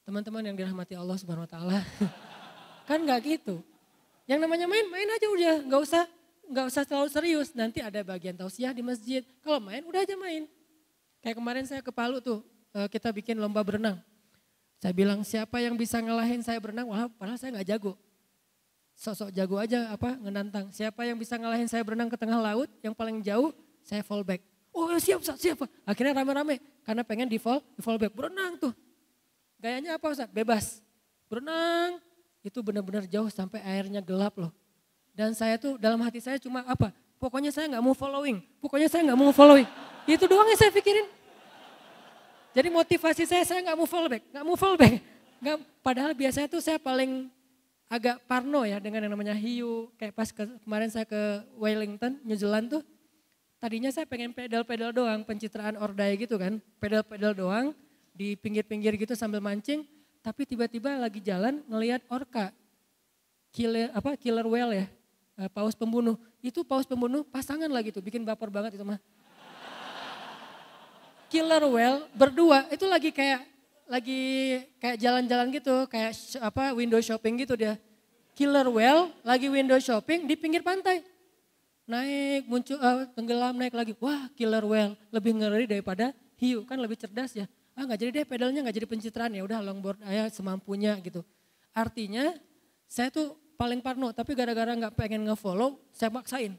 teman-teman 0.07 0.47
yang 0.47 0.55
dirahmati 0.55 0.95
Allah 0.95 1.19
subhanahu 1.19 1.43
wa 1.43 1.51
ta'ala. 1.51 1.79
Kan 2.87 3.03
nggak 3.03 3.19
gitu. 3.27 3.59
Yang 4.31 4.47
namanya 4.47 4.71
main, 4.71 4.87
main 4.87 5.11
aja 5.11 5.27
udah, 5.27 5.55
nggak 5.67 5.83
usah 5.83 6.05
nggak 6.47 6.67
usah 6.71 6.83
terlalu 6.87 7.11
serius. 7.11 7.51
Nanti 7.51 7.83
ada 7.83 7.99
bagian 8.07 8.39
tausiah 8.39 8.71
di 8.71 8.87
masjid. 8.87 9.27
Kalau 9.43 9.59
main, 9.59 9.83
udah 9.83 10.07
aja 10.07 10.15
main. 10.15 10.47
Kayak 11.19 11.37
kemarin 11.43 11.65
saya 11.67 11.83
ke 11.83 11.91
Palu 11.91 12.23
tuh, 12.23 12.47
kita 12.93 13.09
bikin 13.16 13.41
lomba 13.41 13.64
berenang. 13.64 13.97
Saya 14.77 14.93
bilang 14.93 15.24
siapa 15.24 15.57
yang 15.64 15.72
bisa 15.74 15.97
ngalahin 16.05 16.45
saya 16.45 16.61
berenang, 16.61 16.93
wah 16.93 17.09
padahal 17.09 17.41
saya 17.41 17.57
nggak 17.57 17.68
jago. 17.72 17.97
Sosok 18.97 19.33
jago 19.33 19.57
aja 19.57 19.93
apa 19.93 20.16
ngenantang. 20.20 20.68
Siapa 20.72 21.05
yang 21.09 21.16
bisa 21.16 21.37
ngalahin 21.37 21.68
saya 21.68 21.81
berenang 21.85 22.12
ke 22.12 22.16
tengah 22.20 22.37
laut, 22.37 22.68
yang 22.85 22.93
paling 22.93 23.24
jauh, 23.24 23.53
saya 23.81 24.05
fallback. 24.05 24.45
Oh 24.77 24.93
ya 24.93 25.01
siap 25.01 25.24
Ustaz, 25.24 25.41
siap. 25.41 25.64
Akhirnya 25.89 26.20
rame-rame 26.20 26.61
karena 26.85 27.01
pengen 27.01 27.29
di 27.29 27.41
fall, 27.41 27.64
di 27.72 27.81
fallback. 27.81 28.12
Berenang 28.12 28.61
tuh. 28.61 28.72
Gayanya 29.57 29.97
apa 29.97 30.12
Ustaz? 30.12 30.29
Bebas. 30.29 30.85
Berenang, 31.33 31.97
itu 32.45 32.61
benar-benar 32.61 33.09
jauh 33.09 33.33
sampai 33.33 33.64
airnya 33.64 34.05
gelap 34.05 34.37
loh. 34.37 34.53
Dan 35.16 35.33
saya 35.33 35.57
tuh 35.57 35.81
dalam 35.81 35.97
hati 36.05 36.20
saya 36.20 36.37
cuma 36.37 36.61
apa? 36.68 36.93
Pokoknya 37.16 37.49
saya 37.49 37.72
nggak 37.72 37.81
mau 37.81 37.97
following. 37.97 38.45
Pokoknya 38.61 38.93
saya 38.93 39.09
nggak 39.09 39.18
mau 39.18 39.33
following. 39.33 39.64
Itu 40.05 40.29
doang 40.29 40.45
yang 40.45 40.61
saya 40.61 40.68
pikirin. 40.68 41.09
Jadi 42.57 42.73
motivasi 42.73 43.29
saya, 43.29 43.45
saya 43.45 43.61
nggak 43.61 43.77
mau 43.77 43.85
follow 43.85 44.09
back, 44.09 44.25
nggak 44.33 44.45
mau 44.49 44.57
follow 44.57 44.81
back. 44.81 44.97
Gak, 45.45 45.61
padahal 45.85 46.17
biasanya 46.17 46.49
tuh 46.49 46.65
saya 46.65 46.81
paling 46.81 47.29
agak 47.93 48.25
parno 48.25 48.65
ya 48.65 48.81
dengan 48.81 49.05
yang 49.05 49.13
namanya 49.13 49.37
hiu. 49.37 49.93
Kayak 50.01 50.17
pas 50.17 50.33
ke, 50.33 50.41
kemarin 50.65 50.89
saya 50.89 51.05
ke 51.05 51.45
Wellington, 51.61 52.17
New 52.25 52.33
Zealand 52.33 52.73
tuh. 52.73 52.83
Tadinya 53.61 53.93
saya 53.93 54.09
pengen 54.09 54.33
pedal-pedal 54.33 54.97
doang, 54.97 55.21
pencitraan 55.29 55.77
ordai 55.77 56.17
gitu 56.17 56.41
kan. 56.41 56.57
Pedal-pedal 56.81 57.37
doang 57.37 57.67
di 58.17 58.33
pinggir-pinggir 58.41 58.97
gitu 58.97 59.13
sambil 59.13 59.45
mancing. 59.45 59.85
Tapi 60.25 60.49
tiba-tiba 60.49 60.97
lagi 60.97 61.21
jalan 61.21 61.61
ngelihat 61.69 62.09
orka, 62.09 62.57
killer 63.53 63.93
apa 63.93 64.17
killer 64.17 64.49
whale 64.49 64.73
ya, 64.81 64.87
eh, 65.45 65.51
paus 65.53 65.77
pembunuh. 65.77 66.17
Itu 66.41 66.65
paus 66.65 66.89
pembunuh 66.89 67.21
pasangan 67.21 67.69
lagi 67.69 67.93
tuh, 67.93 68.01
bikin 68.01 68.25
baper 68.25 68.49
banget 68.49 68.81
itu 68.81 68.85
mah. 68.89 68.97
Killer 71.27 71.62
whale 71.66 72.07
berdua 72.14 72.70
itu 72.70 72.87
lagi 72.87 73.11
kayak 73.11 73.43
lagi 73.87 74.20
kayak 74.83 74.97
jalan-jalan 74.99 75.47
gitu, 75.55 75.87
kayak 75.87 76.14
apa 76.43 76.74
window 76.74 76.99
shopping 76.99 77.39
gitu 77.43 77.55
dia. 77.55 77.79
Killer 78.35 78.66
whale 78.66 79.14
lagi 79.22 79.47
window 79.47 79.79
shopping 79.79 80.27
di 80.27 80.35
pinggir 80.35 80.62
pantai. 80.62 81.03
Naik, 81.87 82.51
muncul, 82.51 82.74
uh, 82.83 83.07
tenggelam, 83.14 83.55
naik 83.55 83.74
lagi. 83.74 83.95
Wah 84.03 84.27
killer 84.35 84.62
whale 84.66 84.99
lebih 85.14 85.39
ngeri 85.39 85.70
daripada 85.70 86.11
hiu, 86.39 86.66
kan 86.66 86.79
lebih 86.83 86.99
cerdas 86.99 87.35
ya 87.35 87.47
ah 87.77 87.85
nggak 87.85 87.99
jadi 88.01 88.11
deh 88.11 88.24
pedalnya 88.24 88.61
nggak 88.64 88.77
jadi 88.81 88.89
pencitraan 88.89 89.33
ya 89.37 89.45
udah 89.45 89.61
longboard 89.61 90.01
aja 90.09 90.33
semampunya 90.33 90.97
gitu. 91.05 91.20
Artinya 91.77 92.33
saya 92.89 93.12
tuh 93.12 93.37
paling 93.61 93.85
parno 93.85 94.09
tapi 94.16 94.33
gara-gara 94.33 94.72
nggak 94.72 94.97
pengen 94.97 95.29
ngefollow 95.29 95.77
saya 95.93 96.09
maksain. 96.09 96.57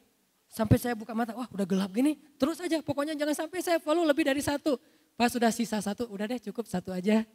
Sampai 0.48 0.80
saya 0.80 0.96
buka 0.96 1.12
mata, 1.12 1.36
wah 1.36 1.48
udah 1.52 1.68
gelap 1.68 1.92
gini, 1.92 2.16
terus 2.40 2.58
aja 2.64 2.80
pokoknya 2.80 3.14
jangan 3.14 3.46
sampai 3.46 3.60
saya 3.60 3.78
follow 3.84 4.08
lebih 4.08 4.24
dari 4.24 4.40
satu. 4.40 4.80
Pas 5.20 5.28
sudah 5.34 5.52
sisa 5.52 5.82
satu, 5.84 6.08
udah 6.08 6.26
deh 6.30 6.40
cukup 6.50 6.66
satu 6.70 6.94
aja. 6.96 7.28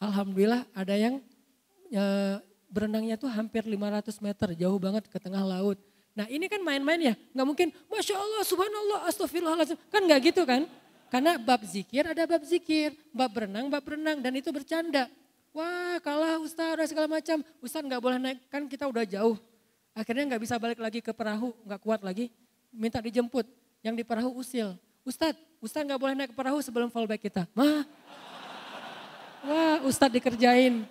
Alhamdulillah 0.00 0.66
ada 0.72 0.94
yang 0.94 1.20
e, 1.92 2.04
berenangnya 2.70 3.14
tuh 3.20 3.30
hampir 3.30 3.62
500 3.62 4.18
meter, 4.24 4.48
jauh 4.56 4.78
banget 4.80 5.04
ke 5.06 5.18
tengah 5.20 5.44
laut. 5.44 5.78
Nah 6.14 6.26
ini 6.30 6.46
kan 6.46 6.62
main-main 6.62 7.12
ya, 7.12 7.14
nggak 7.34 7.46
mungkin 7.46 7.68
Masya 7.90 8.14
Allah, 8.14 8.42
Subhanallah, 8.46 8.98
Astagfirullahaladzim. 9.10 9.78
Kan 9.90 10.06
nggak 10.06 10.20
gitu 10.34 10.42
kan? 10.46 10.66
Karena 11.10 11.38
bab 11.38 11.62
zikir 11.62 12.02
ada 12.06 12.26
bab 12.26 12.42
zikir, 12.42 12.94
bab 13.14 13.30
berenang, 13.30 13.70
bab 13.70 13.82
berenang 13.82 14.18
dan 14.18 14.34
itu 14.34 14.50
bercanda. 14.50 15.06
Wah 15.54 16.02
kalah 16.02 16.42
Ustaz 16.42 16.90
segala 16.90 17.06
macam, 17.06 17.38
Ustaz 17.62 17.86
nggak 17.86 18.02
boleh 18.02 18.18
naik, 18.18 18.38
kan 18.50 18.66
kita 18.66 18.90
udah 18.90 19.06
jauh. 19.06 19.38
Akhirnya 19.94 20.34
nggak 20.34 20.42
bisa 20.42 20.58
balik 20.58 20.82
lagi 20.82 20.98
ke 20.98 21.14
perahu, 21.14 21.54
nggak 21.62 21.80
kuat 21.80 22.02
lagi, 22.02 22.28
minta 22.74 22.98
dijemput. 22.98 23.46
Yang 23.78 23.94
di 24.00 24.04
perahu 24.04 24.34
usil, 24.42 24.74
Ustadz, 25.06 25.38
Ustadz 25.62 25.86
nggak 25.86 26.00
boleh 26.00 26.14
naik 26.18 26.30
ke 26.32 26.36
perahu 26.36 26.58
sebelum 26.58 26.90
fallback 26.90 27.22
kita. 27.22 27.46
Mah, 27.54 27.86
wah 29.46 29.78
Ustadz 29.86 30.18
dikerjain. 30.18 30.82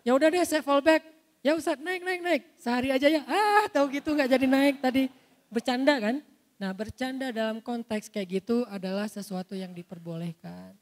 Ya 0.00 0.16
udah 0.16 0.32
deh 0.32 0.40
saya 0.48 0.64
fallback. 0.64 1.04
Ya 1.44 1.52
Ustadz 1.52 1.84
naik 1.84 2.00
naik 2.00 2.20
naik. 2.24 2.42
Sehari 2.56 2.88
aja 2.88 3.04
ya. 3.10 3.20
Ah 3.28 3.68
tahu 3.68 3.92
gitu 3.92 4.16
nggak 4.16 4.32
jadi 4.32 4.46
naik 4.48 4.76
tadi. 4.80 5.12
Bercanda 5.52 5.98
kan? 6.00 6.24
Nah 6.56 6.70
bercanda 6.72 7.28
dalam 7.34 7.60
konteks 7.60 8.08
kayak 8.08 8.40
gitu 8.40 8.64
adalah 8.70 9.10
sesuatu 9.10 9.52
yang 9.52 9.76
diperbolehkan. 9.76 10.72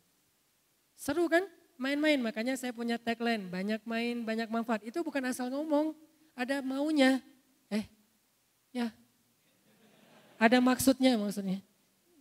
Seru 0.95 1.27
kan? 1.27 1.47
Main-main, 1.79 2.19
makanya 2.19 2.59
saya 2.59 2.75
punya 2.75 2.99
tagline, 2.99 3.47
banyak 3.47 3.79
main, 3.87 4.27
banyak 4.27 4.51
manfaat. 4.51 4.83
Itu 4.83 5.07
bukan 5.07 5.23
asal 5.31 5.47
ngomong, 5.47 5.95
ada 6.39 6.63
maunya. 6.63 7.19
Eh, 7.67 7.85
ya, 8.71 8.95
ada 10.39 10.63
maksudnya 10.63 11.19
maksudnya. 11.19 11.59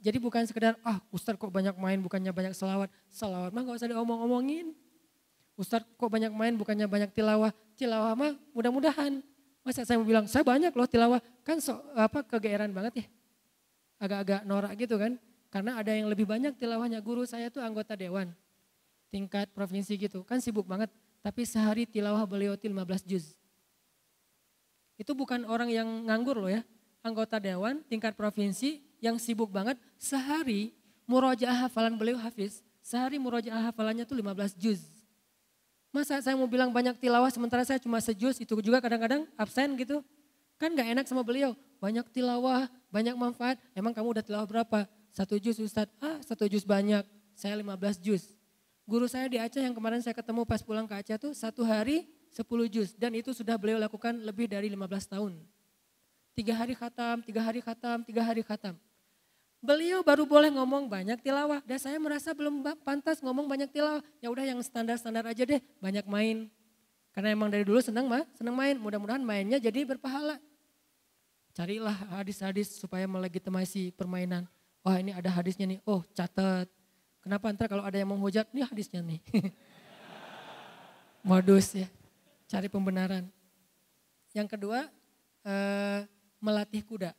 Jadi 0.01 0.18
bukan 0.18 0.41
sekedar, 0.49 0.74
ah 0.82 0.97
Ustadz 1.13 1.38
kok 1.38 1.53
banyak 1.53 1.78
main 1.78 2.01
bukannya 2.01 2.34
banyak 2.34 2.53
selawat. 2.57 2.89
Selawat 3.13 3.53
mah 3.53 3.61
gak 3.61 3.78
usah 3.78 3.89
diomong-omongin. 3.93 4.74
Ustadz 5.53 5.86
kok 5.97 6.09
banyak 6.09 6.34
main 6.34 6.57
bukannya 6.57 6.89
banyak 6.89 7.13
tilawah. 7.13 7.53
Tilawah 7.78 8.13
mah 8.18 8.34
mudah-mudahan. 8.57 9.22
Masa 9.61 9.84
saya 9.84 9.99
mau 10.01 10.07
bilang, 10.07 10.26
saya 10.26 10.41
banyak 10.41 10.74
loh 10.74 10.88
tilawah. 10.89 11.20
Kan 11.45 11.61
so, 11.61 11.78
apa 11.93 12.26
kegeeran 12.26 12.74
banget 12.74 13.03
ya. 13.03 13.05
Agak-agak 14.01 14.41
norak 14.45 14.74
gitu 14.78 14.95
kan. 14.97 15.18
Karena 15.49 15.82
ada 15.82 15.91
yang 15.93 16.07
lebih 16.09 16.30
banyak 16.30 16.55
tilawahnya. 16.57 17.01
Guru 17.01 17.26
saya 17.26 17.49
tuh 17.49 17.61
anggota 17.65 17.97
dewan. 17.97 18.32
Tingkat 19.09 19.49
provinsi 19.51 19.97
gitu. 19.97 20.22
Kan 20.24 20.39
sibuk 20.39 20.65
banget. 20.65 20.93
Tapi 21.26 21.41
sehari 21.43 21.89
tilawah 21.89 22.24
beliau 22.24 22.53
15 22.53 23.03
juz. 23.03 23.34
Itu 24.97 25.13
bukan 25.13 25.45
orang 25.45 25.69
yang 25.69 25.87
nganggur 26.09 26.35
loh 26.35 26.49
ya. 26.49 26.65
Anggota 27.05 27.37
dewan 27.37 27.85
tingkat 27.85 28.17
provinsi 28.17 28.81
yang 28.97 29.21
sibuk 29.21 29.53
banget, 29.53 29.77
sehari 30.01 30.73
murojaah 31.05 31.69
hafalan 31.69 31.95
beliau 31.95 32.17
hafiz, 32.17 32.65
sehari 32.81 33.21
murojaah 33.21 33.69
hafalannya 33.69 34.03
tuh 34.03 34.17
15 34.17 34.57
juz. 34.57 34.81
Masa 35.93 36.19
saya 36.19 36.35
mau 36.35 36.49
bilang 36.49 36.73
banyak 36.73 36.99
tilawah 36.99 37.31
sementara 37.31 37.63
saya 37.63 37.79
cuma 37.79 38.01
sejuz, 38.03 38.37
itu 38.41 38.53
juga 38.59 38.83
kadang-kadang 38.83 39.23
absen 39.39 39.77
gitu. 39.79 40.03
Kan 40.57 40.73
gak 40.73 40.89
enak 40.89 41.05
sama 41.05 41.21
beliau, 41.21 41.53
banyak 41.77 42.03
tilawah, 42.11 42.65
banyak 42.89 43.13
manfaat, 43.13 43.61
emang 43.77 43.93
kamu 43.93 44.17
udah 44.17 44.23
tilawah 44.25 44.47
berapa? 44.49 44.89
Satu 45.13 45.37
juz 45.37 45.57
Ustadz, 45.61 45.93
ah 46.01 46.17
satu 46.25 46.49
juz 46.49 46.65
banyak, 46.65 47.05
saya 47.37 47.53
15 47.55 48.01
juz. 48.01 48.33
Guru 48.89 49.05
saya 49.05 49.27
di 49.29 49.37
Aceh 49.37 49.59
yang 49.59 49.75
kemarin 49.75 50.01
saya 50.01 50.15
ketemu 50.17 50.47
pas 50.47 50.63
pulang 50.63 50.87
ke 50.89 50.95
Aceh 50.97 51.17
tuh 51.19 51.31
satu 51.35 51.61
hari 51.61 52.07
10 52.34 52.43
juz 52.67 52.89
dan 52.95 53.13
itu 53.15 53.32
sudah 53.32 53.55
beliau 53.55 53.80
lakukan 53.80 54.15
lebih 54.23 54.49
dari 54.49 54.67
15 54.71 55.13
tahun. 55.13 55.34
Tiga 56.38 56.53
hari 56.53 56.78
khatam, 56.78 57.25
tiga 57.25 57.41
hari 57.41 57.59
khatam, 57.65 58.05
tiga 58.05 58.21
hari 58.21 58.45
khatam. 58.45 58.78
Beliau 59.57 60.05
baru 60.05 60.30
boleh 60.30 60.53
ngomong 60.53 60.86
banyak 60.86 61.17
tilawah 61.25 61.65
dan 61.65 61.82
saya 61.82 61.97
merasa 61.97 62.30
belum 62.38 62.61
pantas 62.86 63.25
ngomong 63.25 63.49
banyak 63.49 63.73
tilawah. 63.73 64.05
Ya 64.21 64.30
udah 64.30 64.45
yang 64.45 64.61
standar-standar 64.61 65.25
aja 65.25 65.43
deh, 65.49 65.57
banyak 65.82 66.05
main. 66.05 66.45
Karena 67.09 67.34
emang 67.34 67.49
dari 67.49 67.65
dulu 67.65 67.82
senang 67.82 68.05
mah, 68.05 68.21
senang 68.38 68.53
main. 68.53 68.78
Mudah-mudahan 68.78 69.25
mainnya 69.25 69.57
jadi 69.57 69.82
berpahala. 69.82 70.38
Carilah 71.57 72.21
hadis-hadis 72.21 72.78
supaya 72.78 73.09
melegitimasi 73.09 73.97
permainan. 73.97 74.45
Wah 74.86 75.01
ini 75.01 75.09
ada 75.09 75.34
hadisnya 75.34 75.65
nih, 75.65 75.82
oh 75.89 76.05
catat. 76.13 76.69
Kenapa 77.25 77.49
ntar 77.49 77.65
kalau 77.65 77.82
ada 77.82 77.97
yang 77.97 78.13
menghujat, 78.13 78.45
nih 78.53 78.61
hadisnya 78.61 79.01
nih. 79.01 79.19
Modus 81.28 81.73
ya, 81.73 81.89
cari 82.47 82.71
pembenaran. 82.71 83.27
Yang 84.31 84.57
kedua, 84.57 84.87
eh, 85.43 86.07
melatih 86.39 86.81
kuda. 86.87 87.11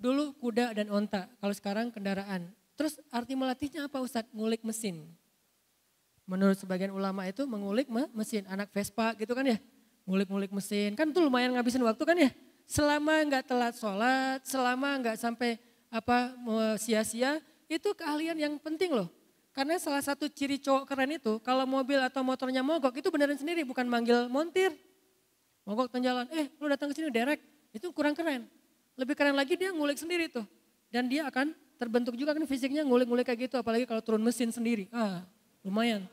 Dulu 0.00 0.32
kuda 0.40 0.72
dan 0.72 0.88
onta, 0.88 1.28
kalau 1.38 1.52
sekarang 1.52 1.92
kendaraan. 1.92 2.48
Terus 2.72 2.96
arti 3.12 3.36
melatihnya 3.36 3.84
apa 3.84 4.00
Ustadz? 4.00 4.32
Ngulik 4.32 4.64
mesin. 4.64 5.04
Menurut 6.24 6.56
sebagian 6.56 6.94
ulama 6.96 7.28
itu 7.28 7.44
mengulik 7.44 7.92
mesin, 8.16 8.48
anak 8.48 8.72
Vespa 8.72 9.12
gitu 9.20 9.36
kan 9.36 9.44
ya. 9.44 9.60
Ngulik-ngulik 10.08 10.48
mesin, 10.54 10.96
kan 10.96 11.12
itu 11.12 11.20
lumayan 11.20 11.52
ngabisin 11.52 11.84
waktu 11.84 12.02
kan 12.06 12.16
ya. 12.16 12.30
Selama 12.64 13.20
nggak 13.28 13.44
telat 13.44 13.74
sholat, 13.76 14.40
selama 14.46 14.96
nggak 15.02 15.20
sampai 15.20 15.60
apa 15.90 16.32
sia-sia, 16.80 17.42
itu 17.68 17.92
keahlian 17.92 18.38
yang 18.38 18.54
penting 18.62 18.94
loh. 18.94 19.10
Karena 19.50 19.76
salah 19.82 20.00
satu 20.00 20.30
ciri 20.30 20.62
cowok 20.62 20.86
keren 20.86 21.10
itu, 21.10 21.42
kalau 21.42 21.66
mobil 21.66 21.98
atau 21.98 22.22
motornya 22.22 22.62
mogok, 22.62 22.94
itu 23.02 23.10
beneran 23.10 23.34
sendiri, 23.34 23.66
bukan 23.66 23.82
manggil 23.84 24.30
montir. 24.30 24.70
Mogok 25.66 25.90
jalan, 25.98 26.26
eh 26.30 26.46
lu 26.56 26.70
datang 26.70 26.88
ke 26.90 26.94
sini 26.94 27.10
derek, 27.10 27.42
itu 27.74 27.90
kurang 27.90 28.14
keren. 28.14 28.46
Lebih 28.98 29.14
keren 29.14 29.34
lagi 29.34 29.54
dia 29.54 29.70
ngulik 29.70 29.98
sendiri 29.98 30.30
tuh. 30.30 30.46
Dan 30.90 31.06
dia 31.06 31.26
akan 31.30 31.54
terbentuk 31.78 32.18
juga 32.18 32.34
kan 32.34 32.42
fisiknya 32.44 32.82
ngulik-ngulik 32.84 33.24
kayak 33.24 33.48
gitu. 33.48 33.56
Apalagi 33.56 33.86
kalau 33.86 34.02
turun 34.02 34.20
mesin 34.20 34.50
sendiri. 34.50 34.90
Ah 34.90 35.24
lumayan. 35.62 36.04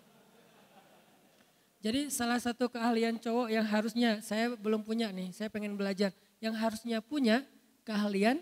Jadi 1.81 2.09
salah 2.09 2.39
satu 2.41 2.71
keahlian 2.71 3.19
cowok 3.21 3.47
yang 3.53 3.65
harusnya 3.65 4.23
saya 4.23 4.53
belum 4.55 4.85
punya 4.85 5.11
nih. 5.11 5.33
Saya 5.33 5.51
pengen 5.51 5.75
belajar. 5.75 6.13
Yang 6.37 6.55
harusnya 6.61 6.97
punya 7.01 7.41
keahlian 7.83 8.39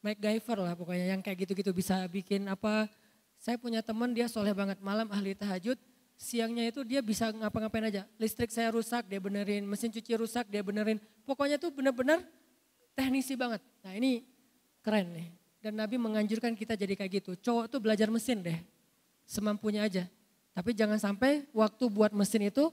MacGyver 0.00 0.58
lah 0.62 0.72
pokoknya. 0.78 1.18
Yang 1.18 1.20
kayak 1.26 1.38
gitu-gitu 1.44 1.70
bisa 1.74 2.06
bikin 2.08 2.46
apa. 2.48 2.86
Saya 3.40 3.56
punya 3.56 3.80
teman 3.80 4.12
dia 4.12 4.28
soleh 4.28 4.52
banget 4.52 4.76
malam 4.84 5.08
ahli 5.08 5.32
tahajud 5.32 5.80
siangnya 6.20 6.68
itu 6.68 6.84
dia 6.84 7.00
bisa 7.00 7.32
ngapa-ngapain 7.32 7.88
aja. 7.88 8.04
Listrik 8.20 8.52
saya 8.52 8.68
rusak, 8.68 9.08
dia 9.08 9.16
benerin. 9.16 9.64
Mesin 9.64 9.88
cuci 9.88 10.12
rusak, 10.20 10.44
dia 10.52 10.60
benerin. 10.60 11.00
Pokoknya 11.24 11.56
tuh 11.56 11.72
bener-bener 11.72 12.20
teknisi 12.92 13.32
banget. 13.32 13.64
Nah 13.80 13.96
ini 13.96 14.28
keren 14.84 15.08
nih. 15.16 15.28
Dan 15.64 15.80
Nabi 15.80 15.96
menganjurkan 15.96 16.52
kita 16.52 16.76
jadi 16.76 16.92
kayak 16.92 17.24
gitu. 17.24 17.32
Cowok 17.40 17.72
tuh 17.72 17.80
belajar 17.80 18.12
mesin 18.12 18.44
deh. 18.44 18.60
Semampunya 19.24 19.88
aja. 19.88 20.04
Tapi 20.52 20.76
jangan 20.76 21.00
sampai 21.00 21.48
waktu 21.56 21.88
buat 21.88 22.12
mesin 22.12 22.52
itu 22.52 22.68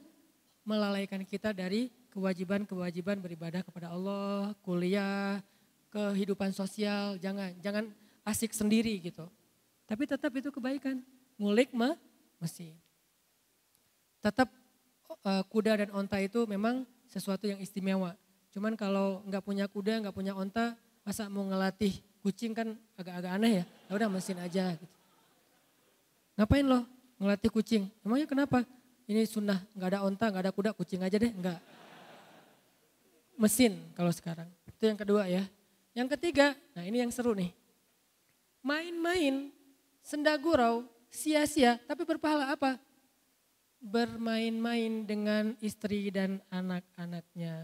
melalaikan 0.68 1.24
kita 1.24 1.56
dari 1.56 1.88
kewajiban-kewajiban 2.12 3.24
beribadah 3.24 3.64
kepada 3.64 3.96
Allah, 3.96 4.52
kuliah, 4.60 5.40
kehidupan 5.92 6.52
sosial. 6.52 7.16
Jangan, 7.24 7.56
jangan 7.64 7.88
asik 8.28 8.52
sendiri 8.52 9.00
gitu. 9.00 9.32
Tapi 9.88 10.04
tetap 10.04 10.32
itu 10.36 10.52
kebaikan. 10.52 11.00
Ngulik 11.40 11.72
mah 11.72 11.96
mesin. 12.44 12.76
Tetap 14.20 14.52
uh, 15.24 15.44
kuda 15.48 15.88
dan 15.88 15.90
onta 15.96 16.20
itu 16.20 16.44
memang 16.44 16.84
sesuatu 17.08 17.48
yang 17.48 17.58
istimewa. 17.64 18.14
Cuman 18.52 18.76
kalau 18.76 19.24
nggak 19.26 19.44
punya 19.46 19.66
kuda, 19.66 20.04
nggak 20.04 20.16
punya 20.16 20.36
onta, 20.36 20.76
masa 21.08 21.32
mau 21.32 21.48
ngelatih 21.48 21.96
kucing 22.20 22.52
kan 22.52 22.76
agak-agak 23.00 23.32
aneh 23.40 23.52
ya. 23.62 23.66
Ya 23.88 23.92
udah 23.96 24.10
mesin 24.12 24.38
aja 24.44 24.76
gitu. 24.76 24.96
Ngapain 26.36 26.66
loh 26.68 26.84
ngelatih 27.18 27.50
kucing? 27.50 27.84
Emangnya 28.04 28.28
kenapa? 28.28 28.68
Ini 29.08 29.24
sunnah, 29.24 29.64
nggak 29.72 29.90
ada 29.96 30.00
onta, 30.04 30.26
nggak 30.28 30.44
ada 30.44 30.52
kuda, 30.52 30.70
kucing 30.76 31.00
aja 31.00 31.16
deh, 31.16 31.32
nggak. 31.32 31.60
Mesin 33.40 33.80
kalau 33.96 34.12
sekarang. 34.12 34.52
Itu 34.68 34.84
yang 34.84 35.00
kedua 35.00 35.32
ya. 35.32 35.48
Yang 35.96 36.20
ketiga, 36.20 36.54
nah 36.76 36.84
ini 36.84 37.02
yang 37.02 37.10
seru 37.10 37.32
nih. 37.32 37.50
Main-main, 38.62 39.50
senda 40.08 40.32
gurau, 40.40 40.88
sia-sia, 41.12 41.76
tapi 41.84 42.08
berpahala 42.08 42.56
apa? 42.56 42.80
Bermain-main 43.84 45.04
dengan 45.04 45.52
istri 45.60 46.08
dan 46.08 46.40
anak-anaknya. 46.48 47.60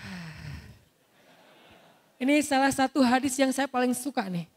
Ini 2.24 2.40
salah 2.40 2.72
satu 2.72 3.04
hadis 3.04 3.36
yang 3.36 3.52
saya 3.52 3.68
paling 3.68 3.92
suka 3.92 4.24
nih. 4.24 4.48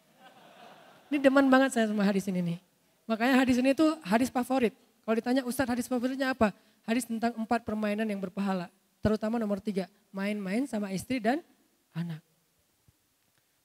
Ini 1.11 1.19
demen 1.19 1.51
banget 1.51 1.75
saya 1.75 1.91
sama 1.91 2.01
hadis 2.07 2.25
ini 2.25 2.41
nih. 2.41 2.59
Makanya 3.05 3.37
hadis 3.45 3.61
ini 3.61 3.77
tuh 3.77 3.93
hadis 4.01 4.33
favorit. 4.33 4.73
Kalau 5.05 5.13
ditanya 5.13 5.45
Ustadz 5.45 5.69
hadis 5.69 5.85
favoritnya 5.85 6.33
apa? 6.33 6.49
Hadis 6.89 7.05
tentang 7.05 7.37
empat 7.37 7.61
permainan 7.61 8.09
yang 8.09 8.17
berpahala. 8.17 8.65
Terutama 8.97 9.37
nomor 9.37 9.61
tiga, 9.61 9.85
main-main 10.09 10.65
sama 10.65 10.89
istri 10.89 11.21
dan 11.21 11.45
anak. 11.93 12.17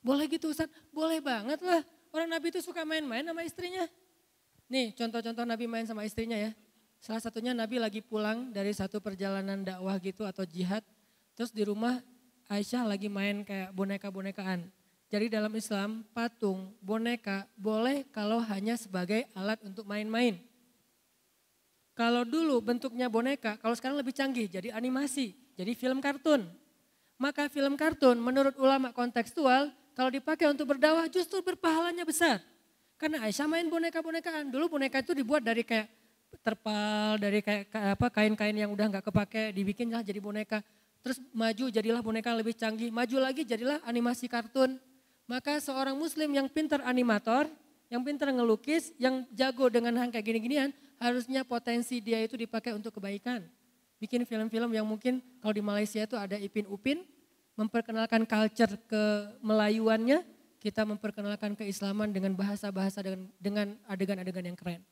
Boleh 0.05 0.29
gitu 0.29 0.53
Ustadz? 0.53 0.77
Boleh 0.93 1.25
banget 1.25 1.57
lah. 1.65 1.81
Orang 2.13 2.29
Nabi 2.33 2.53
itu 2.53 2.61
suka 2.65 2.85
main-main 2.89 3.25
sama 3.25 3.45
istrinya. 3.45 3.85
Nih 4.69 4.93
contoh-contoh 4.97 5.45
Nabi 5.49 5.65
main 5.65 5.85
sama 5.89 6.05
istrinya 6.05 6.37
ya. 6.37 6.53
Salah 6.99 7.23
satunya 7.23 7.55
Nabi 7.55 7.79
lagi 7.79 8.03
pulang 8.03 8.51
dari 8.51 8.75
satu 8.75 8.99
perjalanan 8.99 9.63
dakwah 9.63 9.97
gitu 10.03 10.27
atau 10.27 10.43
jihad. 10.43 10.83
Terus 11.39 11.55
di 11.55 11.63
rumah 11.63 12.03
Aisyah 12.49 12.89
lagi 12.89 13.07
main 13.13 13.45
kayak 13.45 13.71
boneka-bonekaan. 13.77 14.67
Jadi 15.09 15.33
dalam 15.33 15.53
Islam 15.57 16.05
patung, 16.13 16.77
boneka 16.85 17.49
boleh 17.57 18.05
kalau 18.13 18.41
hanya 18.45 18.77
sebagai 18.77 19.25
alat 19.33 19.57
untuk 19.65 19.89
main-main. 19.89 20.37
Kalau 21.97 22.29
dulu 22.29 22.61
bentuknya 22.61 23.09
boneka, 23.09 23.57
kalau 23.57 23.73
sekarang 23.73 23.97
lebih 24.01 24.13
canggih 24.13 24.49
jadi 24.49 24.71
animasi, 24.71 25.33
jadi 25.57 25.73
film 25.73 26.05
kartun. 26.05 26.45
Maka 27.19 27.49
film 27.51 27.75
kartun 27.75 28.21
menurut 28.21 28.55
ulama 28.61 28.93
kontekstual 28.93 29.73
kalau 29.99 30.15
dipakai 30.15 30.47
untuk 30.47 30.71
berdakwah 30.71 31.11
justru 31.11 31.43
berpahalanya 31.43 32.07
besar. 32.07 32.39
Karena 33.03 33.27
Aisyah 33.27 33.51
main 33.51 33.67
boneka-bonekaan. 33.67 34.47
Dulu 34.47 34.79
boneka 34.79 35.03
itu 35.03 35.11
dibuat 35.11 35.43
dari 35.43 35.67
kayak 35.67 35.91
terpal, 36.39 37.19
dari 37.19 37.43
kayak 37.43 37.67
apa 37.99 38.07
kain-kain 38.07 38.55
yang 38.55 38.71
udah 38.71 38.95
nggak 38.95 39.05
kepake, 39.11 39.51
dibikinlah 39.59 40.07
jadi 40.07 40.23
boneka. 40.23 40.63
Terus 41.03 41.19
maju 41.35 41.67
jadilah 41.67 41.99
boneka 41.99 42.31
lebih 42.31 42.55
canggih, 42.55 42.95
maju 42.95 43.17
lagi 43.19 43.43
jadilah 43.43 43.83
animasi 43.83 44.31
kartun. 44.31 44.79
Maka 45.27 45.59
seorang 45.59 45.99
muslim 45.99 46.31
yang 46.31 46.47
pintar 46.47 46.79
animator, 46.87 47.51
yang 47.91 48.07
pintar 48.07 48.31
ngelukis, 48.31 48.95
yang 49.03 49.27
jago 49.35 49.67
dengan 49.67 49.99
hal 49.99 50.15
kayak 50.15 50.31
gini-ginian, 50.31 50.71
harusnya 51.03 51.43
potensi 51.43 51.99
dia 51.99 52.23
itu 52.23 52.39
dipakai 52.39 52.71
untuk 52.71 52.95
kebaikan. 52.95 53.43
Bikin 53.99 54.23
film-film 54.23 54.71
yang 54.71 54.87
mungkin 54.87 55.19
kalau 55.43 55.51
di 55.51 55.63
Malaysia 55.63 56.07
itu 56.07 56.15
ada 56.15 56.39
Ipin 56.39 56.71
Upin, 56.71 57.03
memperkenalkan 57.59 58.23
culture 58.23 58.79
ke 58.87 59.35
Melayuannya, 59.43 60.23
kita 60.63 60.87
memperkenalkan 60.87 61.59
keislaman 61.59 62.15
dengan 62.15 62.39
bahasa-bahasa 62.39 63.03
dengan, 63.43 63.75
adegan-adegan 63.91 64.55
yang 64.55 64.59
keren. 64.59 64.83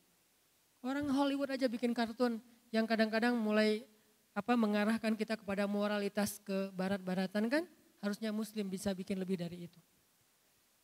Orang 0.82 1.06
Hollywood 1.14 1.54
aja 1.54 1.70
bikin 1.70 1.94
kartun 1.94 2.42
yang 2.74 2.86
kadang-kadang 2.90 3.38
mulai 3.38 3.86
apa 4.34 4.58
mengarahkan 4.58 5.14
kita 5.14 5.38
kepada 5.38 5.70
moralitas 5.70 6.42
ke 6.42 6.70
barat-baratan 6.74 7.46
kan, 7.46 7.62
harusnya 8.02 8.34
muslim 8.34 8.66
bisa 8.66 8.90
bikin 8.94 9.18
lebih 9.18 9.38
dari 9.38 9.70
itu. 9.70 9.78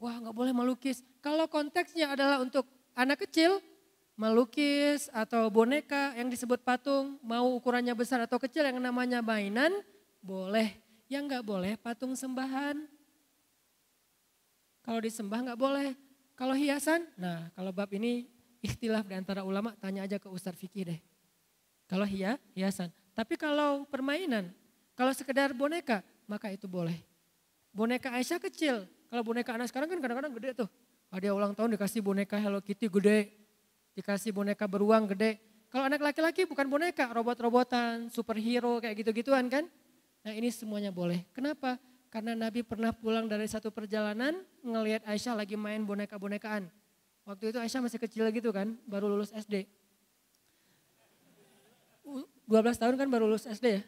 Wah 0.03 0.19
nggak 0.19 0.35
boleh 0.35 0.55
melukis. 0.55 1.03
Kalau 1.23 1.47
konteksnya 1.47 2.15
adalah 2.15 2.43
untuk 2.43 2.67
anak 2.99 3.23
kecil, 3.27 3.63
melukis 4.19 5.07
atau 5.15 5.47
boneka 5.47 6.19
yang 6.19 6.27
disebut 6.27 6.63
patung, 6.67 7.23
mau 7.23 7.55
ukurannya 7.55 7.95
besar 7.95 8.27
atau 8.27 8.39
kecil 8.43 8.67
yang 8.67 8.83
namanya 8.83 9.23
mainan, 9.23 9.71
boleh. 10.19 10.82
Yang 11.13 11.25
nggak 11.29 11.45
boleh 11.45 11.73
patung 11.77 12.17
sembahan. 12.17 12.89
Kalau 14.81 14.97
disembah 15.05 15.45
nggak 15.45 15.61
boleh. 15.61 15.93
Kalau 16.33 16.57
hiasan, 16.57 17.05
nah 17.21 17.53
kalau 17.53 17.69
bab 17.69 17.93
ini 17.93 18.25
ikhtilaf 18.65 19.05
di 19.05 19.13
antara 19.13 19.45
ulama, 19.45 19.77
tanya 19.77 20.09
aja 20.09 20.17
ke 20.17 20.33
Ustadz 20.33 20.57
Fikih 20.57 20.89
deh. 20.89 21.01
Kalau 21.85 22.09
hia, 22.09 22.41
hiasan. 22.57 22.89
Tapi 23.13 23.37
kalau 23.37 23.85
permainan, 23.85 24.49
kalau 24.97 25.13
sekedar 25.13 25.53
boneka, 25.53 26.01
maka 26.25 26.49
itu 26.49 26.65
boleh. 26.65 26.97
Boneka 27.77 28.09
Aisyah 28.17 28.41
kecil, 28.41 28.89
kalau 29.13 29.21
boneka 29.21 29.53
anak 29.53 29.69
sekarang 29.69 29.93
kan 29.93 30.01
kadang-kadang 30.01 30.33
gede 30.41 30.65
tuh. 30.65 30.69
Ada 31.13 31.37
ulang 31.37 31.53
tahun 31.53 31.77
dikasih 31.77 32.01
boneka 32.01 32.41
Hello 32.41 32.65
Kitty 32.65 32.89
gede. 32.89 33.29
Dikasih 33.93 34.33
boneka 34.33 34.65
beruang 34.65 35.13
gede. 35.13 35.37
Kalau 35.69 35.85
anak 35.85 36.01
laki-laki 36.01 36.49
bukan 36.49 36.65
boneka, 36.73 37.13
robot-robotan, 37.13 38.09
superhero 38.09 38.81
kayak 38.81 39.05
gitu-gituan 39.05 39.53
kan. 39.53 39.69
Nah 40.23 40.33
ini 40.33 40.49
semuanya 40.55 40.95
boleh. 40.95 41.27
Kenapa? 41.35 41.79
Karena 42.13 42.37
Nabi 42.37 42.63
pernah 42.63 42.95
pulang 42.95 43.27
dari 43.27 43.49
satu 43.49 43.73
perjalanan 43.75 44.39
ngelihat 44.63 45.03
Aisyah 45.09 45.35
lagi 45.35 45.59
main 45.59 45.83
boneka-bonekaan. 45.83 46.71
Waktu 47.27 47.55
itu 47.55 47.59
Aisyah 47.59 47.81
masih 47.83 47.99
kecil 47.99 48.29
gitu 48.31 48.53
kan, 48.55 48.77
baru 48.87 49.11
lulus 49.11 49.33
SD. 49.33 49.67
12 52.05 52.77
tahun 52.77 52.95
kan 53.01 53.09
baru 53.09 53.25
lulus 53.31 53.49
SD 53.49 53.67
ya. 53.81 53.83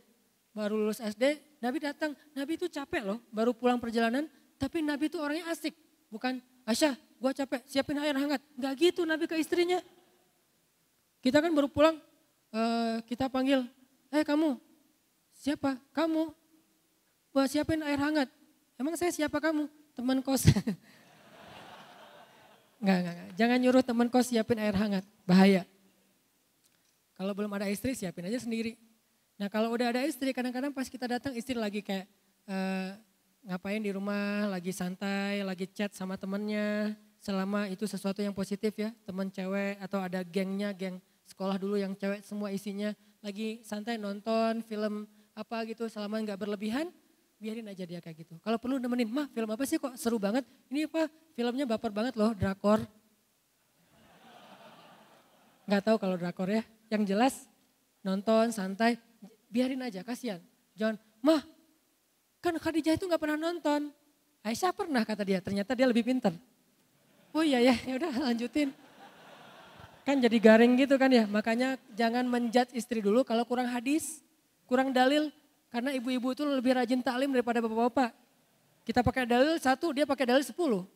Baru 0.55 0.79
lulus 0.79 1.03
SD, 1.03 1.43
Nabi 1.59 1.83
datang. 1.83 2.15
Nabi 2.33 2.55
itu 2.55 2.71
capek 2.71 3.03
loh, 3.03 3.19
baru 3.35 3.51
pulang 3.51 3.77
perjalanan, 3.77 4.31
tapi 4.57 4.81
Nabi 4.81 5.11
itu 5.11 5.19
orangnya 5.19 5.51
asik. 5.51 5.75
Bukan, 6.09 6.39
Aisyah 6.65 6.95
gue 6.95 7.33
capek 7.45 7.61
siapin 7.69 7.99
air 8.01 8.15
hangat. 8.17 8.41
Gak 8.57 8.75
gitu 8.79 9.03
Nabi 9.05 9.29
ke 9.29 9.37
istrinya. 9.37 9.83
Kita 11.21 11.45
kan 11.45 11.53
baru 11.53 11.69
pulang, 11.69 11.99
uh, 12.55 13.03
kita 13.05 13.29
panggil, 13.29 13.69
eh 14.13 14.25
kamu, 14.25 14.57
siapa? 15.45 15.77
Kamu, 15.93 16.33
buat 17.29 17.53
siapin 17.53 17.85
air 17.85 18.01
hangat. 18.01 18.33
Emang 18.81 18.97
saya 18.97 19.13
siapa 19.13 19.37
kamu? 19.37 19.69
Teman 19.93 20.25
kos. 20.25 20.49
Enggak, 22.85 23.01
enggak, 23.01 23.15
enggak. 23.17 23.31
Jangan 23.41 23.59
nyuruh 23.65 23.85
teman 23.85 24.09
kos 24.13 24.29
siapin 24.29 24.61
air 24.61 24.77
hangat, 24.77 25.05
bahaya. 25.25 25.65
Kalau 27.17 27.33
belum 27.33 27.49
ada 27.57 27.65
istri 27.73 27.97
siapin 27.97 28.29
aja 28.29 28.37
sendiri. 28.37 28.77
Nah 29.41 29.49
kalau 29.49 29.73
udah 29.73 29.89
ada 29.89 30.05
istri 30.05 30.37
kadang-kadang 30.37 30.69
pas 30.69 30.85
kita 30.85 31.09
datang 31.09 31.33
istri 31.33 31.57
lagi 31.57 31.81
kayak 31.81 32.05
uh, 32.45 32.93
ngapain 33.49 33.81
di 33.81 33.89
rumah, 33.89 34.53
lagi 34.53 34.69
santai, 34.69 35.41
lagi 35.41 35.65
chat 35.73 35.97
sama 35.97 36.21
temennya, 36.21 36.93
selama 37.25 37.73
itu 37.73 37.89
sesuatu 37.89 38.21
yang 38.21 38.37
positif 38.37 38.77
ya, 38.77 38.93
teman 39.09 39.33
cewek 39.33 39.81
atau 39.81 40.05
ada 40.05 40.21
gengnya, 40.21 40.77
geng 40.77 41.01
sekolah 41.25 41.57
dulu 41.57 41.81
yang 41.81 41.97
cewek 41.97 42.21
semua 42.21 42.53
isinya, 42.53 42.93
lagi 43.25 43.65
santai 43.65 43.97
nonton 43.97 44.61
film 44.61 45.09
apa 45.35 45.67
gitu 45.67 45.91
selama 45.91 46.23
nggak 46.23 46.39
berlebihan, 46.39 46.89
biarin 47.43 47.67
aja 47.69 47.85
dia 47.85 47.99
kayak 47.99 48.25
gitu. 48.25 48.35
Kalau 48.41 48.57
perlu 48.57 48.79
nemenin, 48.79 49.11
mah 49.11 49.27
film 49.35 49.51
apa 49.51 49.67
sih 49.67 49.77
kok 49.77 49.99
seru 49.99 50.17
banget, 50.17 50.47
ini 50.71 50.87
apa 50.87 51.11
filmnya 51.35 51.67
baper 51.67 51.91
banget 51.91 52.15
loh, 52.15 52.33
drakor. 52.33 52.81
Nggak 55.67 55.83
tahu 55.83 55.97
kalau 55.99 56.17
drakor 56.17 56.49
ya, 56.49 56.63
yang 56.89 57.03
jelas 57.03 57.51
nonton 58.01 58.55
santai, 58.55 58.97
biarin 59.51 59.83
aja 59.83 60.07
kasihan. 60.07 60.39
Jangan, 60.79 60.97
mah 61.25 61.43
Kan 62.45 62.61
Khadijah 62.61 63.01
itu 63.01 63.09
nggak 63.09 63.23
pernah 63.25 63.41
nonton. 63.41 63.89
Aisyah 64.45 64.77
pernah 64.77 65.01
kata 65.01 65.25
dia, 65.25 65.41
ternyata 65.41 65.73
dia 65.73 65.89
lebih 65.89 66.05
pintar. 66.05 66.37
Oh 67.33 67.41
iya 67.41 67.57
ya, 67.57 67.73
ya 67.73 67.97
udah 67.97 68.13
lanjutin. 68.29 68.69
Kan 70.05 70.21
jadi 70.21 70.37
garing 70.37 70.77
gitu 70.77 71.01
kan 71.01 71.09
ya, 71.09 71.25
makanya 71.25 71.81
jangan 71.97 72.29
menjat 72.29 72.69
istri 72.77 73.01
dulu 73.01 73.25
kalau 73.25 73.49
kurang 73.49 73.65
hadis, 73.73 74.21
kurang 74.65 74.93
dalil. 74.93 75.31
Karena 75.75 75.91
ibu-ibu 75.91 76.31
itu 76.31 76.47
lebih 76.47 76.79
rajin 76.79 77.03
taklim 77.03 77.35
daripada 77.35 77.59
bapak-bapak. 77.59 78.15
Kita 78.87 79.03
pakai 79.03 79.27
dalil 79.27 79.59
satu, 79.59 79.91
dia 79.91 80.07
pakai 80.07 80.29
dalil 80.29 80.45
sepuluh. 80.47 80.87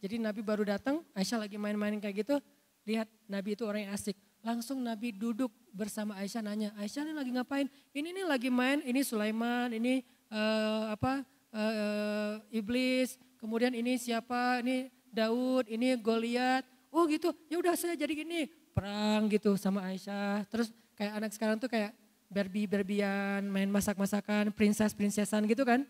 Jadi 0.00 0.18
Nabi 0.18 0.40
baru 0.42 0.66
datang, 0.66 1.04
Aisyah 1.14 1.46
lagi 1.46 1.54
main-main 1.60 1.94
kayak 2.00 2.26
gitu, 2.26 2.40
lihat 2.88 3.06
Nabi 3.30 3.54
itu 3.54 3.62
orang 3.62 3.86
yang 3.86 3.92
asik. 3.94 4.18
Langsung 4.42 4.82
Nabi 4.82 5.14
duduk 5.14 5.52
bersama 5.70 6.18
Aisyah 6.18 6.42
nanya, 6.42 6.74
Aisyah 6.74 7.06
ini 7.06 7.14
lagi 7.14 7.30
ngapain? 7.30 7.66
Ini 7.94 8.08
nih 8.10 8.26
lagi 8.26 8.50
main, 8.50 8.82
ini 8.82 9.04
Sulaiman, 9.06 9.70
ini 9.70 10.02
uh, 10.32 10.90
apa 10.90 11.22
uh, 11.54 12.42
iblis, 12.50 13.14
kemudian 13.38 13.70
ini 13.78 13.94
siapa? 13.94 14.58
Ini 14.64 14.90
Daud, 15.06 15.70
ini 15.70 15.94
Goliat. 16.00 16.66
Oh 16.90 17.06
gitu, 17.06 17.30
ya 17.46 17.62
udah 17.62 17.78
saya 17.78 17.94
jadi 17.94 18.10
gini 18.10 18.50
perang 18.74 19.30
gitu 19.30 19.54
sama 19.54 19.86
Aisyah. 19.86 20.48
Terus 20.50 20.74
kayak 21.02 21.18
anak 21.18 21.30
sekarang 21.34 21.58
tuh 21.58 21.66
kayak 21.66 21.90
berbi 22.30 22.70
berbian, 22.70 23.42
main 23.50 23.66
masak-masakan, 23.66 24.54
princess-princessan 24.54 25.42
gitu 25.50 25.66
kan. 25.66 25.82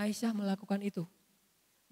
Aisyah 0.00 0.32
melakukan 0.32 0.80
itu. 0.80 1.04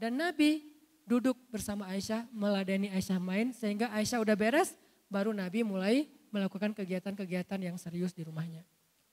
Dan 0.00 0.16
Nabi 0.16 0.64
duduk 1.04 1.36
bersama 1.52 1.92
Aisyah, 1.92 2.24
meladeni 2.32 2.88
Aisyah 2.88 3.20
main 3.20 3.52
sehingga 3.52 3.92
Aisyah 3.92 4.24
udah 4.24 4.32
beres, 4.32 4.72
baru 5.12 5.36
Nabi 5.36 5.60
mulai 5.60 6.08
melakukan 6.32 6.72
kegiatan-kegiatan 6.72 7.60
yang 7.60 7.76
serius 7.76 8.16
di 8.16 8.24
rumahnya. 8.24 8.64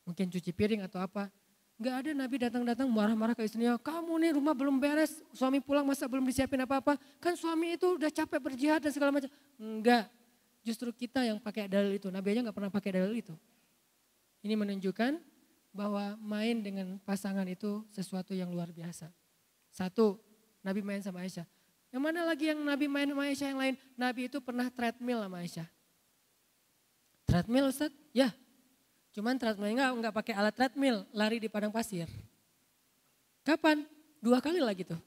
Mungkin 0.07 0.31
cuci 0.31 0.55
piring 0.55 0.87
atau 0.87 1.03
apa. 1.03 1.27
Gak 1.75 1.95
ada 2.07 2.11
Nabi 2.15 2.39
datang-datang 2.39 2.87
marah-marah 2.87 3.35
ke 3.35 3.43
istrinya, 3.43 3.75
kamu 3.75 4.15
nih 4.15 4.31
rumah 4.35 4.55
belum 4.55 4.79
beres, 4.79 5.19
suami 5.35 5.59
pulang 5.59 5.83
masa 5.83 6.07
belum 6.07 6.23
disiapin 6.23 6.63
apa-apa. 6.63 6.95
Kan 7.19 7.35
suami 7.35 7.75
itu 7.75 7.99
udah 7.99 8.07
capek 8.07 8.39
berjihad 8.39 8.79
dan 8.79 8.91
segala 8.95 9.11
macam. 9.11 9.31
Enggak, 9.59 10.07
justru 10.63 10.91
kita 10.91 11.23
yang 11.23 11.37
pakai 11.39 11.67
dalil 11.67 11.95
itu. 11.95 12.07
Nabi 12.11 12.35
aja 12.35 12.45
gak 12.45 12.55
pernah 12.55 12.71
pakai 12.71 12.91
dalil 12.99 13.13
itu. 13.15 13.35
Ini 14.43 14.55
menunjukkan 14.55 15.19
bahwa 15.75 16.17
main 16.17 16.59
dengan 16.63 16.97
pasangan 17.03 17.45
itu 17.45 17.85
sesuatu 17.93 18.31
yang 18.33 18.49
luar 18.49 18.71
biasa. 18.71 19.11
Satu, 19.69 20.17
Nabi 20.65 20.81
main 20.81 21.03
sama 21.03 21.21
Aisyah. 21.21 21.45
Yang 21.89 22.03
mana 22.05 22.21
lagi 22.25 22.49
yang 22.49 22.59
Nabi 22.61 22.85
main 22.85 23.09
sama 23.09 23.23
Aisyah 23.29 23.47
yang 23.53 23.59
lain? 23.59 23.75
Nabi 23.97 24.21
itu 24.29 24.37
pernah 24.41 24.67
treadmill 24.69 25.25
sama 25.25 25.37
Aisyah. 25.41 25.67
Treadmill 27.29 27.69
Ustaz? 27.69 27.93
Ya. 28.15 28.33
Cuman 29.13 29.37
treadmill 29.37 29.77
enggak, 29.77 29.89
enggak 29.93 30.13
pakai 30.15 30.33
alat 30.37 30.53
treadmill, 30.53 31.05
lari 31.13 31.37
di 31.37 31.49
padang 31.49 31.73
pasir. 31.73 32.09
Kapan? 33.45 33.85
Dua 34.19 34.41
kali 34.43 34.59
lagi 34.59 34.83
tuh. 34.83 34.99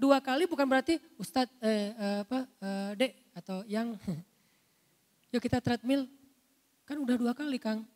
Dua 0.00 0.16
kali 0.16 0.48
bukan 0.48 0.64
berarti 0.64 0.96
Ustadz 1.20 1.52
eh, 1.60 1.92
eh, 1.92 2.18
apa 2.24 2.48
eh, 2.56 2.90
dek 2.96 3.12
atau 3.36 3.60
yang 3.68 3.92
yuk 5.30 5.42
kita 5.42 5.62
treadmill 5.62 6.06
kan 6.86 6.98
udah 6.98 7.16
dua 7.16 7.32
kali 7.34 7.58
Kang. 7.62 7.86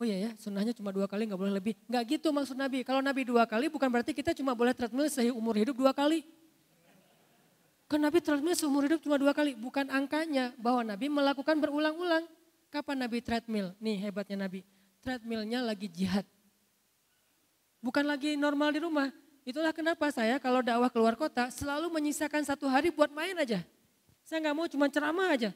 Oh 0.00 0.08
iya 0.08 0.16
ya, 0.16 0.30
sunnahnya 0.40 0.72
cuma 0.72 0.96
dua 0.96 1.04
kali 1.04 1.28
nggak 1.28 1.36
boleh 1.36 1.52
lebih. 1.52 1.76
Nggak 1.84 2.02
gitu 2.18 2.32
maksud 2.32 2.56
Nabi. 2.56 2.80
Kalau 2.82 3.04
Nabi 3.04 3.20
dua 3.28 3.44
kali 3.44 3.68
bukan 3.68 3.84
berarti 3.92 4.16
kita 4.16 4.32
cuma 4.32 4.56
boleh 4.56 4.72
treadmill 4.72 5.12
seumur 5.12 5.52
hidup 5.52 5.76
dua 5.76 5.92
kali. 5.92 6.24
Kan 7.84 8.00
Nabi 8.00 8.24
treadmill 8.24 8.56
seumur 8.56 8.88
hidup 8.88 9.04
cuma 9.04 9.20
dua 9.20 9.36
kali. 9.36 9.52
Bukan 9.52 9.92
angkanya 9.92 10.56
bahwa 10.56 10.88
Nabi 10.88 11.12
melakukan 11.12 11.52
berulang-ulang. 11.60 12.24
Kapan 12.72 13.02
Nabi 13.04 13.20
treadmill? 13.20 13.76
Nih 13.76 14.00
hebatnya 14.00 14.48
Nabi. 14.48 14.64
Treadmillnya 15.04 15.60
lagi 15.60 15.90
jihad. 15.90 16.24
Bukan 17.84 18.08
lagi 18.08 18.40
normal 18.40 18.72
di 18.72 18.80
rumah. 18.80 19.12
Itulah 19.44 19.74
kenapa 19.76 20.08
saya 20.08 20.40
kalau 20.40 20.64
dakwah 20.64 20.88
keluar 20.88 21.12
kota 21.12 21.52
selalu 21.52 21.92
menyisakan 21.92 22.40
satu 22.40 22.70
hari 22.72 22.88
buat 22.88 23.12
main 23.12 23.36
aja. 23.36 23.60
Saya 24.24 24.48
nggak 24.48 24.56
mau 24.56 24.64
cuma 24.70 24.86
ceramah 24.88 25.28
aja. 25.34 25.50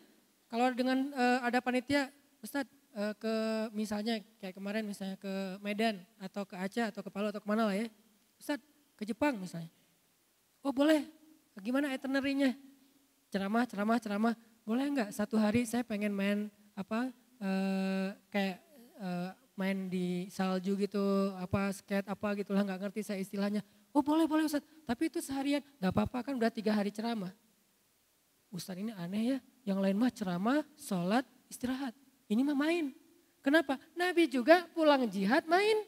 Kalau 0.54 0.70
dengan 0.70 1.10
uh, 1.18 1.42
ada 1.42 1.58
panitia, 1.58 2.14
Ustadz 2.38 2.70
uh, 2.94 3.10
ke 3.18 3.34
misalnya 3.74 4.22
kayak 4.38 4.54
kemarin 4.54 4.86
misalnya 4.86 5.18
ke 5.18 5.58
Medan 5.58 5.98
atau 6.22 6.46
ke 6.46 6.54
Aceh 6.54 6.94
atau 6.94 7.02
ke 7.02 7.10
Palu 7.10 7.34
atau 7.34 7.42
ke 7.42 7.48
mana 7.50 7.66
lah 7.66 7.74
ya. 7.74 7.90
Ustadz 8.38 8.62
ke 8.94 9.02
Jepang 9.02 9.34
misalnya. 9.34 9.66
Oh 10.62 10.70
boleh, 10.70 11.10
gimana 11.58 11.90
itinerary-nya? 11.90 12.54
Ceramah, 13.34 13.66
ceramah, 13.66 13.98
ceramah. 13.98 14.34
Boleh 14.62 14.86
nggak 14.94 15.10
satu 15.10 15.42
hari 15.42 15.66
saya 15.66 15.82
pengen 15.82 16.14
main 16.14 16.46
apa 16.78 17.10
uh, 17.42 18.14
kayak 18.30 18.62
uh, 19.02 19.34
main 19.58 19.90
di 19.90 20.30
salju 20.30 20.78
gitu, 20.78 21.34
apa 21.34 21.74
skate 21.74 22.06
apa 22.06 22.30
gitulah 22.38 22.62
nggak 22.62 22.78
ngerti 22.78 23.02
saya 23.02 23.18
istilahnya. 23.18 23.58
Oh 23.90 24.06
boleh 24.06 24.30
boleh 24.30 24.46
Ustaz, 24.46 24.62
tapi 24.86 25.10
itu 25.10 25.18
seharian 25.18 25.66
nggak 25.82 25.90
apa-apa 25.90 26.30
kan 26.30 26.38
udah 26.38 26.46
tiga 26.54 26.70
hari 26.70 26.94
ceramah. 26.94 27.34
Ustaz 28.54 28.78
ini 28.78 28.94
aneh 28.94 29.34
ya, 29.34 29.38
yang 29.66 29.82
lain 29.82 29.98
mah 29.98 30.14
ceramah, 30.14 30.62
sholat, 30.78 31.26
istirahat. 31.50 31.90
Ini 32.30 32.46
mah 32.46 32.54
main. 32.54 32.94
Kenapa? 33.42 33.76
Nabi 33.98 34.30
juga 34.30 34.62
pulang 34.70 35.10
jihad 35.10 35.42
main. 35.50 35.82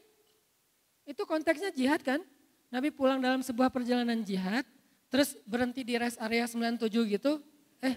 Itu 1.07 1.23
konteksnya 1.23 1.71
jihad 1.71 2.03
kan? 2.03 2.19
Nabi 2.67 2.91
pulang 2.91 3.23
dalam 3.23 3.39
sebuah 3.39 3.71
perjalanan 3.71 4.19
jihad, 4.19 4.67
terus 5.07 5.39
berhenti 5.47 5.87
di 5.87 5.95
rest 5.95 6.19
area 6.19 6.43
97 6.43 6.91
gitu. 7.07 7.39
Eh, 7.79 7.95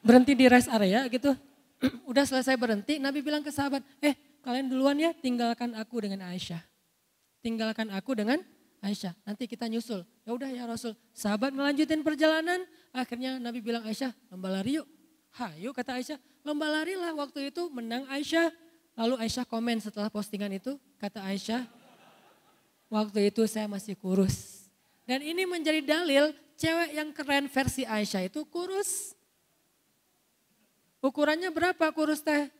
berhenti 0.00 0.32
di 0.32 0.48
rest 0.48 0.72
area 0.72 1.04
gitu 1.12 1.36
udah 2.10 2.24
selesai 2.26 2.56
berhenti, 2.58 2.98
Nabi 2.98 3.22
bilang 3.22 3.44
ke 3.44 3.52
sahabat, 3.52 3.84
eh 4.02 4.16
kalian 4.42 4.72
duluan 4.72 4.98
ya 4.98 5.14
tinggalkan 5.14 5.76
aku 5.76 6.02
dengan 6.02 6.26
Aisyah. 6.26 6.62
Tinggalkan 7.44 7.92
aku 7.94 8.18
dengan 8.18 8.42
Aisyah, 8.78 9.14
nanti 9.26 9.50
kita 9.50 9.66
nyusul. 9.66 10.06
Ya 10.22 10.30
udah 10.30 10.50
ya 10.50 10.62
Rasul, 10.62 10.94
sahabat 11.10 11.50
melanjutin 11.50 12.06
perjalanan, 12.06 12.62
akhirnya 12.94 13.42
Nabi 13.42 13.58
bilang 13.58 13.82
Aisyah, 13.82 14.14
lomba 14.30 14.54
lari 14.54 14.78
yuk. 14.78 14.86
Hayu 15.34 15.74
kata 15.74 15.98
Aisyah, 15.98 16.18
lomba 16.46 16.70
lari 16.70 16.94
lah 16.94 17.10
waktu 17.14 17.50
itu 17.50 17.66
menang 17.74 18.06
Aisyah. 18.06 18.54
Lalu 18.98 19.14
Aisyah 19.22 19.46
komen 19.46 19.82
setelah 19.82 20.10
postingan 20.10 20.50
itu, 20.54 20.78
kata 20.98 21.22
Aisyah, 21.26 21.66
waktu 22.90 23.34
itu 23.34 23.42
saya 23.50 23.66
masih 23.66 23.98
kurus. 23.98 24.66
Dan 25.06 25.22
ini 25.26 25.42
menjadi 25.42 25.82
dalil 25.82 26.30
cewek 26.58 26.90
yang 26.94 27.10
keren 27.10 27.46
versi 27.50 27.82
Aisyah 27.82 28.30
itu 28.30 28.46
kurus. 28.46 29.14
Ukurannya 30.98 31.50
berapa 31.54 31.90
kurus 31.94 32.22
teh? 32.22 32.50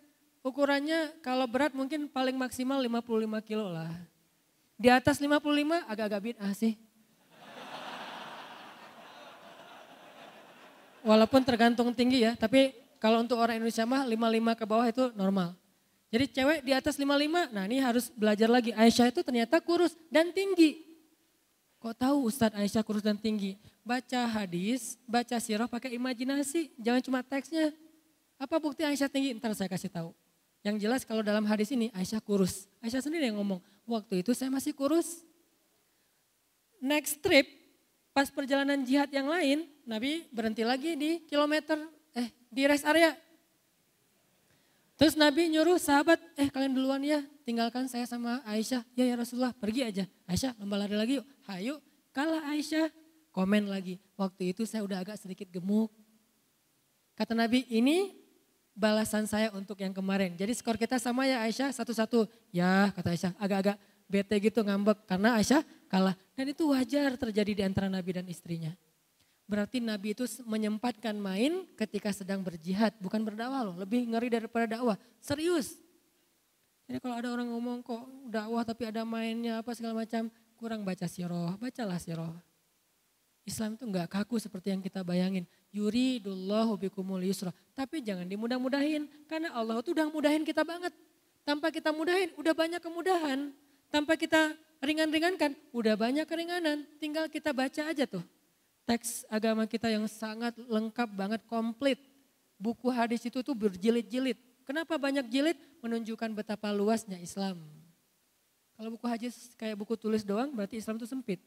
Ukurannya 0.47 1.19
kalau 1.23 1.51
berat 1.51 1.75
mungkin 1.75 2.07
paling 2.07 2.39
maksimal 2.39 2.79
55 2.79 3.43
kilo 3.43 3.67
lah. 3.71 3.91
Di 4.79 4.87
atas 4.87 5.19
55 5.19 5.43
agak-agak 5.91 6.21
bid'ah 6.23 6.55
sih. 6.55 6.79
Walaupun 11.03 11.43
tergantung 11.43 11.91
tinggi 11.91 12.23
ya, 12.23 12.39
tapi 12.39 12.71
kalau 13.03 13.27
untuk 13.27 13.43
orang 13.43 13.59
Indonesia 13.59 13.83
mah 13.83 14.07
55 14.07 14.55
ke 14.55 14.65
bawah 14.71 14.87
itu 14.87 15.05
normal. 15.19 15.59
Jadi 16.09 16.25
cewek 16.31 16.59
di 16.63 16.73
atas 16.73 16.95
55, 16.95 17.51
nah 17.53 17.67
ini 17.67 17.83
harus 17.83 18.09
belajar 18.15 18.47
lagi. 18.47 18.71
Aisyah 18.73 19.11
itu 19.11 19.21
ternyata 19.27 19.59
kurus 19.59 19.99
dan 20.09 20.31
tinggi. 20.31 20.87
Kok 21.79 21.95
tahu 21.95 22.31
Ustadz 22.31 22.59
Aisyah 22.59 22.83
kurus 22.83 23.03
dan 23.03 23.19
tinggi? 23.19 23.59
Baca 23.83 24.27
hadis, 24.27 24.99
baca 25.07 25.37
sirah 25.39 25.71
pakai 25.71 25.95
imajinasi, 25.95 26.75
jangan 26.79 27.03
cuma 27.03 27.21
teksnya. 27.23 27.71
Apa 28.39 28.59
bukti 28.63 28.83
Aisyah 28.87 29.11
tinggi? 29.11 29.35
Ntar 29.37 29.55
saya 29.59 29.71
kasih 29.71 29.91
tahu. 29.91 30.11
Yang 30.63 30.87
jelas 30.87 31.01
kalau 31.07 31.23
dalam 31.23 31.47
hadis 31.47 31.71
ini 31.71 31.91
Aisyah 31.95 32.23
kurus. 32.25 32.67
Aisyah 32.83 33.05
sendiri 33.05 33.31
yang 33.31 33.39
ngomong, 33.39 33.63
waktu 33.89 34.21
itu 34.21 34.37
saya 34.37 34.53
masih 34.53 34.77
kurus. 34.77 35.25
Next 36.79 37.19
trip, 37.25 37.49
pas 38.15 38.31
perjalanan 38.31 38.85
jihad 38.87 39.11
yang 39.11 39.27
lain, 39.27 39.67
Nabi 39.83 40.29
berhenti 40.31 40.63
lagi 40.63 40.95
di 40.95 41.25
kilometer, 41.27 41.81
eh 42.15 42.29
di 42.53 42.63
rest 42.69 42.87
area. 42.87 43.17
Terus 44.99 45.15
Nabi 45.15 45.47
nyuruh 45.51 45.79
sahabat, 45.79 46.19
eh 46.35 46.51
kalian 46.51 46.75
duluan 46.75 47.03
ya, 47.03 47.23
tinggalkan 47.47 47.87
saya 47.87 48.03
sama 48.07 48.43
Aisyah. 48.47 48.83
Ya 48.99 49.07
ya 49.07 49.15
Rasulullah, 49.15 49.55
pergi 49.55 49.87
aja. 49.87 50.05
Aisyah 50.27 50.59
lomba 50.59 50.75
lari 50.79 50.99
lagi 50.99 51.13
yuk. 51.23 51.27
Hayu, 51.47 51.79
kalah 52.11 52.45
Aisyah. 52.51 52.91
Komen 53.31 53.71
lagi, 53.71 54.03
waktu 54.19 54.51
itu 54.51 54.67
saya 54.67 54.83
udah 54.83 54.99
agak 54.99 55.15
sedikit 55.15 55.47
gemuk. 55.47 55.95
Kata 57.15 57.39
Nabi, 57.39 57.63
ini 57.71 58.18
balasan 58.79 59.27
saya 59.27 59.51
untuk 59.51 59.75
yang 59.83 59.91
kemarin. 59.91 60.39
Jadi 60.39 60.55
skor 60.55 60.79
kita 60.79 61.03
sama 61.03 61.27
ya 61.27 61.43
Aisyah 61.43 61.75
satu-satu. 61.75 62.31
Ya 62.55 62.95
kata 62.95 63.11
Aisyah 63.11 63.33
agak-agak 63.35 63.77
bete 64.07 64.37
gitu 64.39 64.63
ngambek 64.63 65.03
karena 65.11 65.35
Aisyah 65.35 65.67
kalah. 65.91 66.15
Dan 66.39 66.55
itu 66.55 66.71
wajar 66.71 67.19
terjadi 67.19 67.53
di 67.59 67.63
antara 67.67 67.91
Nabi 67.91 68.15
dan 68.15 68.27
istrinya. 68.31 68.71
Berarti 69.51 69.83
Nabi 69.83 70.15
itu 70.15 70.29
menyempatkan 70.47 71.17
main 71.17 71.67
ketika 71.75 72.13
sedang 72.13 72.45
berjihad, 72.45 72.95
bukan 73.03 73.25
berdakwah 73.27 73.67
loh. 73.67 73.77
Lebih 73.81 74.07
ngeri 74.07 74.29
daripada 74.31 74.79
dakwah, 74.79 74.95
serius. 75.19 75.75
Jadi 76.87 77.01
kalau 77.03 77.17
ada 77.17 77.29
orang 77.33 77.49
ngomong 77.53 77.85
kok 77.85 78.05
dakwah 78.29 78.65
tapi 78.65 78.89
ada 78.89 79.05
mainnya 79.05 79.61
apa 79.61 79.73
segala 79.73 80.05
macam, 80.05 80.29
kurang 80.57 80.85
baca 80.85 81.05
siroh, 81.09 81.57
bacalah 81.57 81.97
siroh. 82.01 82.33
Islam 83.49 83.81
itu 83.81 83.89
enggak 83.89 84.13
kaku 84.13 84.37
seperti 84.37 84.77
yang 84.77 84.85
kita 84.85 85.01
bayangin. 85.01 85.49
Yuridullahu 85.73 86.81
bikumul 86.81 87.21
yusra. 87.21 87.53
Tapi 87.77 88.01
jangan 88.01 88.25
dimudah-mudahin. 88.25 89.07
Karena 89.29 89.53
Allah 89.53 89.79
itu 89.81 89.93
udah 89.93 90.09
mudahin 90.09 90.43
kita 90.43 90.65
banget. 90.65 90.93
Tanpa 91.45 91.73
kita 91.73 91.93
mudahin, 91.93 92.33
udah 92.37 92.53
banyak 92.53 92.81
kemudahan. 92.81 93.53
Tanpa 93.89 94.21
kita 94.21 94.53
ringan-ringankan, 94.85 95.57
udah 95.73 95.95
banyak 95.97 96.27
keringanan. 96.29 96.85
Tinggal 97.01 97.29
kita 97.33 97.57
baca 97.57 97.89
aja 97.89 98.05
tuh. 98.05 98.25
Teks 98.85 99.29
agama 99.29 99.65
kita 99.69 99.89
yang 99.89 100.05
sangat 100.09 100.57
lengkap 100.57 101.09
banget, 101.13 101.41
komplit. 101.49 102.01
Buku 102.61 102.89
hadis 102.93 103.25
itu 103.25 103.41
tuh 103.41 103.57
berjilid-jilid. 103.57 104.37
Kenapa 104.69 105.01
banyak 105.01 105.25
jilid? 105.33 105.57
Menunjukkan 105.81 106.37
betapa 106.37 106.69
luasnya 106.75 107.17
Islam. 107.17 107.61
Kalau 108.77 108.95
buku 108.95 109.07
hadis 109.11 109.57
kayak 109.59 109.75
buku 109.75 109.99
tulis 109.99 110.23
doang 110.23 110.55
berarti 110.55 110.79
Islam 110.79 111.01
itu 111.01 111.07
sempit. 111.09 111.43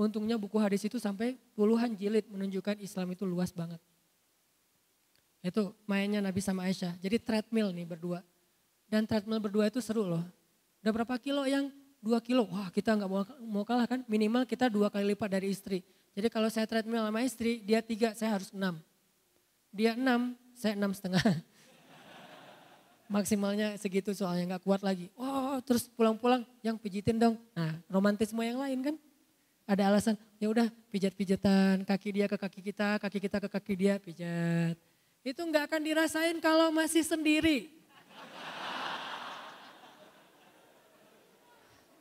Untungnya 0.00 0.40
buku 0.40 0.56
hadis 0.56 0.80
itu 0.88 0.96
sampai 0.96 1.36
puluhan 1.52 1.92
jilid 1.92 2.24
menunjukkan 2.32 2.80
Islam 2.80 3.12
itu 3.12 3.28
luas 3.28 3.52
banget. 3.52 3.76
Itu 5.44 5.76
mainnya 5.84 6.24
Nabi 6.24 6.40
sama 6.40 6.64
Aisyah. 6.64 6.96
Jadi 7.04 7.20
treadmill 7.20 7.68
nih 7.68 7.84
berdua. 7.84 8.24
Dan 8.88 9.04
treadmill 9.04 9.44
berdua 9.44 9.68
itu 9.68 9.76
seru 9.84 10.08
loh. 10.08 10.24
Udah 10.80 10.92
berapa 10.96 11.20
kilo 11.20 11.44
yang 11.44 11.68
dua 12.00 12.16
kilo? 12.24 12.48
Wah 12.48 12.72
kita 12.72 12.96
nggak 12.96 13.10
mau, 13.44 13.60
kalah 13.68 13.84
kan? 13.84 14.00
Minimal 14.08 14.48
kita 14.48 14.72
dua 14.72 14.88
kali 14.88 15.12
lipat 15.12 15.36
dari 15.36 15.52
istri. 15.52 15.84
Jadi 16.16 16.32
kalau 16.32 16.48
saya 16.48 16.64
treadmill 16.64 17.04
sama 17.04 17.20
istri, 17.20 17.60
dia 17.60 17.84
tiga, 17.84 18.16
saya 18.16 18.40
harus 18.40 18.48
enam. 18.56 18.80
Dia 19.68 20.00
enam, 20.00 20.32
saya 20.56 20.80
enam 20.80 20.96
setengah. 20.96 21.20
Maksimalnya 23.12 23.76
segitu 23.76 24.16
soalnya 24.16 24.56
nggak 24.56 24.64
kuat 24.64 24.80
lagi. 24.80 25.12
Oh 25.20 25.60
terus 25.60 25.92
pulang-pulang 25.92 26.48
yang 26.64 26.80
pijitin 26.80 27.20
dong. 27.20 27.36
Nah 27.52 27.76
romantisme 27.92 28.40
yang 28.40 28.64
lain 28.64 28.80
kan 28.80 28.96
ada 29.70 29.86
alasan, 29.86 30.18
ya 30.42 30.50
udah 30.50 30.66
pijat-pijatan 30.90 31.86
kaki 31.86 32.10
dia 32.10 32.26
ke 32.26 32.34
kaki 32.34 32.58
kita, 32.58 32.98
kaki 32.98 33.18
kita 33.22 33.38
ke 33.38 33.46
kaki 33.46 33.74
dia, 33.78 33.94
pijat. 34.02 34.74
Itu 35.22 35.46
nggak 35.46 35.70
akan 35.70 35.80
dirasain 35.86 36.36
kalau 36.42 36.74
masih 36.74 37.06
sendiri. 37.06 37.70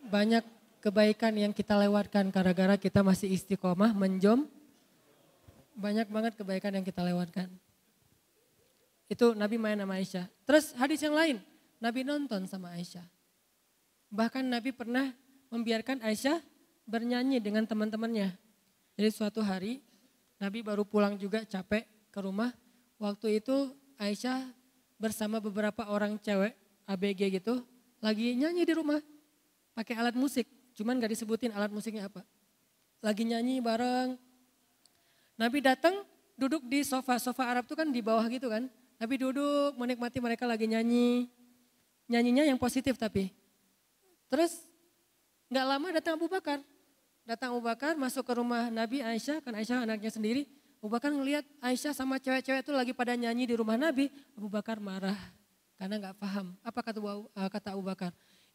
Banyak 0.10 0.42
kebaikan 0.82 1.38
yang 1.38 1.54
kita 1.54 1.78
lewatkan 1.78 2.34
gara-gara 2.34 2.74
kita 2.74 3.06
masih 3.06 3.30
istiqomah, 3.30 3.94
menjom. 3.94 4.50
Banyak 5.78 6.10
banget 6.10 6.34
kebaikan 6.42 6.74
yang 6.74 6.82
kita 6.82 7.06
lewatkan. 7.06 7.54
Itu 9.06 9.38
Nabi 9.38 9.62
main 9.62 9.78
sama 9.78 10.02
Aisyah. 10.02 10.26
Terus 10.50 10.74
hadis 10.74 10.98
yang 11.06 11.14
lain, 11.14 11.38
Nabi 11.78 12.02
nonton 12.02 12.50
sama 12.50 12.74
Aisyah. 12.74 13.06
Bahkan 14.10 14.42
Nabi 14.42 14.74
pernah 14.74 15.14
membiarkan 15.54 16.02
Aisyah 16.02 16.42
bernyanyi 16.90 17.38
dengan 17.38 17.70
teman-temannya. 17.70 18.34
Jadi 18.98 19.10
suatu 19.14 19.46
hari 19.46 19.86
Nabi 20.42 20.66
baru 20.66 20.82
pulang 20.82 21.14
juga 21.16 21.46
capek 21.46 21.86
ke 22.10 22.20
rumah. 22.20 22.50
Waktu 22.98 23.40
itu 23.40 23.72
Aisyah 24.02 24.50
bersama 25.00 25.38
beberapa 25.40 25.88
orang 25.88 26.18
cewek 26.20 26.58
ABG 26.90 27.40
gitu 27.40 27.64
lagi 28.00 28.36
nyanyi 28.36 28.64
di 28.64 28.74
rumah 28.74 29.00
pakai 29.76 29.96
alat 29.96 30.16
musik. 30.16 30.48
Cuman 30.76 31.00
gak 31.00 31.12
disebutin 31.12 31.52
alat 31.52 31.72
musiknya 31.72 32.08
apa. 32.08 32.24
Lagi 33.04 33.28
nyanyi 33.28 33.60
bareng. 33.60 34.16
Nabi 35.40 35.60
datang 35.64 36.04
duduk 36.40 36.64
di 36.68 36.84
sofa. 36.84 37.20
Sofa 37.20 37.48
Arab 37.48 37.68
tuh 37.68 37.76
kan 37.76 37.88
di 37.92 38.00
bawah 38.00 38.24
gitu 38.32 38.48
kan. 38.48 38.68
Nabi 39.00 39.16
duduk 39.20 39.76
menikmati 39.76 40.20
mereka 40.24 40.48
lagi 40.48 40.68
nyanyi. 40.68 41.28
Nyanyinya 42.08 42.48
yang 42.48 42.60
positif 42.60 42.96
tapi. 42.96 43.32
Terus 44.32 44.56
nggak 45.52 45.66
lama 45.68 45.88
datang 45.96 46.16
Abu 46.16 46.28
Bakar. 46.32 46.64
Datang 47.30 47.54
Abu 47.54 47.62
Bakar 47.62 47.94
masuk 47.94 48.26
ke 48.26 48.34
rumah 48.34 48.74
Nabi 48.74 49.06
Aisyah, 49.06 49.38
kan 49.46 49.54
Aisyah 49.54 49.86
anaknya 49.86 50.10
sendiri. 50.10 50.50
Abu 50.82 50.90
Bakar 50.90 51.14
ngelihat 51.14 51.46
Aisyah 51.62 51.94
sama 51.94 52.18
cewek-cewek 52.18 52.66
itu 52.66 52.74
lagi 52.74 52.90
pada 52.90 53.14
nyanyi 53.14 53.46
di 53.46 53.54
rumah 53.54 53.78
Nabi. 53.78 54.10
Abu 54.34 54.50
Bakar 54.50 54.82
marah 54.82 55.14
karena 55.78 56.10
nggak 56.10 56.18
paham. 56.18 56.58
Apa 56.66 56.82
kata, 56.82 56.98
uh, 56.98 57.50
kata 57.54 57.78
Abu 57.78 57.86
Bakar? 57.86 58.10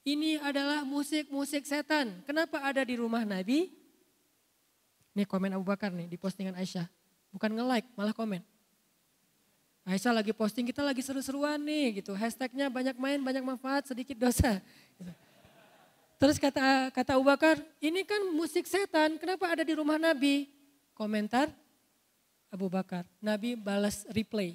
ini 0.05 0.37
adalah 0.43 0.83
musik-musik 0.83 1.65
setan. 1.65 2.19
Kenapa 2.29 2.61
ada 2.61 2.83
di 2.85 2.99
rumah 2.99 3.25
Nabi? 3.25 3.73
Nih 5.15 5.25
komen 5.25 5.55
Abu 5.55 5.65
Bakar 5.65 5.95
nih 5.95 6.11
di 6.11 6.19
postingan 6.19 6.59
Aisyah. 6.59 6.91
Bukan 7.31 7.55
nge-like, 7.55 7.89
malah 7.95 8.11
komen. 8.11 8.43
Aisyah 9.87 10.19
lagi 10.19 10.35
posting, 10.35 10.67
kita 10.67 10.83
lagi 10.83 10.99
seru-seruan 10.99 11.63
nih 11.63 12.03
gitu. 12.03 12.11
Hashtagnya 12.11 12.69
banyak 12.69 12.99
main, 12.99 13.23
banyak 13.23 13.45
manfaat, 13.47 13.87
sedikit 13.87 14.19
dosa. 14.19 14.59
Gitu. 14.99 15.13
Terus 16.15 16.39
kata 16.39 16.95
kata 16.95 17.19
Abu 17.19 17.27
Bakar, 17.27 17.59
ini 17.83 18.07
kan 18.07 18.23
musik 18.33 18.65
setan, 18.71 19.19
kenapa 19.19 19.51
ada 19.51 19.67
di 19.67 19.75
rumah 19.75 19.99
Nabi? 19.99 20.47
Komentar 20.95 21.51
Abu 22.55 22.71
Bakar, 22.71 23.03
Nabi 23.19 23.59
balas 23.59 24.07
replay. 24.15 24.55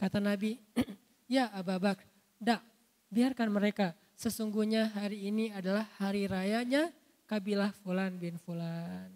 Kata 0.00 0.16
Nabi, 0.16 0.56
ya 1.28 1.52
Abu 1.52 1.76
Bakar, 1.76 2.08
dak, 2.40 2.64
biarkan 3.12 3.52
mereka. 3.52 3.92
Sesungguhnya 4.16 4.88
hari 4.96 5.28
ini 5.28 5.52
adalah 5.52 5.84
hari 6.00 6.24
rayanya 6.24 6.88
kabilah 7.28 7.72
Fulan 7.84 8.16
bin 8.16 8.40
Fulan. 8.40 9.12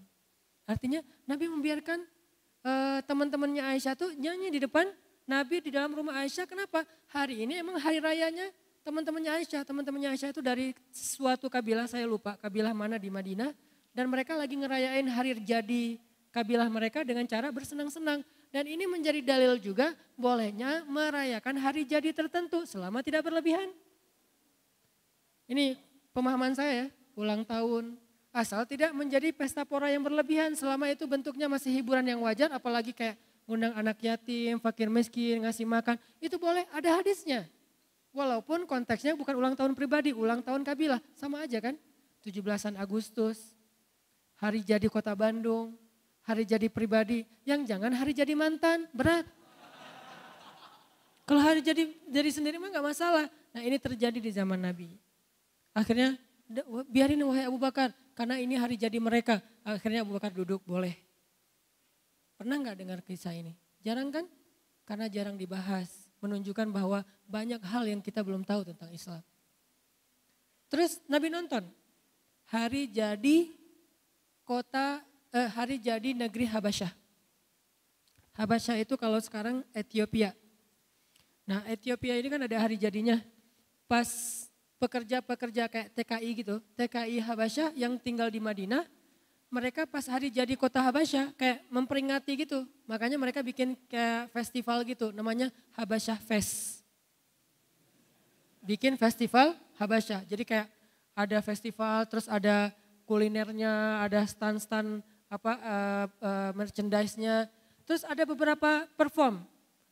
Artinya 0.65 1.01
Nabi 1.29 1.49
membiarkan 1.49 2.01
uh, 2.65 3.01
teman-temannya 3.05 3.65
Aisyah 3.73 3.97
tuh 3.97 4.13
nyanyi 4.17 4.49
di 4.53 4.61
depan 4.65 4.89
Nabi 5.25 5.61
di 5.61 5.73
dalam 5.73 5.93
rumah 5.93 6.21
Aisyah. 6.25 6.49
Kenapa? 6.49 6.85
Hari 7.13 7.45
ini 7.45 7.61
emang 7.61 7.77
hari 7.81 8.01
rayanya 8.01 8.49
teman-temannya 8.85 9.43
Aisyah. 9.43 9.65
Teman-temannya 9.65 10.15
Aisyah 10.15 10.31
itu 10.31 10.45
dari 10.45 10.77
suatu 10.93 11.49
kabilah, 11.49 11.89
saya 11.89 12.05
lupa 12.05 12.37
kabilah 12.39 12.77
mana 12.77 13.01
di 13.01 13.09
Madinah. 13.09 13.51
Dan 13.97 14.13
mereka 14.13 14.37
lagi 14.37 14.55
ngerayain 14.55 15.07
hari 15.09 15.35
jadi 15.41 15.99
kabilah 16.31 16.69
mereka 16.69 17.03
dengan 17.03 17.25
cara 17.25 17.49
bersenang-senang. 17.51 18.23
Dan 18.55 18.71
ini 18.71 18.87
menjadi 18.87 19.19
dalil 19.19 19.59
juga 19.59 19.99
bolehnya 20.15 20.87
merayakan 20.87 21.59
hari 21.59 21.83
jadi 21.83 22.15
tertentu 22.15 22.63
selama 22.69 23.03
tidak 23.03 23.27
berlebihan. 23.27 23.67
Ini 25.51 25.75
pemahaman 26.15 26.55
saya, 26.55 26.87
ulang 27.19 27.43
tahun. 27.43 27.99
Asal 28.35 28.67
tidak 28.67 28.91
menjadi 28.95 29.31
pesta 29.31 29.63
pora 29.63 29.91
yang 29.91 30.03
berlebihan 30.03 30.59
selama 30.59 30.91
itu 30.91 31.07
bentuknya 31.07 31.47
masih 31.47 31.71
hiburan 31.71 32.03
yang 32.03 32.19
wajar 32.23 32.51
apalagi 32.51 32.91
kayak 32.91 33.15
ngundang 33.47 33.75
anak 33.79 33.99
yatim, 34.03 34.59
fakir 34.59 34.91
miskin, 34.91 35.47
ngasih 35.47 35.63
makan. 35.63 35.95
Itu 36.19 36.39
boleh, 36.39 36.67
ada 36.75 36.99
hadisnya. 36.99 37.47
Walaupun 38.15 38.63
konteksnya 38.71 39.19
bukan 39.19 39.35
ulang 39.35 39.59
tahun 39.59 39.75
pribadi, 39.75 40.15
ulang 40.15 40.39
tahun 40.39 40.63
kabilah. 40.63 41.03
Sama 41.19 41.43
aja 41.43 41.59
kan? 41.59 41.75
17 42.23 42.79
Agustus, 42.79 43.59
hari 44.39 44.63
jadi 44.63 44.87
kota 44.87 45.13
Bandung, 45.19 45.75
hari 46.23 46.47
jadi 46.47 46.71
pribadi, 46.71 47.27
yang 47.43 47.67
jangan 47.67 47.91
hari 47.91 48.15
jadi 48.15 48.33
mantan, 48.39 48.87
berat. 48.95 49.27
Kalau 51.27 51.43
hari 51.43 51.59
jadi 51.59 51.91
jadi 52.07 52.31
sendiri 52.31 52.57
mah 52.63 52.71
gak 52.71 52.87
masalah. 52.87 53.27
Nah 53.51 53.63
ini 53.67 53.77
terjadi 53.83 54.23
di 54.23 54.31
zaman 54.31 54.63
Nabi. 54.63 54.95
Akhirnya 55.75 56.15
biarin 56.87 57.19
wahai 57.27 57.51
Abu 57.51 57.59
Bakar, 57.59 57.91
karena 58.15 58.39
ini 58.39 58.55
hari 58.55 58.79
jadi 58.79 58.97
mereka. 59.03 59.43
Akhirnya 59.67 60.07
Abu 60.07 60.15
Bakar 60.15 60.31
duduk, 60.31 60.63
boleh. 60.63 60.95
Pernah 62.39 62.63
gak 62.63 62.79
dengar 62.79 63.03
kisah 63.03 63.35
ini? 63.35 63.59
Jarang 63.83 64.15
kan? 64.15 64.25
Karena 64.87 65.11
jarang 65.11 65.35
dibahas. 65.35 66.04
Menunjukkan 66.25 66.73
bahwa 66.73 67.05
banyak 67.29 67.61
hal 67.61 67.85
yang 67.85 68.01
kita 68.01 68.25
belum 68.25 68.49
tahu 68.49 68.65
tentang 68.73 68.89
Islam. 68.89 69.21
Terus 70.73 70.97
Nabi 71.05 71.29
nonton. 71.29 71.69
Hari 72.49 72.89
jadi 72.89 73.53
kota 74.49 75.05
eh, 75.37 75.49
hari 75.53 75.77
jadi 75.77 76.17
negeri 76.17 76.49
Habasyah. 76.49 76.93
Habasyah 78.41 78.77
itu 78.81 78.97
kalau 78.97 79.21
sekarang 79.21 79.61
Ethiopia. 79.77 80.33
Nah 81.45 81.61
Ethiopia 81.69 82.17
ini 82.17 82.33
kan 82.33 82.41
ada 82.41 82.57
hari 82.57 82.81
jadinya. 82.81 83.21
Pas 83.85 84.09
pekerja-pekerja 84.81 85.69
kayak 85.69 85.89
TKI 85.93 86.31
gitu, 86.41 86.57
TKI 86.77 87.17
Habasyah 87.21 87.73
yang 87.77 87.97
tinggal 88.01 88.29
di 88.29 88.41
Madinah, 88.41 88.85
mereka 89.55 89.87
pas 89.87 90.03
hari 90.11 90.35
jadi 90.35 90.51
kota 90.59 90.83
Habasyah 90.83 91.31
kayak 91.39 91.63
memperingati 91.71 92.35
gitu. 92.43 92.67
Makanya 92.91 93.15
mereka 93.15 93.39
bikin 93.39 93.79
kayak 93.87 94.35
festival 94.35 94.83
gitu, 94.83 95.15
namanya 95.15 95.55
Habasyah 95.79 96.19
Fest. 96.19 96.83
Bikin 98.67 98.99
festival 98.99 99.55
Habasyah. 99.79 100.27
Jadi 100.27 100.43
kayak 100.43 100.67
ada 101.15 101.39
festival, 101.39 102.03
terus 102.11 102.27
ada 102.27 102.75
kulinernya, 103.07 104.03
ada 104.03 104.27
stand-stand 104.27 105.07
apa 105.31 105.53
uh, 105.63 106.07
uh, 106.19 106.51
merchandise-nya. 106.59 107.47
Terus 107.87 108.03
ada 108.03 108.27
beberapa 108.27 108.91
perform, 108.99 109.39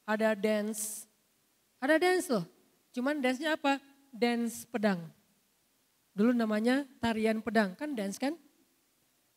ada 0.02 0.34
dance, 0.34 1.06
ada 1.78 2.02
dance 2.02 2.26
loh. 2.26 2.42
Cuman 2.90 3.22
dance-nya 3.22 3.54
apa? 3.54 3.78
Dance 4.10 4.66
pedang. 4.66 4.98
Dulu 6.18 6.34
namanya 6.34 6.82
tarian 6.98 7.38
pedang, 7.38 7.78
kan 7.78 7.94
dance 7.94 8.18
kan? 8.18 8.34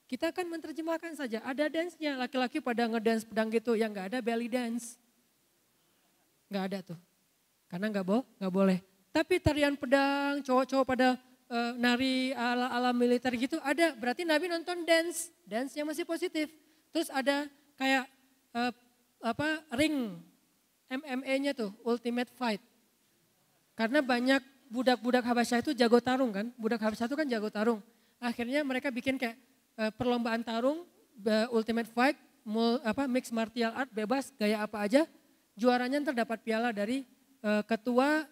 Kita 0.05 0.29
akan 0.29 0.45
menerjemahkan 0.57 1.17
saja, 1.17 1.41
ada 1.41 1.65
dance-nya, 1.65 2.13
laki-laki 2.13 2.61
pada 2.61 2.85
ngedance 2.85 3.25
pedang 3.25 3.49
gitu, 3.49 3.73
yang 3.73 3.89
nggak 3.89 4.13
ada 4.13 4.19
belly 4.21 4.45
dance. 4.45 5.01
Nggak 6.45 6.63
ada 6.69 6.79
tuh, 6.93 6.99
karena 7.65 7.89
nggak 7.89 8.05
bo 8.05 8.21
nggak 8.37 8.53
boleh. 8.53 8.77
Tapi 9.09 9.41
tarian 9.41 9.73
pedang, 9.73 10.45
cowok-cowok 10.45 10.85
pada 10.85 11.17
uh, 11.49 11.73
nari 11.73 12.37
ala-ala 12.37 12.93
militer 12.93 13.33
gitu 13.33 13.57
ada. 13.65 13.97
Berarti 13.97 14.29
Nabi 14.29 14.45
nonton 14.45 14.85
dance, 14.85 15.33
dance 15.41 15.73
yang 15.73 15.89
masih 15.89 16.05
positif. 16.05 16.53
Terus 16.93 17.09
ada 17.09 17.49
kayak 17.73 18.05
uh, 18.53 18.71
apa 19.25 19.65
ring 19.73 20.21
MMA-nya 20.85 21.57
tuh, 21.57 21.73
Ultimate 21.81 22.29
Fight. 22.37 22.61
Karena 23.73 24.05
banyak 24.05 24.39
budak-budak 24.69 25.25
Habasyah 25.25 25.65
itu 25.65 25.71
jago 25.73 25.97
tarung 25.97 26.29
kan, 26.29 26.53
budak 26.61 26.77
Habasyah 26.77 27.09
itu 27.09 27.17
kan 27.17 27.27
jago 27.27 27.49
tarung. 27.49 27.81
Akhirnya 28.21 28.61
mereka 28.61 28.93
bikin 28.93 29.17
kayak 29.17 29.35
uh, 29.79 29.91
perlombaan 29.95 30.43
tarung, 30.43 30.83
Ultimate 31.51 31.87
Fight, 31.87 32.19
mul, 32.45 32.77
apa 32.85 33.09
mix 33.09 33.33
martial 33.33 33.73
art 33.73 33.89
bebas 33.89 34.29
gaya 34.37 34.61
apa 34.61 34.85
aja. 34.85 35.03
Juaranya 35.57 36.03
terdapat 36.03 36.43
piala 36.43 36.69
dari 36.75 37.07
uh, 37.41 37.63
ketua 37.65 38.27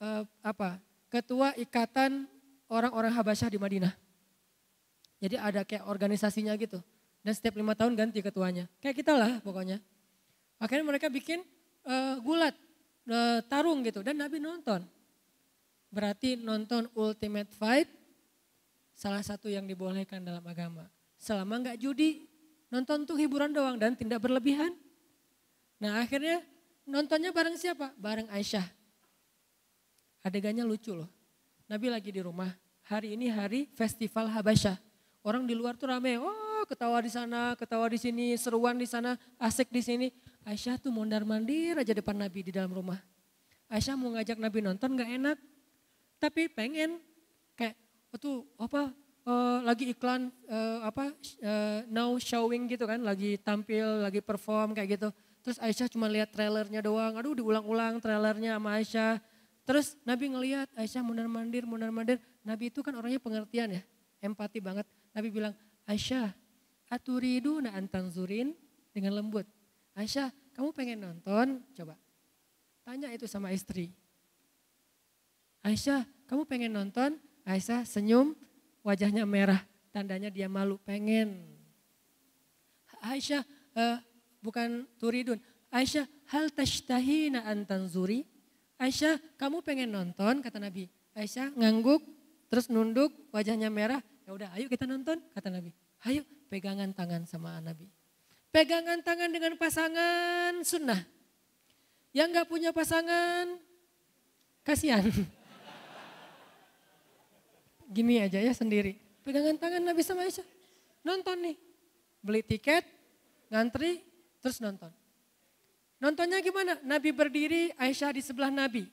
uh, 0.00 0.22
apa 0.40 0.78
ketua 1.12 1.52
ikatan 1.60 2.24
orang-orang 2.72 3.12
Habasyah 3.12 3.52
di 3.52 3.58
Madinah. 3.60 3.92
Jadi 5.22 5.36
ada 5.38 5.62
kayak 5.62 5.86
organisasinya 5.86 6.56
gitu. 6.58 6.80
Dan 7.22 7.32
setiap 7.36 7.54
lima 7.54 7.78
tahun 7.78 7.94
ganti 7.94 8.18
ketuanya. 8.18 8.66
Kayak 8.82 8.96
kita 9.04 9.14
lah 9.14 9.38
pokoknya. 9.44 9.78
Akhirnya 10.58 10.86
mereka 10.88 11.06
bikin 11.06 11.46
uh, 11.86 12.18
gulat, 12.18 12.54
uh, 13.06 13.38
tarung 13.46 13.86
gitu. 13.86 14.02
Dan 14.02 14.18
Nabi 14.18 14.42
nonton. 14.42 14.82
Berarti 15.92 16.34
nonton 16.34 16.90
Ultimate 16.98 17.52
Fight 17.54 17.86
salah 18.96 19.24
satu 19.24 19.48
yang 19.48 19.64
dibolehkan 19.64 20.22
dalam 20.22 20.42
agama. 20.44 20.88
Selama 21.16 21.62
nggak 21.62 21.78
judi, 21.78 22.26
nonton 22.72 23.04
tuh 23.06 23.16
hiburan 23.18 23.52
doang 23.52 23.76
dan 23.78 23.94
tidak 23.94 24.22
berlebihan. 24.24 24.74
Nah 25.82 26.02
akhirnya 26.02 26.42
nontonnya 26.86 27.30
bareng 27.30 27.54
siapa? 27.58 27.94
Bareng 27.98 28.26
Aisyah. 28.30 28.64
Adegannya 30.22 30.62
lucu 30.62 30.94
loh. 30.94 31.10
Nabi 31.66 31.90
lagi 31.90 32.10
di 32.14 32.22
rumah. 32.22 32.50
Hari 32.86 33.14
ini 33.14 33.30
hari 33.30 33.70
festival 33.74 34.30
Habasyah. 34.30 34.78
Orang 35.22 35.46
di 35.46 35.54
luar 35.54 35.78
tuh 35.78 35.86
rame, 35.90 36.18
oh 36.18 36.66
ketawa 36.66 36.98
di 36.98 37.10
sana, 37.10 37.54
ketawa 37.54 37.86
di 37.86 37.98
sini, 37.98 38.34
seruan 38.34 38.74
di 38.74 38.86
sana, 38.86 39.14
asik 39.38 39.70
di 39.70 39.82
sini. 39.82 40.08
Aisyah 40.42 40.78
tuh 40.82 40.90
mondar 40.90 41.22
mandir 41.22 41.78
aja 41.78 41.94
depan 41.94 42.18
Nabi 42.18 42.42
di 42.42 42.50
dalam 42.50 42.74
rumah. 42.74 42.98
Aisyah 43.70 43.94
mau 43.94 44.10
ngajak 44.18 44.38
Nabi 44.42 44.58
nonton 44.66 44.98
gak 44.98 45.10
enak. 45.10 45.38
Tapi 46.18 46.50
pengen 46.50 46.98
itu 48.12 48.44
apa 48.60 48.92
uh, 49.24 49.58
lagi 49.64 49.90
iklan 49.90 50.28
uh, 50.46 50.84
apa 50.84 51.10
uh, 51.40 51.80
now 51.88 52.12
showing 52.20 52.68
gitu 52.68 52.84
kan, 52.84 53.00
lagi 53.00 53.40
tampil, 53.40 54.04
lagi 54.04 54.20
perform 54.20 54.76
kayak 54.76 55.00
gitu. 55.00 55.08
Terus 55.42 55.58
Aisyah 55.58 55.90
cuma 55.90 56.06
lihat 56.06 56.30
trailernya 56.30 56.84
doang, 56.84 57.18
aduh 57.18 57.34
diulang-ulang 57.34 57.98
trailernya 57.98 58.60
sama 58.60 58.78
Aisyah. 58.78 59.18
Terus 59.66 59.98
Nabi 60.06 60.30
ngelihat 60.30 60.70
Aisyah 60.78 61.02
mundar 61.02 61.26
mandir, 61.26 61.66
mundar 61.66 61.90
mandir. 61.90 62.18
Nabi 62.46 62.70
itu 62.70 62.82
kan 62.82 62.94
orangnya 62.94 63.18
pengertian 63.18 63.78
ya, 63.78 63.82
empati 64.22 64.62
banget. 64.62 64.86
Nabi 65.14 65.28
bilang, 65.30 65.54
Aisyah, 65.86 66.30
aturidu 66.90 67.58
na 67.58 67.74
zurin 68.10 68.54
dengan 68.94 69.18
lembut. 69.18 69.48
Aisyah, 69.98 70.30
kamu 70.54 70.68
pengen 70.74 70.98
nonton? 71.00 71.58
Coba. 71.74 71.94
Tanya 72.82 73.10
itu 73.14 73.26
sama 73.30 73.54
istri. 73.54 73.94
Aisyah, 75.62 76.02
kamu 76.26 76.42
pengen 76.46 76.74
nonton? 76.74 77.18
Aisyah 77.42 77.82
senyum, 77.86 78.38
wajahnya 78.86 79.26
merah. 79.26 79.62
Tandanya 79.90 80.32
dia 80.32 80.46
malu, 80.48 80.78
pengen. 80.82 81.42
Aisyah, 83.02 83.42
uh, 83.74 83.98
bukan 84.40 84.86
turidun. 84.96 85.42
Aisyah, 85.72 86.06
hal 86.30 86.48
tashtahina 86.54 87.42
zuri? 87.90 88.24
Aisyah 88.82 89.18
kamu 89.38 89.62
pengen 89.62 89.94
nonton 89.94 90.42
kata 90.42 90.58
Nabi. 90.58 90.90
Aisyah 91.14 91.54
ngangguk 91.54 92.02
terus 92.50 92.66
nunduk 92.66 93.14
wajahnya 93.30 93.70
merah. 93.70 94.02
Ya 94.26 94.34
udah 94.34 94.48
ayo 94.58 94.66
kita 94.66 94.90
nonton 94.90 95.22
kata 95.30 95.54
Nabi. 95.54 95.70
Ayo 96.02 96.26
pegangan 96.50 96.90
tangan 96.90 97.22
sama 97.22 97.62
Nabi. 97.62 97.86
Pegangan 98.50 99.00
tangan 99.06 99.30
dengan 99.30 99.54
pasangan 99.54 100.60
sunnah. 100.66 100.98
Yang 102.10 102.28
nggak 102.34 102.48
punya 102.50 102.70
pasangan 102.74 103.56
kasihan. 104.66 105.06
gini 107.92 108.24
aja 108.24 108.40
ya 108.40 108.56
sendiri. 108.56 108.96
Pegangan 109.22 109.54
tangan 109.60 109.84
Nabi 109.84 110.02
sama 110.02 110.24
Aisyah. 110.24 110.46
Nonton 111.04 111.36
nih. 111.44 111.56
Beli 112.22 112.42
tiket, 112.42 112.86
ngantri, 113.52 114.00
terus 114.40 114.58
nonton. 114.58 114.90
Nontonnya 116.02 116.42
gimana? 116.42 116.78
Nabi 116.82 117.14
berdiri, 117.14 117.70
Aisyah 117.78 118.16
di 118.16 118.22
sebelah 118.24 118.50
Nabi. 118.50 118.88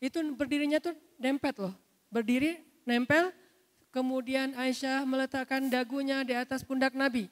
Itu 0.00 0.24
berdirinya 0.32 0.80
tuh 0.80 0.96
dempet 1.20 1.56
loh. 1.60 1.72
Berdiri, 2.08 2.56
nempel, 2.88 3.32
kemudian 3.92 4.56
Aisyah 4.56 5.04
meletakkan 5.04 5.68
dagunya 5.68 6.24
di 6.24 6.32
atas 6.32 6.64
pundak 6.64 6.96
Nabi. 6.96 7.28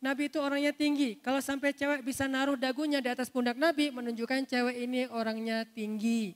Nabi 0.00 0.32
itu 0.32 0.38
orangnya 0.42 0.74
tinggi. 0.74 1.18
Kalau 1.18 1.38
sampai 1.42 1.74
cewek 1.74 2.02
bisa 2.02 2.24
naruh 2.26 2.58
dagunya 2.58 2.98
di 2.98 3.10
atas 3.10 3.30
pundak 3.30 3.58
Nabi, 3.58 3.90
menunjukkan 3.94 4.46
cewek 4.46 4.76
ini 4.86 5.06
orangnya 5.10 5.62
tinggi. 5.66 6.34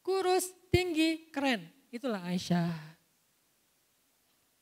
Kurus, 0.00 0.52
tinggi, 0.68 1.28
keren. 1.32 1.66
Itulah 1.90 2.22
Aisyah. 2.28 2.95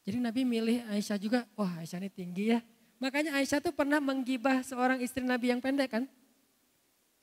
Jadi 0.04 0.20
Nabi 0.20 0.44
milih 0.44 0.84
Aisyah 0.92 1.16
juga, 1.16 1.48
wah 1.56 1.80
Aisyah 1.80 1.98
ini 2.04 2.10
tinggi 2.12 2.52
ya. 2.52 2.60
Makanya 3.00 3.40
Aisyah 3.40 3.64
tuh 3.64 3.72
pernah 3.72 3.98
menggibah 3.98 4.60
seorang 4.60 5.00
istri 5.00 5.24
Nabi 5.24 5.48
yang 5.52 5.64
pendek 5.64 5.96
kan. 5.96 6.04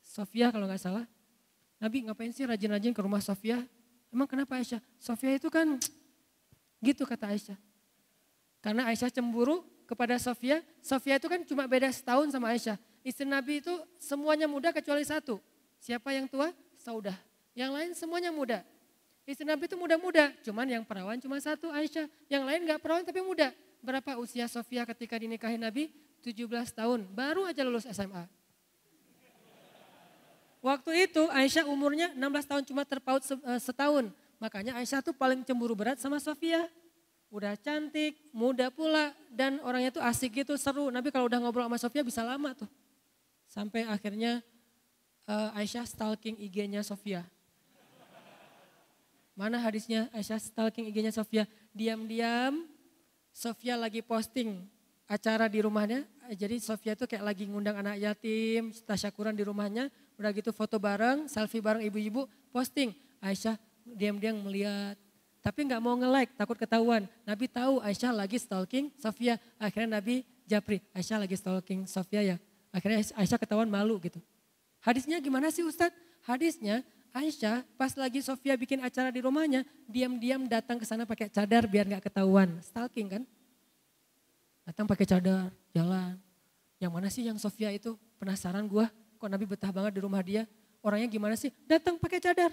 Sofia 0.02 0.50
kalau 0.50 0.66
nggak 0.66 0.82
salah. 0.82 1.06
Nabi 1.78 2.06
ngapain 2.06 2.30
sih 2.34 2.42
rajin-rajin 2.42 2.90
ke 2.90 3.00
rumah 3.02 3.22
Sofia? 3.22 3.62
Emang 4.10 4.26
kenapa 4.26 4.58
Aisyah? 4.58 4.82
Sofia 4.98 5.38
itu 5.38 5.46
kan 5.46 5.78
gitu 6.86 7.06
kata 7.06 7.30
Aisyah. 7.30 7.58
Karena 8.62 8.90
Aisyah 8.90 9.10
cemburu 9.14 9.62
kepada 9.86 10.18
Sofia. 10.18 10.62
Sofia 10.82 11.18
itu 11.22 11.26
kan 11.30 11.42
cuma 11.46 11.66
beda 11.70 11.90
setahun 11.90 12.30
sama 12.34 12.50
Aisyah. 12.50 12.78
Istri 13.02 13.26
Nabi 13.26 13.58
itu 13.62 13.74
semuanya 13.98 14.46
muda 14.46 14.70
kecuali 14.70 15.02
satu. 15.02 15.42
Siapa 15.82 16.14
yang 16.14 16.30
tua? 16.30 16.54
Saudah. 16.78 17.14
Yang 17.54 17.70
lain 17.74 17.90
semuanya 17.98 18.30
muda. 18.30 18.62
Istri 19.22 19.46
Nabi 19.46 19.70
itu 19.70 19.78
muda-muda, 19.78 20.34
cuman 20.42 20.66
yang 20.66 20.82
perawan 20.82 21.14
cuma 21.22 21.38
satu 21.38 21.70
Aisyah. 21.70 22.10
Yang 22.26 22.42
lain 22.42 22.60
gak 22.66 22.80
perawan 22.82 23.06
tapi 23.06 23.22
muda. 23.22 23.54
Berapa 23.78 24.18
usia 24.18 24.50
Sofia 24.50 24.82
ketika 24.82 25.14
dinikahi 25.18 25.58
Nabi? 25.58 25.90
17 26.22 26.46
tahun, 26.70 27.02
baru 27.10 27.50
aja 27.50 27.66
lulus 27.66 27.82
SMA. 27.90 28.30
Waktu 30.62 31.10
itu 31.10 31.26
Aisyah 31.34 31.66
umurnya 31.66 32.14
16 32.14 32.46
tahun 32.46 32.62
cuma 32.62 32.86
terpaut 32.86 33.18
eh, 33.26 33.58
setahun. 33.58 34.06
Makanya 34.38 34.78
Aisyah 34.78 35.02
tuh 35.02 35.10
paling 35.10 35.42
cemburu 35.42 35.74
berat 35.74 35.98
sama 35.98 36.22
Sofia 36.22 36.70
udah 37.32 37.56
cantik, 37.56 38.20
muda 38.28 38.68
pula, 38.68 39.16
dan 39.32 39.56
orangnya 39.64 39.88
tuh 39.88 40.04
asik 40.04 40.44
gitu, 40.44 40.52
seru. 40.60 40.92
Nabi 40.92 41.08
kalau 41.08 41.32
udah 41.32 41.40
ngobrol 41.40 41.64
sama 41.64 41.80
Sofia 41.80 42.04
bisa 42.04 42.20
lama 42.20 42.52
tuh. 42.52 42.68
Sampai 43.48 43.88
akhirnya 43.88 44.44
uh, 45.24 45.56
Aisyah 45.56 45.88
stalking 45.88 46.36
IG-nya 46.36 46.84
Sofia. 46.84 47.24
Mana 49.32 49.56
hadisnya 49.60 50.12
Aisyah 50.12 50.40
stalking 50.40 50.88
IG-nya 50.92 51.12
Sofia? 51.12 51.48
Diam-diam 51.72 52.68
Sofia 53.32 53.80
lagi 53.80 54.04
posting 54.04 54.60
acara 55.08 55.48
di 55.48 55.64
rumahnya. 55.64 56.04
Jadi 56.36 56.60
Sofia 56.60 56.92
tuh 56.92 57.08
kayak 57.08 57.24
lagi 57.24 57.44
ngundang 57.48 57.80
anak 57.80 57.96
yatim, 57.96 58.72
tasyakuran 58.84 59.32
di 59.32 59.44
rumahnya. 59.44 59.88
Udah 60.20 60.30
gitu 60.36 60.52
foto 60.52 60.76
bareng, 60.76 61.26
selfie 61.26 61.64
bareng 61.64 61.80
ibu-ibu, 61.84 62.28
posting. 62.52 62.92
Aisyah 63.24 63.56
diam-diam 63.88 64.36
melihat 64.44 64.98
tapi 65.42 65.66
nggak 65.66 65.82
mau 65.82 65.98
nge-like, 65.98 66.38
takut 66.38 66.54
ketahuan. 66.54 67.02
Nabi 67.26 67.50
tahu 67.50 67.82
Aisyah 67.82 68.14
lagi 68.14 68.38
stalking 68.38 68.94
Sofia. 68.94 69.42
Akhirnya 69.58 69.98
Nabi 69.98 70.22
japri, 70.46 70.78
Aisyah 70.94 71.26
lagi 71.26 71.34
stalking 71.34 71.82
Sofia 71.90 72.22
ya. 72.22 72.36
Akhirnya 72.70 73.02
Aisyah 73.18 73.42
ketahuan 73.42 73.66
malu 73.66 73.98
gitu. 73.98 74.22
Hadisnya 74.78 75.18
gimana 75.18 75.50
sih 75.50 75.66
Ustadz? 75.66 75.98
Hadisnya 76.22 76.86
Aisyah 77.12 77.60
pas 77.76 77.92
lagi 77.92 78.24
Sofia 78.24 78.56
bikin 78.56 78.80
acara 78.80 79.12
di 79.12 79.20
rumahnya, 79.20 79.68
diam-diam 79.84 80.48
datang 80.48 80.80
ke 80.80 80.88
sana 80.88 81.04
pakai 81.04 81.28
cadar 81.28 81.68
biar 81.68 81.84
nggak 81.84 82.08
ketahuan. 82.08 82.48
Stalking 82.64 83.08
kan? 83.08 83.22
Datang 84.64 84.88
pakai 84.88 85.04
cadar, 85.04 85.52
jalan. 85.76 86.16
Yang 86.80 86.92
mana 86.92 87.08
sih 87.12 87.22
yang 87.28 87.36
Sofia 87.36 87.68
itu? 87.68 88.00
Penasaran 88.16 88.64
gua, 88.64 88.88
kok 89.20 89.28
Nabi 89.28 89.44
betah 89.44 89.68
banget 89.68 89.92
di 89.92 90.00
rumah 90.00 90.24
dia. 90.24 90.48
Orangnya 90.80 91.06
gimana 91.06 91.36
sih? 91.36 91.52
Datang 91.68 92.00
pakai 92.00 92.18
cadar. 92.18 92.50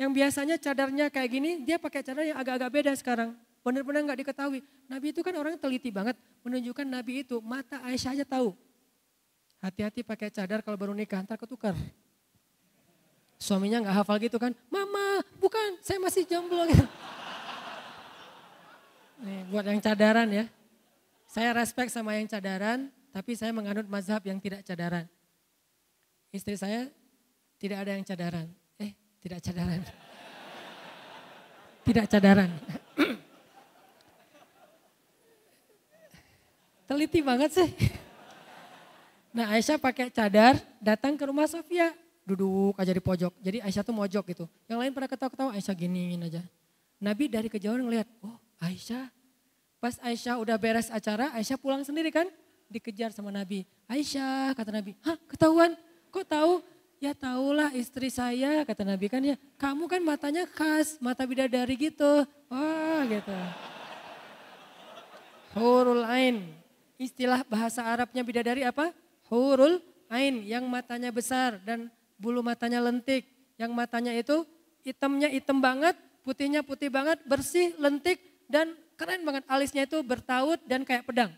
Yang 0.00 0.10
biasanya 0.16 0.56
cadarnya 0.56 1.06
kayak 1.12 1.30
gini, 1.30 1.50
dia 1.62 1.76
pakai 1.76 2.00
cadar 2.00 2.24
yang 2.24 2.40
agak-agak 2.40 2.70
beda 2.72 2.92
sekarang. 2.96 3.36
Benar-benar 3.60 4.08
nggak 4.08 4.18
diketahui. 4.24 4.64
Nabi 4.88 5.06
itu 5.14 5.20
kan 5.20 5.36
orang 5.36 5.54
teliti 5.60 5.92
banget, 5.92 6.16
menunjukkan 6.42 6.86
Nabi 6.88 7.22
itu 7.22 7.38
mata 7.38 7.78
Aisyah 7.84 8.18
aja 8.18 8.24
tahu. 8.26 8.56
Hati-hati 9.62 10.02
pakai 10.02 10.32
cadar 10.32 10.58
kalau 10.64 10.74
baru 10.74 10.90
nikah, 10.90 11.22
ntar 11.22 11.38
ketukar. 11.38 11.76
Suaminya 13.42 13.82
nggak 13.82 13.96
hafal 13.98 14.22
gitu 14.22 14.38
kan, 14.38 14.54
mama 14.70 15.26
bukan, 15.42 15.82
saya 15.82 15.98
masih 15.98 16.22
jomblo 16.30 16.62
gitu. 16.70 16.86
Nih, 19.26 19.42
buat 19.50 19.66
yang 19.66 19.82
cadaran 19.82 20.30
ya. 20.30 20.46
Saya 21.26 21.50
respect 21.58 21.90
sama 21.90 22.14
yang 22.14 22.30
cadaran, 22.30 22.86
tapi 23.10 23.34
saya 23.34 23.50
menganut 23.50 23.90
mazhab 23.90 24.22
yang 24.22 24.38
tidak 24.38 24.62
cadaran. 24.62 25.10
Istri 26.30 26.54
saya 26.54 26.86
tidak 27.58 27.82
ada 27.82 27.98
yang 27.98 28.06
cadaran. 28.06 28.46
Tidak 29.22 29.38
cadaran. 29.38 29.78
Tidak 31.86 32.06
cadaran. 32.10 32.50
Teliti 36.90 37.22
banget 37.22 37.54
sih. 37.54 37.70
Nah 39.32 39.48
Aisyah 39.56 39.80
pakai 39.80 40.12
cadar 40.12 40.60
datang 40.76 41.16
ke 41.16 41.24
rumah 41.24 41.48
Sofia. 41.48 41.96
Duduk 42.22 42.78
aja 42.78 42.94
di 42.94 43.02
pojok. 43.02 43.34
Jadi 43.42 43.58
Aisyah 43.58 43.82
tuh 43.82 43.94
mojok 43.94 44.24
gitu. 44.30 44.44
Yang 44.70 44.78
lain 44.78 44.92
pada 44.94 45.06
ketawa-ketawa 45.10 45.50
Aisyah 45.58 45.74
giniin 45.74 46.22
aja. 46.22 46.42
Nabi 47.02 47.26
dari 47.26 47.50
kejauhan 47.50 47.82
ngeliat, 47.82 48.06
oh 48.22 48.38
Aisyah. 48.62 49.10
Pas 49.82 49.98
Aisyah 49.98 50.38
udah 50.38 50.54
beres 50.54 50.86
acara, 50.86 51.34
Aisyah 51.34 51.58
pulang 51.58 51.82
sendiri 51.82 52.14
kan. 52.14 52.30
Dikejar 52.70 53.10
sama 53.10 53.34
Nabi. 53.34 53.66
Aisyah 53.90 54.54
kata 54.54 54.70
Nabi, 54.70 54.94
hah 55.02 55.18
ketahuan? 55.26 55.74
Kok 56.14 56.26
tahu? 56.30 56.52
Ya 57.02 57.10
tahulah 57.18 57.74
istri 57.74 58.14
saya, 58.14 58.62
kata 58.62 58.86
Nabi 58.86 59.10
kan 59.10 59.18
ya, 59.18 59.34
kamu 59.58 59.90
kan 59.90 59.98
matanya 60.06 60.46
khas, 60.46 61.02
mata 61.02 61.26
bidadari 61.26 61.74
gitu. 61.74 62.22
Wah 62.46 63.02
gitu. 63.10 63.34
Hurul 65.58 66.06
Ain. 66.06 66.54
Istilah 67.02 67.42
bahasa 67.50 67.82
Arabnya 67.82 68.22
bidadari 68.22 68.62
apa? 68.62 68.94
Hurul 69.26 69.82
Ain, 70.06 70.46
yang 70.46 70.62
matanya 70.70 71.10
besar 71.10 71.58
dan 71.66 71.90
bulu 72.22 72.46
matanya 72.46 72.78
lentik. 72.78 73.26
Yang 73.58 73.72
matanya 73.74 74.14
itu 74.14 74.46
hitamnya 74.86 75.26
hitam 75.26 75.58
banget, 75.58 75.98
putihnya 76.22 76.62
putih 76.62 76.86
banget, 76.86 77.18
bersih, 77.26 77.74
lentik, 77.82 78.22
dan 78.46 78.78
keren 78.94 79.26
banget. 79.26 79.42
Alisnya 79.50 79.82
itu 79.82 79.98
bertaut 80.06 80.62
dan 80.70 80.86
kayak 80.86 81.02
pedang. 81.02 81.34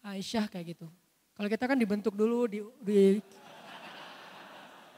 Aisyah 0.00 0.48
kayak 0.48 0.72
gitu. 0.76 0.88
Kalau 1.36 1.48
kita 1.52 1.64
kan 1.68 1.76
dibentuk 1.76 2.16
dulu, 2.16 2.48
di, 2.48 2.64
di 2.80 3.20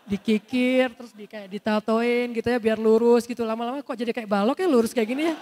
dikikir 0.03 0.91
terus 0.99 1.15
di 1.15 1.31
kayak 1.31 1.47
ditatoin 1.47 2.35
gitu 2.35 2.51
ya 2.51 2.59
biar 2.59 2.75
lurus 2.75 3.23
gitu 3.23 3.47
lama-lama 3.47 3.87
kok 3.87 3.95
jadi 3.95 4.11
kayak 4.11 4.27
balok 4.27 4.59
ya 4.59 4.67
lurus 4.67 4.91
kayak 4.91 5.09
gini 5.15 5.31
ya. 5.31 5.37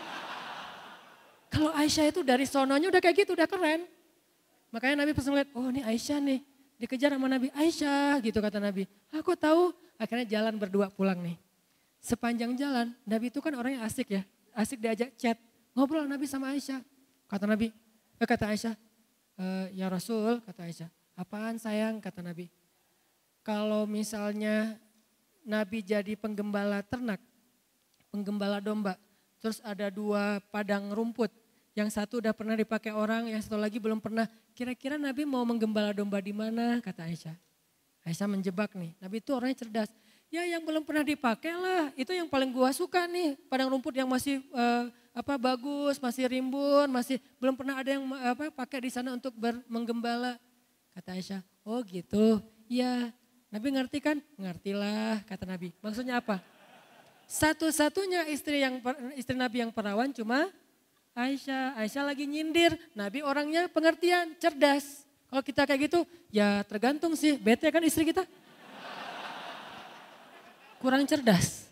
Kalau 1.51 1.73
Aisyah 1.75 2.13
itu 2.13 2.21
dari 2.23 2.45
sononya 2.45 2.93
udah 2.93 3.01
kayak 3.01 3.25
gitu 3.25 3.33
udah 3.35 3.49
keren. 3.49 3.89
Makanya 4.71 5.03
Nabi 5.03 5.17
pas 5.17 5.25
ngeliat 5.27 5.49
oh 5.57 5.67
ini 5.73 5.81
Aisyah 5.83 6.21
nih 6.21 6.41
dikejar 6.81 7.13
sama 7.13 7.29
Nabi 7.29 7.53
Aisyah 7.53 8.25
gitu 8.25 8.41
kata 8.41 8.57
Nabi. 8.57 8.89
Aku 9.13 9.37
ah, 9.37 9.39
tahu 9.39 9.63
akhirnya 10.01 10.25
jalan 10.25 10.57
berdua 10.57 10.89
pulang 10.89 11.21
nih. 11.21 11.37
Sepanjang 12.01 12.57
jalan 12.57 12.97
Nabi 13.05 13.29
itu 13.29 13.45
kan 13.45 13.53
orangnya 13.53 13.85
asik 13.85 14.17
ya 14.17 14.25
asik 14.57 14.81
diajak 14.81 15.13
chat 15.21 15.37
ngobrol 15.77 16.09
Nabi 16.09 16.25
sama 16.25 16.57
Aisyah. 16.57 16.81
Kata 17.29 17.45
Nabi 17.45 17.69
eh, 18.17 18.27
kata 18.27 18.49
Aisyah 18.49 18.75
e, 19.37 19.45
ya 19.77 19.87
Rasul 19.93 20.41
kata 20.41 20.65
Aisyah 20.65 20.89
apaan 21.21 21.61
sayang 21.61 22.01
kata 22.01 22.25
Nabi 22.25 22.49
kalau 23.41 23.89
misalnya 23.89 24.77
Nabi 25.45 25.81
jadi 25.81 26.13
penggembala 26.15 26.85
ternak, 26.85 27.19
penggembala 28.13 28.61
domba, 28.61 29.01
terus 29.41 29.59
ada 29.65 29.89
dua 29.89 30.39
padang 30.53 30.93
rumput, 30.93 31.33
yang 31.75 31.87
satu 31.87 32.19
udah 32.19 32.35
pernah 32.35 32.59
dipakai 32.59 32.91
orang, 32.91 33.31
yang 33.31 33.41
satu 33.43 33.55
lagi 33.55 33.79
belum 33.79 34.03
pernah. 34.03 34.27
Kira-kira 34.55 34.99
Nabi 34.99 35.23
mau 35.23 35.47
menggembala 35.47 35.95
domba 35.95 36.19
di 36.19 36.35
mana? 36.35 36.83
Kata 36.83 37.07
Aisyah. 37.07 37.37
Aisyah 38.03 38.27
menjebak 38.27 38.75
nih. 38.75 38.97
Nabi 38.99 39.23
itu 39.23 39.31
orangnya 39.31 39.63
cerdas. 39.63 39.91
Ya 40.31 40.47
yang 40.47 40.63
belum 40.63 40.87
pernah 40.87 41.03
dipakai 41.03 41.51
lah, 41.59 41.91
itu 41.99 42.15
yang 42.15 42.31
paling 42.31 42.55
gua 42.55 42.71
suka 42.71 43.07
nih. 43.11 43.35
Padang 43.51 43.67
rumput 43.67 43.91
yang 43.99 44.07
masih 44.07 44.39
uh, 44.55 44.87
apa 45.11 45.35
bagus, 45.35 45.99
masih 45.99 46.31
rimbun, 46.31 46.87
masih 46.87 47.19
belum 47.43 47.59
pernah 47.59 47.83
ada 47.83 47.91
yang 47.99 48.07
apa 48.23 48.47
pakai 48.55 48.87
di 48.87 48.91
sana 48.95 49.11
untuk 49.11 49.35
ber, 49.35 49.59
menggembala. 49.67 50.39
Kata 50.95 51.19
Aisyah, 51.19 51.43
oh 51.67 51.83
gitu. 51.83 52.39
Ya 52.71 53.11
Nabi 53.51 53.75
ngerti 53.75 53.99
kan? 53.99 54.23
Ngertilah 54.39 55.27
kata 55.27 55.43
Nabi. 55.43 55.75
Maksudnya 55.83 56.23
apa? 56.23 56.39
Satu-satunya 57.27 58.31
istri 58.31 58.63
yang 58.63 58.79
istri 59.19 59.35
Nabi 59.35 59.67
yang 59.67 59.75
perawan 59.75 60.15
cuma 60.15 60.51
Aisyah. 61.15 61.79
Aisyah 61.79 62.05
lagi 62.07 62.25
nyindir. 62.27 62.79
Nabi 62.95 63.23
orangnya 63.25 63.67
pengertian, 63.67 64.35
cerdas. 64.39 65.05
Kalau 65.31 65.43
kita 65.47 65.63
kayak 65.63 65.81
gitu, 65.91 66.01
ya 66.35 66.63
tergantung 66.67 67.15
sih. 67.15 67.39
Bete 67.39 67.71
kan 67.71 67.83
istri 67.87 68.07
kita? 68.07 68.27
Kurang 70.83 71.05
cerdas. 71.07 71.71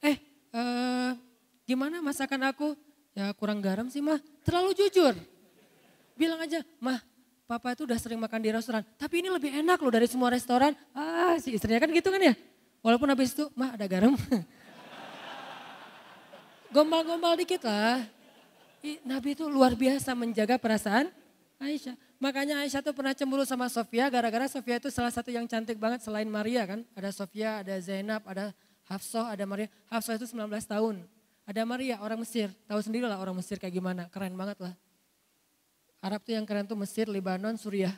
Eh, 0.00 0.16
e, 0.50 0.62
gimana 1.68 2.02
masakan 2.02 2.50
aku? 2.50 2.74
Ya 3.14 3.30
kurang 3.34 3.58
garam 3.60 3.86
sih 3.90 4.00
mah, 4.00 4.18
terlalu 4.46 4.74
jujur. 4.78 5.14
Bilang 6.18 6.40
aja, 6.42 6.64
mah 6.82 6.98
papa 7.46 7.74
itu 7.74 7.84
udah 7.86 7.98
sering 7.98 8.18
makan 8.18 8.40
di 8.42 8.50
restoran, 8.50 8.82
tapi 8.94 9.22
ini 9.22 9.28
lebih 9.28 9.50
enak 9.54 9.78
loh 9.82 9.92
dari 9.92 10.06
semua 10.06 10.30
restoran. 10.30 10.72
Ah 10.94 11.34
si 11.42 11.54
istrinya 11.54 11.82
kan 11.82 11.90
gitu 11.90 12.08
kan 12.10 12.22
ya. 12.22 12.34
Walaupun 12.80 13.10
habis 13.10 13.34
itu, 13.34 13.50
mah 13.58 13.74
ada 13.74 13.86
garam. 13.90 14.14
Gombal-gombal 16.68 17.40
dikit 17.40 17.64
lah. 17.64 18.04
Nabi 19.02 19.34
itu 19.34 19.48
luar 19.48 19.72
biasa 19.74 20.12
menjaga 20.12 20.60
perasaan 20.60 21.08
Aisyah. 21.58 21.98
Makanya 22.22 22.62
Aisyah 22.62 22.84
tuh 22.84 22.94
pernah 22.94 23.10
cemburu 23.16 23.42
sama 23.42 23.66
Sofia 23.66 24.06
gara-gara 24.06 24.46
Sofia 24.46 24.78
itu 24.78 24.92
salah 24.92 25.10
satu 25.10 25.34
yang 25.34 25.48
cantik 25.50 25.80
banget 25.80 26.04
selain 26.04 26.28
Maria 26.30 26.68
kan. 26.68 26.86
Ada 26.94 27.10
Sofia, 27.10 27.64
ada 27.64 27.74
Zainab, 27.82 28.22
ada 28.28 28.54
Hafsah, 28.86 29.34
ada 29.34 29.44
Maria. 29.48 29.66
Hafsah 29.90 30.20
itu 30.20 30.28
19 30.30 30.48
tahun. 30.68 31.02
Ada 31.48 31.64
Maria 31.64 31.98
orang 32.04 32.20
Mesir. 32.22 32.52
Tahu 32.68 32.80
sendiri 32.84 33.08
lah 33.08 33.18
orang 33.18 33.34
Mesir 33.34 33.56
kayak 33.56 33.74
gimana. 33.74 34.06
Keren 34.12 34.36
banget 34.38 34.60
lah. 34.62 34.74
Arab 35.98 36.22
tuh 36.22 36.36
yang 36.38 36.46
keren 36.46 36.68
tuh 36.68 36.78
Mesir, 36.78 37.10
Lebanon, 37.10 37.58
Suriah. 37.58 37.96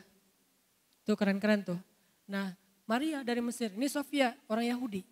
Tuh 1.05 1.13
keren-keren 1.13 1.61
tuh. 1.61 1.79
Nah 2.25 2.55
Maria 2.89 3.21
dari 3.21 3.43
Mesir, 3.45 3.71
ini 3.77 3.85
Sofia 3.91 4.33
orang 4.49 4.65
Yahudi. 4.67 5.05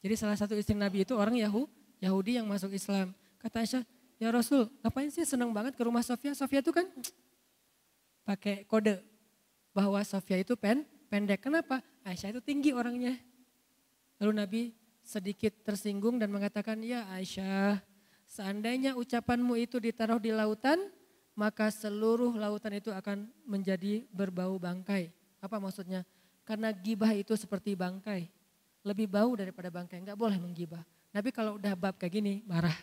Jadi 0.00 0.14
salah 0.16 0.36
satu 0.36 0.56
istri 0.56 0.72
Nabi 0.76 1.04
itu 1.04 1.16
orang 1.16 1.36
Yahu, 1.36 1.68
Yahudi 2.04 2.36
yang 2.36 2.44
masuk 2.44 2.76
Islam. 2.76 3.16
Kata 3.40 3.64
Aisyah, 3.64 3.82
ya 4.20 4.28
Rasul 4.28 4.68
ngapain 4.84 5.08
sih 5.08 5.24
senang 5.24 5.48
banget 5.56 5.72
ke 5.72 5.82
rumah 5.84 6.04
Sofia? 6.04 6.36
Sofia 6.36 6.60
itu 6.60 6.68
kan 6.68 6.84
pakai 8.28 8.68
kode 8.68 9.00
bahwa 9.72 10.04
Sofia 10.04 10.36
itu 10.36 10.52
pen, 10.52 10.84
pendek. 11.08 11.40
Kenapa? 11.40 11.80
Aisyah 12.04 12.36
itu 12.36 12.40
tinggi 12.44 12.76
orangnya. 12.76 13.16
Lalu 14.20 14.32
Nabi 14.36 14.62
sedikit 15.00 15.52
tersinggung 15.64 16.20
dan 16.20 16.28
mengatakan, 16.28 16.80
ya 16.84 17.08
Aisyah, 17.08 17.80
seandainya 18.28 18.96
ucapanmu 18.96 19.56
itu 19.56 19.80
ditaruh 19.80 20.20
di 20.20 20.32
lautan, 20.32 20.92
maka 21.34 21.72
seluruh 21.72 22.36
lautan 22.36 22.78
itu 22.78 22.92
akan 22.92 23.28
menjadi 23.48 24.04
berbau 24.12 24.60
bangkai. 24.60 25.10
Apa 25.42 25.56
maksudnya? 25.56 26.06
Karena 26.44 26.72
gibah 26.72 27.12
itu 27.16 27.32
seperti 27.34 27.74
bangkai. 27.74 28.28
Lebih 28.84 29.08
bau 29.08 29.32
daripada 29.32 29.72
bangkai, 29.72 30.04
enggak 30.04 30.20
boleh 30.20 30.36
menggibah. 30.36 30.84
Nabi 31.14 31.30
kalau 31.30 31.54
udah 31.62 31.78
bab 31.78 31.94
kayak 31.94 32.18
gini, 32.18 32.42
marah. 32.42 32.74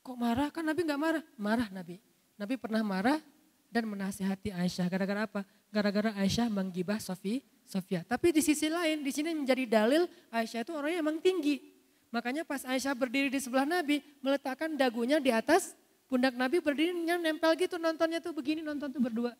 Kok 0.00 0.16
marah? 0.16 0.48
Kan 0.48 0.64
Nabi 0.64 0.80
enggak 0.80 0.96
marah. 0.96 1.24
Marah 1.36 1.68
Nabi. 1.68 2.00
Nabi 2.40 2.56
pernah 2.56 2.80
marah 2.80 3.20
dan 3.68 3.84
menasihati 3.84 4.48
Aisyah. 4.48 4.88
Gara-gara 4.88 5.28
apa? 5.28 5.44
Gara-gara 5.68 6.16
Aisyah 6.16 6.48
menggibah 6.48 6.96
Sofi, 6.96 7.44
Sofia. 7.68 8.00
Tapi 8.08 8.32
di 8.32 8.40
sisi 8.40 8.72
lain, 8.72 9.04
di 9.04 9.12
sini 9.12 9.36
menjadi 9.36 9.68
dalil 9.68 10.08
Aisyah 10.32 10.64
itu 10.64 10.72
orangnya 10.72 11.04
emang 11.04 11.20
tinggi. 11.20 11.60
Makanya 12.08 12.48
pas 12.48 12.64
Aisyah 12.64 12.96
berdiri 12.96 13.28
di 13.28 13.44
sebelah 13.44 13.68
Nabi, 13.68 14.00
meletakkan 14.24 14.72
dagunya 14.72 15.20
di 15.20 15.28
atas 15.28 15.76
pundak 16.08 16.32
Nabi 16.32 16.64
berdirinya 16.64 17.18
nempel 17.20 17.58
gitu 17.58 17.76
nontonnya 17.76 18.22
tuh 18.24 18.32
begini 18.32 18.64
nonton 18.64 18.88
tuh 18.88 19.02
berdua. 19.04 19.36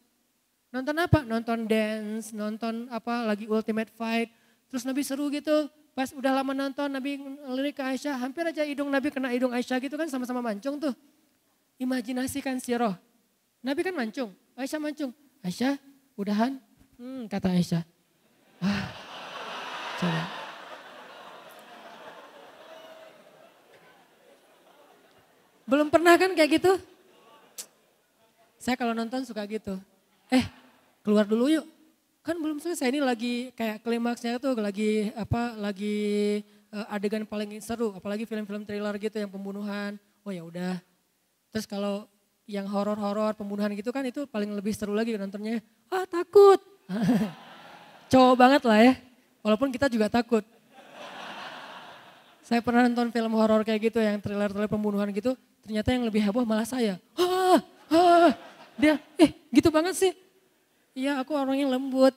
Nonton 0.74 0.92
apa? 0.98 1.24
Nonton 1.24 1.64
dance, 1.64 2.36
nonton 2.36 2.90
apa 2.92 3.32
lagi 3.32 3.48
ultimate 3.48 3.88
fight. 3.96 4.28
Terus 4.68 4.84
Nabi 4.84 5.00
seru 5.06 5.32
gitu. 5.32 5.72
Pas 5.96 6.12
udah 6.12 6.28
lama 6.28 6.52
nonton 6.52 6.92
Nabi 6.92 7.16
ngelirik 7.16 7.80
ke 7.80 7.82
Aisyah, 7.82 8.20
hampir 8.20 8.44
aja 8.44 8.60
hidung 8.68 8.92
Nabi 8.92 9.08
kena 9.08 9.32
hidung 9.32 9.48
Aisyah 9.48 9.80
gitu 9.80 9.96
kan 9.96 10.04
sama-sama 10.12 10.44
mancung 10.44 10.76
tuh. 10.76 10.92
Imajinasikan 11.80 12.60
roh. 12.76 12.92
Nabi 13.64 13.80
kan 13.80 13.96
mancung, 13.96 14.36
Aisyah 14.60 14.76
mancung. 14.76 15.16
Aisyah, 15.40 15.80
udahan? 16.20 16.60
Hmm, 17.00 17.24
kata 17.32 17.48
Aisyah. 17.48 17.80
Ah, 18.60 18.92
coba. 19.96 20.22
Belum 25.64 25.88
pernah 25.88 26.20
kan 26.20 26.36
kayak 26.36 26.60
gitu? 26.60 26.72
Saya 28.60 28.76
kalau 28.76 28.92
nonton 28.92 29.24
suka 29.24 29.48
gitu. 29.48 29.80
Eh, 30.28 30.44
keluar 31.00 31.24
dulu 31.24 31.48
yuk. 31.48 31.75
Kan 32.26 32.42
belum 32.42 32.58
selesai 32.58 32.90
ini 32.90 32.98
lagi 32.98 33.54
kayak 33.54 33.86
klimaksnya 33.86 34.42
tuh 34.42 34.58
lagi 34.58 35.14
apa 35.14 35.54
lagi 35.54 36.42
uh, 36.74 36.90
adegan 36.90 37.22
paling 37.22 37.54
seru, 37.62 37.94
apalagi 37.94 38.26
film-film 38.26 38.66
thriller 38.66 38.98
gitu 38.98 39.14
yang 39.14 39.30
pembunuhan. 39.30 39.94
Oh 40.26 40.34
ya 40.34 40.42
udah. 40.42 40.82
Terus 41.54 41.70
kalau 41.70 42.10
yang 42.50 42.66
horor-horor 42.66 43.38
pembunuhan 43.38 43.70
gitu 43.78 43.94
kan 43.94 44.02
itu 44.02 44.26
paling 44.26 44.50
lebih 44.58 44.74
seru 44.74 44.90
lagi 44.90 45.14
nontonnya. 45.14 45.62
Ah 45.86 46.02
takut. 46.02 46.58
Cowok 48.10 48.34
banget 48.34 48.62
lah 48.66 48.78
ya. 48.82 48.98
Walaupun 49.46 49.70
kita 49.70 49.86
juga 49.86 50.10
takut. 50.10 50.42
Saya 52.42 52.58
pernah 52.58 52.90
nonton 52.90 53.14
film 53.14 53.38
horor 53.38 53.62
kayak 53.62 53.94
gitu 53.94 54.02
yang 54.02 54.18
thriller-thriller 54.18 54.66
pembunuhan 54.66 55.14
gitu. 55.14 55.38
Ternyata 55.62 55.94
yang 55.94 56.02
lebih 56.02 56.26
heboh 56.26 56.42
malah 56.42 56.66
saya. 56.66 56.98
Ah, 57.14 57.62
ah, 57.86 58.34
dia, 58.74 58.98
eh 59.14 59.30
gitu 59.54 59.70
banget 59.70 59.94
sih. 59.94 60.25
Iya 60.96 61.20
aku 61.20 61.36
orangnya 61.36 61.76
lembut. 61.76 62.16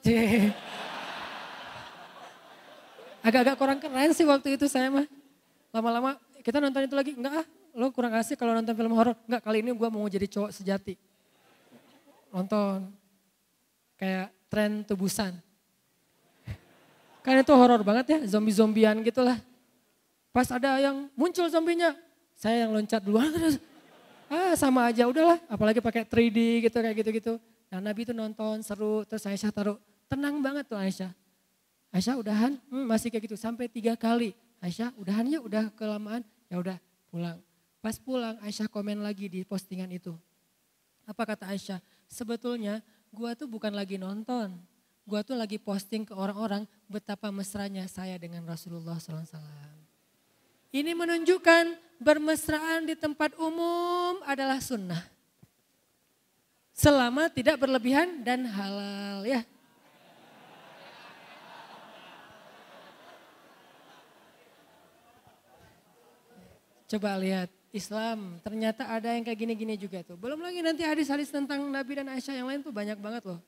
Agak-agak 3.20 3.56
kurang 3.60 3.76
keren 3.76 4.16
sih 4.16 4.24
waktu 4.24 4.56
itu 4.56 4.64
saya 4.72 4.88
mah. 4.88 5.04
Lama-lama 5.68 6.16
kita 6.40 6.64
nonton 6.64 6.88
itu 6.88 6.96
lagi, 6.96 7.12
enggak 7.12 7.44
ah 7.44 7.46
lo 7.76 7.92
kurang 7.92 8.16
asik 8.16 8.40
kalau 8.40 8.56
nonton 8.56 8.72
film 8.72 8.96
horor. 8.96 9.12
Enggak 9.28 9.44
kali 9.44 9.60
ini 9.60 9.76
gue 9.76 9.88
mau 9.92 10.08
jadi 10.08 10.24
cowok 10.24 10.50
sejati. 10.56 10.96
Nonton 12.32 12.88
kayak 14.00 14.32
tren 14.48 14.80
tebusan. 14.88 15.36
Kan 17.20 17.36
itu 17.36 17.52
horor 17.52 17.84
banget 17.84 18.16
ya, 18.16 18.18
zombie-zombian 18.32 19.04
gitulah. 19.04 19.36
Pas 20.32 20.48
ada 20.48 20.80
yang 20.80 21.04
muncul 21.12 21.52
zombinya, 21.52 21.92
saya 22.32 22.64
yang 22.64 22.72
loncat 22.72 23.04
duluan 23.04 23.28
terus. 23.36 23.60
Ah 24.32 24.56
sama 24.56 24.88
aja 24.88 25.04
udahlah, 25.04 25.36
apalagi 25.52 25.84
pakai 25.84 26.08
3D 26.08 26.64
gitu 26.64 26.76
kayak 26.80 26.96
gitu-gitu. 27.04 27.36
Nah 27.70 27.78
Nabi 27.78 28.02
itu 28.02 28.10
nonton 28.10 28.66
seru, 28.66 29.06
terus 29.06 29.22
Aisyah 29.22 29.54
taruh, 29.54 29.78
tenang 30.10 30.42
banget 30.42 30.66
tuh 30.66 30.74
Aisyah. 30.74 31.14
Aisyah 31.94 32.18
udahan, 32.18 32.58
hmm, 32.66 32.86
masih 32.86 33.14
kayak 33.14 33.30
gitu 33.30 33.38
sampai 33.38 33.70
tiga 33.70 33.94
kali. 33.94 34.34
Aisyah 34.58 34.90
udahan 34.98 35.26
ya 35.30 35.38
udah 35.38 35.70
kelamaan, 35.78 36.26
ya 36.50 36.58
udah 36.58 36.76
pulang. 37.08 37.38
Pas 37.78 37.94
pulang 37.96 38.36
Aisyah 38.42 38.66
komen 38.66 39.00
lagi 39.00 39.30
di 39.30 39.46
postingan 39.46 39.88
itu. 39.94 40.12
Apa 41.06 41.22
kata 41.22 41.46
Aisyah? 41.46 41.78
Sebetulnya 42.10 42.82
gua 43.14 43.38
tuh 43.38 43.46
bukan 43.46 43.70
lagi 43.70 43.96
nonton. 43.96 44.58
Gua 45.06 45.22
tuh 45.22 45.38
lagi 45.38 45.58
posting 45.58 46.06
ke 46.06 46.14
orang-orang 46.14 46.66
betapa 46.90 47.30
mesranya 47.30 47.86
saya 47.86 48.18
dengan 48.18 48.46
Rasulullah 48.46 48.98
SAW. 48.98 49.26
Ini 50.70 50.94
menunjukkan 50.94 51.98
bermesraan 51.98 52.86
di 52.86 52.94
tempat 52.94 53.34
umum 53.38 54.22
adalah 54.22 54.62
sunnah. 54.62 55.02
Selama 56.80 57.28
tidak 57.28 57.60
berlebihan 57.60 58.24
dan 58.24 58.48
halal 58.48 59.20
ya. 59.28 59.44
Coba 66.88 67.20
lihat 67.20 67.52
Islam 67.68 68.40
ternyata 68.40 68.88
ada 68.88 69.12
yang 69.12 69.20
kayak 69.28 69.44
gini-gini 69.44 69.76
juga 69.76 70.00
tuh. 70.00 70.16
Belum 70.16 70.40
lagi 70.40 70.64
nanti 70.64 70.80
hadis-hadis 70.80 71.28
tentang 71.28 71.60
Nabi 71.68 72.00
dan 72.00 72.08
Aisyah 72.16 72.40
yang 72.40 72.48
lain 72.48 72.64
tuh 72.64 72.72
banyak 72.72 72.96
banget 72.96 73.28
loh. 73.28 73.44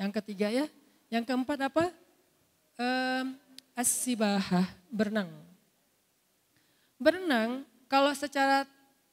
Yang 0.00 0.24
ketiga 0.24 0.48
ya. 0.48 0.64
Yang 1.12 1.28
keempat 1.28 1.68
apa? 1.68 1.92
Um, 2.80 3.36
as-sibahah, 3.76 4.64
berenang. 4.88 5.28
Berenang 6.96 7.68
kalau 7.84 8.16
secara 8.16 8.64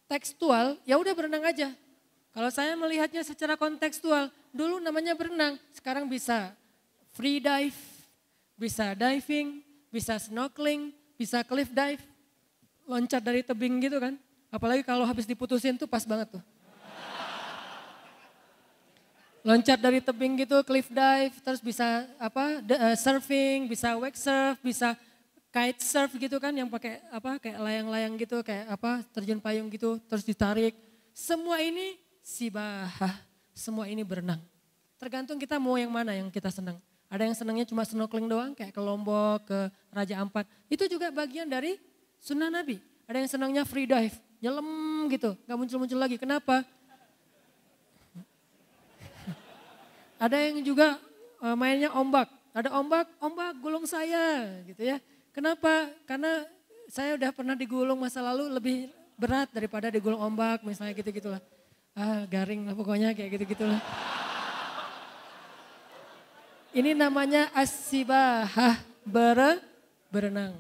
tekstual 0.08 0.80
ya 0.88 0.96
udah 0.96 1.12
berenang 1.12 1.44
aja. 1.44 1.76
Kalau 2.40 2.56
saya 2.56 2.72
melihatnya 2.80 3.20
secara 3.20 3.60
kontekstual, 3.60 4.32
dulu 4.56 4.80
namanya 4.80 5.12
berenang, 5.12 5.60
sekarang 5.76 6.08
bisa 6.08 6.56
free 7.12 7.44
dive, 7.44 7.76
bisa 8.56 8.96
diving, 8.96 9.60
bisa 9.92 10.16
snorkeling, 10.16 10.96
bisa 11.20 11.44
cliff 11.44 11.68
dive, 11.68 12.00
loncat 12.88 13.20
dari 13.20 13.44
tebing 13.44 13.84
gitu 13.84 14.00
kan. 14.00 14.16
Apalagi 14.48 14.88
kalau 14.88 15.04
habis 15.04 15.28
diputusin 15.28 15.76
tuh 15.76 15.84
pas 15.84 16.08
banget 16.08 16.40
tuh. 16.40 16.44
Loncat 19.44 19.76
dari 19.76 20.00
tebing 20.00 20.40
gitu, 20.40 20.64
cliff 20.64 20.88
dive, 20.88 21.36
terus 21.44 21.60
bisa 21.60 22.08
apa 22.16 22.64
uh, 22.64 22.96
surfing, 22.96 23.68
bisa 23.68 24.00
wake 24.00 24.16
surf, 24.16 24.56
bisa 24.64 24.96
kite 25.52 25.84
surf 25.84 26.16
gitu 26.16 26.40
kan 26.40 26.56
yang 26.56 26.72
pakai 26.72 27.04
apa 27.12 27.36
kayak 27.36 27.60
layang-layang 27.60 28.16
gitu 28.16 28.40
kayak 28.48 28.72
apa 28.72 29.04
terjun 29.12 29.44
payung 29.44 29.68
gitu 29.68 30.00
terus 30.08 30.24
ditarik. 30.24 30.72
Semua 31.12 31.60
ini 31.60 32.08
sibahah, 32.30 33.26
semua 33.58 33.90
ini 33.90 34.06
berenang. 34.06 34.38
Tergantung 35.02 35.42
kita 35.42 35.58
mau 35.58 35.74
yang 35.82 35.90
mana 35.90 36.14
yang 36.14 36.30
kita 36.30 36.54
senang. 36.54 36.78
Ada 37.10 37.26
yang 37.26 37.34
senangnya 37.34 37.66
cuma 37.66 37.82
snorkeling 37.82 38.30
doang 38.30 38.52
kayak 38.54 38.70
ke 38.70 38.78
Lombok, 38.78 39.50
ke 39.50 39.60
Raja 39.90 40.22
Ampat. 40.22 40.46
Itu 40.70 40.86
juga 40.86 41.10
bagian 41.10 41.50
dari 41.50 41.82
sunnah 42.22 42.54
Nabi. 42.54 42.78
Ada 43.10 43.18
yang 43.26 43.30
senangnya 43.34 43.64
free 43.66 43.90
dive, 43.90 44.14
nyelam 44.38 45.10
gitu, 45.10 45.34
gak 45.50 45.58
muncul-muncul 45.58 45.98
lagi. 45.98 46.22
Kenapa? 46.22 46.62
Ada 50.22 50.38
yang 50.38 50.62
juga 50.62 51.02
eh, 51.42 51.56
mainnya 51.58 51.90
ombak. 51.98 52.30
Ada 52.54 52.70
ombak, 52.78 53.10
ombak 53.18 53.58
gulung 53.58 53.90
saya 53.90 54.62
gitu 54.70 54.86
ya. 54.86 55.02
Kenapa? 55.34 55.90
Karena 56.06 56.46
saya 56.92 57.18
udah 57.18 57.34
pernah 57.34 57.58
digulung 57.58 57.98
masa 57.98 58.22
lalu 58.22 58.54
lebih 58.54 58.78
berat 59.18 59.50
daripada 59.50 59.90
digulung 59.90 60.22
ombak 60.22 60.62
misalnya 60.62 60.94
gitu-gitulah. 60.94 61.42
Ah 61.98 62.26
garing 62.30 62.66
lah 62.70 62.76
pokoknya 62.78 63.14
kayak 63.14 63.40
gitu-gitulah. 63.40 63.82
Ini 66.70 66.94
namanya 66.94 67.50
asibahah 67.58 68.78
bere, 69.02 69.58
berenang. 70.14 70.54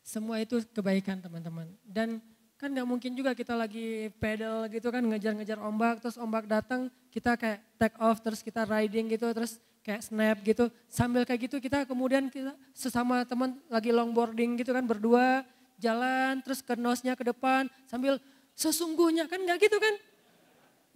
Semua 0.00 0.40
itu 0.40 0.64
kebaikan 0.72 1.20
teman-teman. 1.20 1.68
Dan 1.84 2.24
kan 2.58 2.74
nggak 2.74 2.88
mungkin 2.88 3.12
juga 3.14 3.36
kita 3.38 3.54
lagi 3.54 4.10
pedal 4.18 4.66
gitu 4.66 4.90
kan 4.90 4.98
ngejar-ngejar 4.98 5.62
ombak 5.62 6.02
terus 6.02 6.18
ombak 6.18 6.42
datang 6.50 6.90
kita 7.14 7.38
kayak 7.38 7.62
take 7.78 7.94
off 8.02 8.18
terus 8.18 8.42
kita 8.42 8.66
riding 8.66 9.06
gitu 9.14 9.30
terus 9.30 9.62
kayak 9.86 10.02
snap 10.02 10.42
gitu 10.42 10.66
sambil 10.90 11.22
kayak 11.22 11.46
gitu 11.46 11.62
kita 11.62 11.86
kemudian 11.86 12.26
kita 12.26 12.58
sesama 12.74 13.22
teman 13.22 13.62
lagi 13.70 13.94
longboarding 13.94 14.58
gitu 14.58 14.74
kan 14.74 14.82
berdua 14.82 15.46
jalan 15.78 16.42
terus 16.42 16.58
ke 16.58 16.74
nosnya 16.74 17.14
ke 17.14 17.22
depan 17.30 17.70
sambil 17.86 18.18
sesungguhnya 18.58 19.30
kan 19.30 19.38
nggak 19.38 19.70
gitu 19.70 19.78
kan 19.78 19.94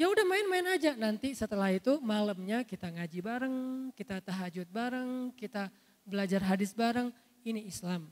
ya 0.02 0.10
udah 0.10 0.26
main-main 0.26 0.66
aja. 0.74 0.98
Nanti 0.98 1.30
setelah 1.36 1.70
itu 1.70 2.02
malamnya 2.02 2.66
kita 2.66 2.90
ngaji 2.90 3.18
bareng, 3.22 3.56
kita 3.94 4.18
tahajud 4.18 4.66
bareng, 4.66 5.30
kita 5.38 5.70
belajar 6.02 6.42
hadis 6.42 6.74
bareng. 6.74 7.14
Ini 7.42 7.62
Islam. 7.66 8.06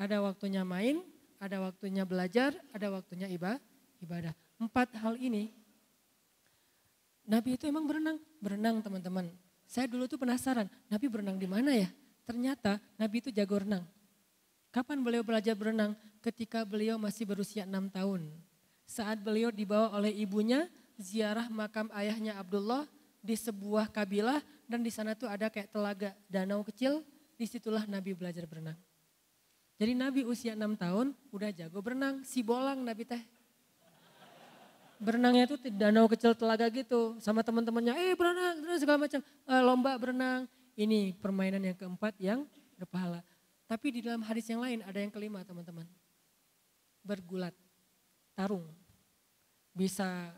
Ada 0.00 0.20
waktunya 0.24 0.64
main, 0.64 1.04
ada 1.40 1.60
waktunya 1.60 2.04
belajar, 2.04 2.56
ada 2.72 2.88
waktunya 2.92 3.28
ibadah. 3.28 4.32
Empat 4.60 4.96
hal 4.96 5.16
ini 5.20 5.52
Nabi 7.28 7.60
itu 7.60 7.68
emang 7.68 7.84
berenang, 7.84 8.16
berenang 8.40 8.80
teman-teman. 8.80 9.28
Saya 9.68 9.84
dulu 9.84 10.08
tuh 10.08 10.16
penasaran, 10.16 10.64
Nabi 10.88 11.12
berenang 11.12 11.36
di 11.36 11.44
mana 11.44 11.76
ya? 11.76 11.92
Ternyata 12.24 12.80
Nabi 12.96 13.20
itu 13.20 13.28
jago 13.28 13.60
renang. 13.60 13.84
Kapan 14.72 15.04
beliau 15.04 15.20
belajar 15.20 15.52
berenang? 15.52 15.92
Ketika 16.18 16.66
beliau 16.66 16.98
masih 16.98 17.24
berusia 17.24 17.62
enam 17.62 17.86
tahun 17.86 18.26
saat 18.88 19.20
beliau 19.20 19.52
dibawa 19.52 19.92
oleh 19.94 20.10
ibunya 20.16 20.66
ziarah 20.98 21.46
makam 21.52 21.86
ayahnya 21.94 22.40
Abdullah 22.40 22.88
di 23.22 23.36
sebuah 23.36 23.92
kabilah 23.92 24.40
dan 24.66 24.80
di 24.80 24.88
sana 24.88 25.12
tuh 25.12 25.28
ada 25.28 25.52
kayak 25.52 25.72
telaga 25.72 26.10
danau 26.28 26.60
kecil, 26.66 27.00
di 27.38 27.46
situlah 27.46 27.86
Nabi 27.86 28.12
belajar 28.12 28.44
berenang. 28.44 28.76
Jadi 29.78 29.92
Nabi 29.94 30.20
usia 30.26 30.58
6 30.58 30.74
tahun 30.74 31.14
udah 31.30 31.50
jago 31.54 31.78
berenang, 31.78 32.26
si 32.26 32.42
bolang 32.42 32.82
Nabi 32.82 33.06
teh. 33.06 33.22
Berenangnya 34.98 35.54
tuh 35.54 35.58
di 35.62 35.70
danau 35.70 36.10
kecil 36.10 36.34
telaga 36.34 36.66
gitu 36.74 37.14
sama 37.22 37.46
teman-temannya, 37.46 37.94
eh 37.94 38.18
berenang, 38.18 38.58
berenang 38.58 38.80
segala 38.82 38.98
macam, 39.06 39.20
e, 39.22 39.54
lomba 39.62 39.92
berenang. 39.94 40.40
Ini 40.74 41.14
permainan 41.22 41.62
yang 41.62 41.78
keempat 41.78 42.18
yang 42.18 42.42
berpahala. 42.74 43.22
Tapi 43.70 43.86
di 43.94 44.00
dalam 44.02 44.26
hadis 44.26 44.50
yang 44.50 44.58
lain 44.58 44.82
ada 44.82 44.98
yang 44.98 45.14
kelima 45.14 45.46
teman-teman. 45.46 45.86
Bergulat 47.08 47.56
tarung. 48.36 48.68
Bisa 49.72 50.28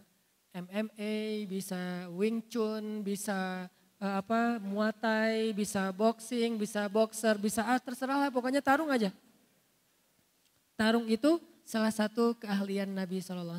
MMA, 0.55 1.47
bisa 1.51 2.07
Wing 2.15 2.39
Chun, 2.47 3.03
bisa 3.03 3.67
uh, 3.99 4.15
apa 4.23 4.63
Muay 4.63 4.95
Thai, 4.95 5.37
bisa 5.51 5.91
boxing, 5.91 6.55
bisa 6.55 6.87
boxer, 6.87 7.35
bisa 7.43 7.67
ah, 7.67 7.83
terserah 7.83 8.27
lah 8.27 8.31
pokoknya 8.31 8.63
tarung 8.63 8.95
aja. 8.95 9.11
Tarung 10.79 11.11
itu 11.11 11.43
salah 11.67 11.91
satu 11.91 12.39
keahlian 12.39 12.91
Nabi 12.91 13.19
SAW. 13.19 13.59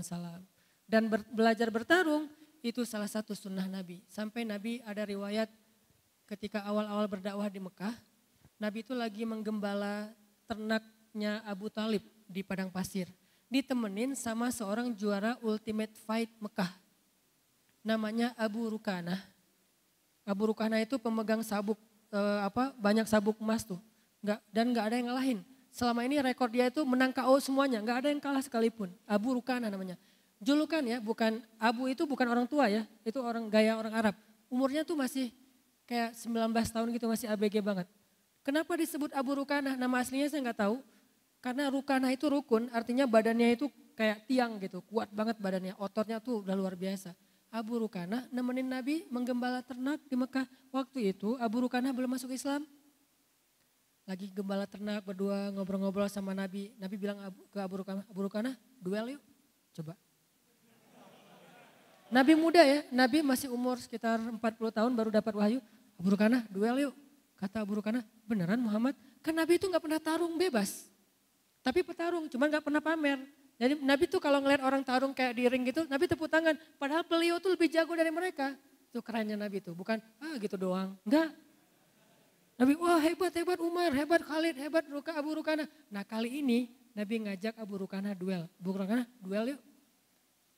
Dan 0.87 1.07
ber, 1.07 1.23
belajar 1.31 1.67
bertarung 1.71 2.27
itu 2.59 2.83
salah 2.83 3.07
satu 3.07 3.31
sunnah 3.31 3.67
Nabi. 3.69 4.03
Sampai 4.11 4.43
Nabi 4.43 4.83
ada 4.83 5.03
riwayat 5.07 5.47
ketika 6.27 6.63
awal-awal 6.67 7.07
berdakwah 7.07 7.47
di 7.47 7.59
Mekah, 7.59 7.95
Nabi 8.59 8.83
itu 8.83 8.91
lagi 8.91 9.23
menggembala 9.23 10.11
ternaknya 10.45 11.39
Abu 11.47 11.71
Talib 11.71 12.03
di 12.31 12.41
padang 12.41 12.71
pasir 12.71 13.11
ditemenin 13.51 14.15
sama 14.15 14.47
seorang 14.47 14.95
juara 14.95 15.35
Ultimate 15.43 15.91
Fight 16.07 16.31
Mekah. 16.39 16.71
Namanya 17.83 18.31
Abu 18.39 18.71
Rukana. 18.71 19.19
Abu 20.23 20.55
Rukana 20.55 20.79
itu 20.79 20.95
pemegang 20.95 21.43
sabuk 21.43 21.75
eh, 22.15 22.39
apa 22.47 22.71
banyak 22.79 23.03
sabuk 23.11 23.35
emas 23.43 23.67
tuh. 23.67 23.77
Nggak, 24.23 24.39
dan 24.55 24.65
nggak 24.71 24.85
ada 24.87 24.95
yang 24.95 25.07
ngalahin. 25.11 25.39
Selama 25.75 26.07
ini 26.07 26.23
rekor 26.23 26.47
dia 26.47 26.71
itu 26.71 26.79
menang 26.87 27.11
KO 27.11 27.35
semuanya, 27.43 27.83
nggak 27.83 27.97
ada 28.05 28.07
yang 28.07 28.21
kalah 28.23 28.39
sekalipun. 28.39 28.87
Abu 29.03 29.35
Rukana 29.35 29.67
namanya. 29.67 29.99
Julukan 30.39 30.81
ya, 30.87 31.03
bukan 31.03 31.43
Abu 31.59 31.91
itu 31.91 32.07
bukan 32.07 32.27
orang 32.31 32.47
tua 32.47 32.71
ya, 32.71 32.87
itu 33.03 33.19
orang 33.19 33.51
gaya 33.51 33.75
orang 33.75 33.93
Arab. 33.93 34.15
Umurnya 34.47 34.87
tuh 34.87 34.95
masih 34.95 35.31
kayak 35.83 36.15
19 36.15 36.55
tahun 36.71 36.87
gitu 36.95 37.05
masih 37.11 37.27
ABG 37.27 37.59
banget. 37.59 37.87
Kenapa 38.41 38.73
disebut 38.79 39.11
Abu 39.11 39.37
Rukana? 39.37 39.75
Nama 39.75 39.95
aslinya 40.01 40.27
saya 40.31 40.41
nggak 40.49 40.59
tahu. 40.65 40.79
Karena 41.41 41.73
rukana 41.73 42.13
itu 42.13 42.29
rukun, 42.29 42.69
artinya 42.69 43.09
badannya 43.09 43.57
itu 43.57 43.65
kayak 43.97 44.29
tiang 44.29 44.61
gitu, 44.61 44.85
kuat 44.85 45.09
banget 45.09 45.41
badannya, 45.41 45.73
ototnya 45.81 46.21
tuh 46.21 46.45
udah 46.45 46.53
luar 46.53 46.77
biasa. 46.77 47.17
Abu 47.51 47.83
Rukana 47.83 48.23
nemenin 48.31 48.63
Nabi 48.63 49.03
menggembala 49.11 49.59
ternak 49.59 49.99
di 50.07 50.15
Mekah. 50.15 50.47
Waktu 50.71 51.11
itu 51.11 51.35
Abu 51.35 51.67
Rukana 51.67 51.91
belum 51.91 52.15
masuk 52.15 52.31
Islam. 52.31 52.63
Lagi 54.07 54.31
gembala 54.31 54.63
ternak 54.63 55.03
berdua 55.03 55.51
ngobrol-ngobrol 55.51 56.07
sama 56.07 56.31
Nabi. 56.31 56.71
Nabi 56.79 56.95
bilang 56.95 57.19
ke 57.51 57.59
Abu 57.59 57.83
Rukana, 57.83 58.07
Abu 58.07 58.19
Rukana 58.23 58.55
duel 58.79 59.19
yuk. 59.19 59.21
Coba. 59.75 59.99
Nabi 62.07 62.33
muda 62.39 62.63
ya, 62.63 62.87
Nabi 62.91 63.19
masih 63.23 63.51
umur 63.51 63.79
sekitar 63.83 64.19
40 64.19 64.39
tahun 64.71 64.91
baru 64.95 65.11
dapat 65.11 65.33
wahyu. 65.35 65.59
Abu 65.99 66.07
Rukana 66.07 66.47
duel 66.47 66.87
yuk. 66.87 66.95
Kata 67.35 67.65
Abu 67.65 67.81
Rukana, 67.81 68.05
beneran 68.29 68.61
Muhammad? 68.61 68.93
Kan 69.19 69.33
Nabi 69.33 69.57
itu 69.57 69.65
gak 69.65 69.81
pernah 69.81 69.97
tarung 69.97 70.37
bebas. 70.37 70.90
Tapi 71.61 71.85
petarung, 71.85 72.25
cuma 72.29 72.49
gak 72.49 72.65
pernah 72.65 72.81
pamer. 72.81 73.21
Jadi 73.61 73.77
Nabi 73.85 74.09
tuh 74.09 74.17
kalau 74.17 74.41
ngeliat 74.41 74.65
orang 74.65 74.81
tarung 74.81 75.13
kayak 75.13 75.37
di 75.37 75.45
ring 75.45 75.61
gitu, 75.69 75.85
Nabi 75.85 76.09
tepuk 76.09 76.25
tangan. 76.25 76.57
Padahal 76.81 77.05
beliau 77.05 77.37
tuh 77.37 77.53
lebih 77.53 77.69
jago 77.69 77.93
dari 77.93 78.09
mereka. 78.09 78.57
Itu 78.89 79.05
kerennya 79.05 79.37
Nabi 79.37 79.61
tuh, 79.61 79.77
bukan 79.77 80.01
ah 80.17 80.35
gitu 80.41 80.57
doang. 80.57 80.97
Enggak. 81.05 81.29
Nabi, 82.57 82.73
wah 82.77 82.97
hebat, 82.97 83.33
hebat 83.33 83.57
Umar, 83.61 83.93
hebat 83.93 84.21
Khalid, 84.25 84.57
hebat 84.57 84.85
Ruka, 84.89 85.13
Abu 85.13 85.37
Rukana. 85.37 85.69
Nah 85.93 86.01
kali 86.01 86.41
ini 86.41 86.69
Nabi 86.97 87.21
ngajak 87.25 87.57
Abu 87.61 87.85
Rukana 87.85 88.17
duel. 88.17 88.49
Abu 88.57 88.69
Rukana 88.73 89.05
duel 89.21 89.55
yuk. 89.55 89.61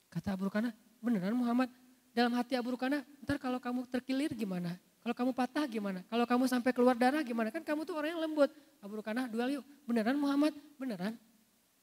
Kata 0.07 0.35
Abu 0.35 0.47
Rukana, 0.47 0.71
beneran 1.03 1.35
Muhammad. 1.35 1.67
Dalam 2.15 2.31
hati 2.39 2.55
Abu 2.55 2.75
Rukana, 2.77 3.03
ntar 3.25 3.35
kalau 3.41 3.59
kamu 3.59 3.89
terkilir 3.91 4.31
gimana? 4.31 4.79
Kalau 5.03 5.15
kamu 5.19 5.31
patah 5.35 5.67
gimana? 5.67 5.99
Kalau 6.07 6.23
kamu 6.23 6.47
sampai 6.47 6.71
keluar 6.71 6.95
darah 6.95 7.19
gimana? 7.27 7.51
Kan 7.51 7.59
kamu 7.59 7.83
tuh 7.83 7.99
orang 7.99 8.15
yang 8.15 8.23
lembut. 8.23 8.47
Abu 8.79 9.03
Rukana 9.03 9.27
duel 9.27 9.59
yuk. 9.59 9.65
Beneran 9.83 10.15
Muhammad? 10.15 10.55
Beneran? 10.79 11.19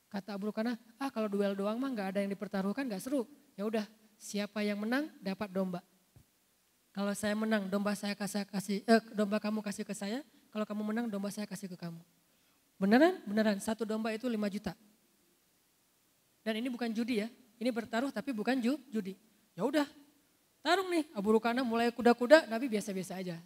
Kata 0.09 0.35
Abu 0.35 0.49
Rukana, 0.49 0.75
ah 0.97 1.13
kalau 1.13 1.29
duel 1.29 1.53
doang 1.55 1.77
mah 1.77 1.93
nggak 1.93 2.17
ada 2.17 2.19
yang 2.25 2.33
dipertaruhkan 2.33 2.89
nggak 2.89 2.99
seru. 2.99 3.29
Ya 3.55 3.69
udah, 3.69 3.85
siapa 4.17 4.65
yang 4.65 4.81
menang 4.81 5.07
dapat 5.21 5.53
domba. 5.53 5.85
Kalau 6.91 7.15
saya 7.15 7.37
menang, 7.39 7.71
domba 7.71 7.95
saya 7.95 8.19
kasih 8.19 8.43
kasih 8.49 8.83
eh, 8.83 9.03
domba 9.15 9.39
kamu 9.39 9.63
kasih 9.63 9.87
ke 9.87 9.95
saya. 9.95 10.25
Kalau 10.51 10.67
kamu 10.67 10.83
menang, 10.83 11.07
domba 11.07 11.31
saya 11.31 11.47
kasih 11.47 11.71
ke 11.71 11.79
kamu. 11.79 12.01
Beneran? 12.81 13.23
Beneran. 13.29 13.61
Satu 13.63 13.87
domba 13.87 14.11
itu 14.11 14.27
5 14.27 14.35
juta. 14.51 14.73
Dan 16.43 16.59
ini 16.59 16.73
bukan 16.73 16.91
judi 16.91 17.23
ya. 17.23 17.29
Ini 17.61 17.69
bertaruh 17.71 18.11
tapi 18.11 18.33
bukan 18.33 18.59
judi. 18.65 19.15
Ya 19.55 19.63
udah, 19.63 19.87
tarung 20.61 20.89
nih. 20.89 21.05
Abu 21.13 21.37
Rukana 21.37 21.61
mulai 21.65 21.93
kuda-kuda, 21.93 22.49
Nabi 22.49 22.71
biasa-biasa 22.71 23.21
aja. 23.21 23.37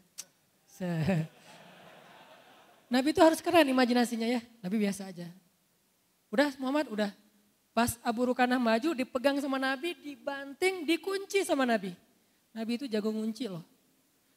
Nabi 2.90 3.08
itu 3.10 3.20
harus 3.22 3.40
keren 3.42 3.66
imajinasinya 3.66 4.28
ya. 4.28 4.40
Nabi 4.62 4.76
biasa 4.78 5.10
aja. 5.10 5.26
Udah 6.30 6.50
Muhammad, 6.58 6.86
udah. 6.90 7.10
Pas 7.74 7.98
Abu 8.06 8.30
Rukanah 8.30 8.58
maju, 8.58 8.94
dipegang 8.94 9.38
sama 9.42 9.58
Nabi, 9.58 9.98
dibanting, 9.98 10.86
dikunci 10.86 11.42
sama 11.42 11.66
Nabi. 11.66 11.90
Nabi 12.54 12.78
itu 12.78 12.86
jago 12.86 13.10
ngunci 13.10 13.50
loh. 13.50 13.66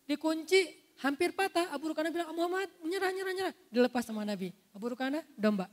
Dikunci, 0.09 0.73
hampir 1.05 1.37
patah. 1.37 1.69
Abu 1.69 1.93
Rukanah 1.93 2.09
bilang, 2.09 2.33
Muhammad 2.33 2.65
menyerah, 2.81 3.13
nyerah, 3.13 3.33
nyerah. 3.37 3.53
Dilepas 3.69 4.09
sama 4.09 4.25
Nabi. 4.25 4.49
Abu 4.73 4.89
Rukanah, 4.89 5.21
domba. 5.37 5.69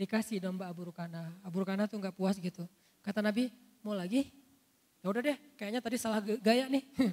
Dikasih 0.00 0.40
domba 0.40 0.72
Abu 0.72 0.88
Rukanah. 0.88 1.28
Abu 1.44 1.60
Rukanah 1.60 1.84
tuh 1.84 2.00
gak 2.00 2.16
puas 2.16 2.40
gitu. 2.40 2.64
Kata 3.04 3.20
Nabi, 3.20 3.52
mau 3.84 3.92
lagi? 3.92 4.32
Ya 5.02 5.06
udah 5.10 5.20
deh, 5.20 5.36
kayaknya 5.58 5.82
tadi 5.82 5.98
salah 5.98 6.22
gaya 6.22 6.70
nih. 6.70 6.86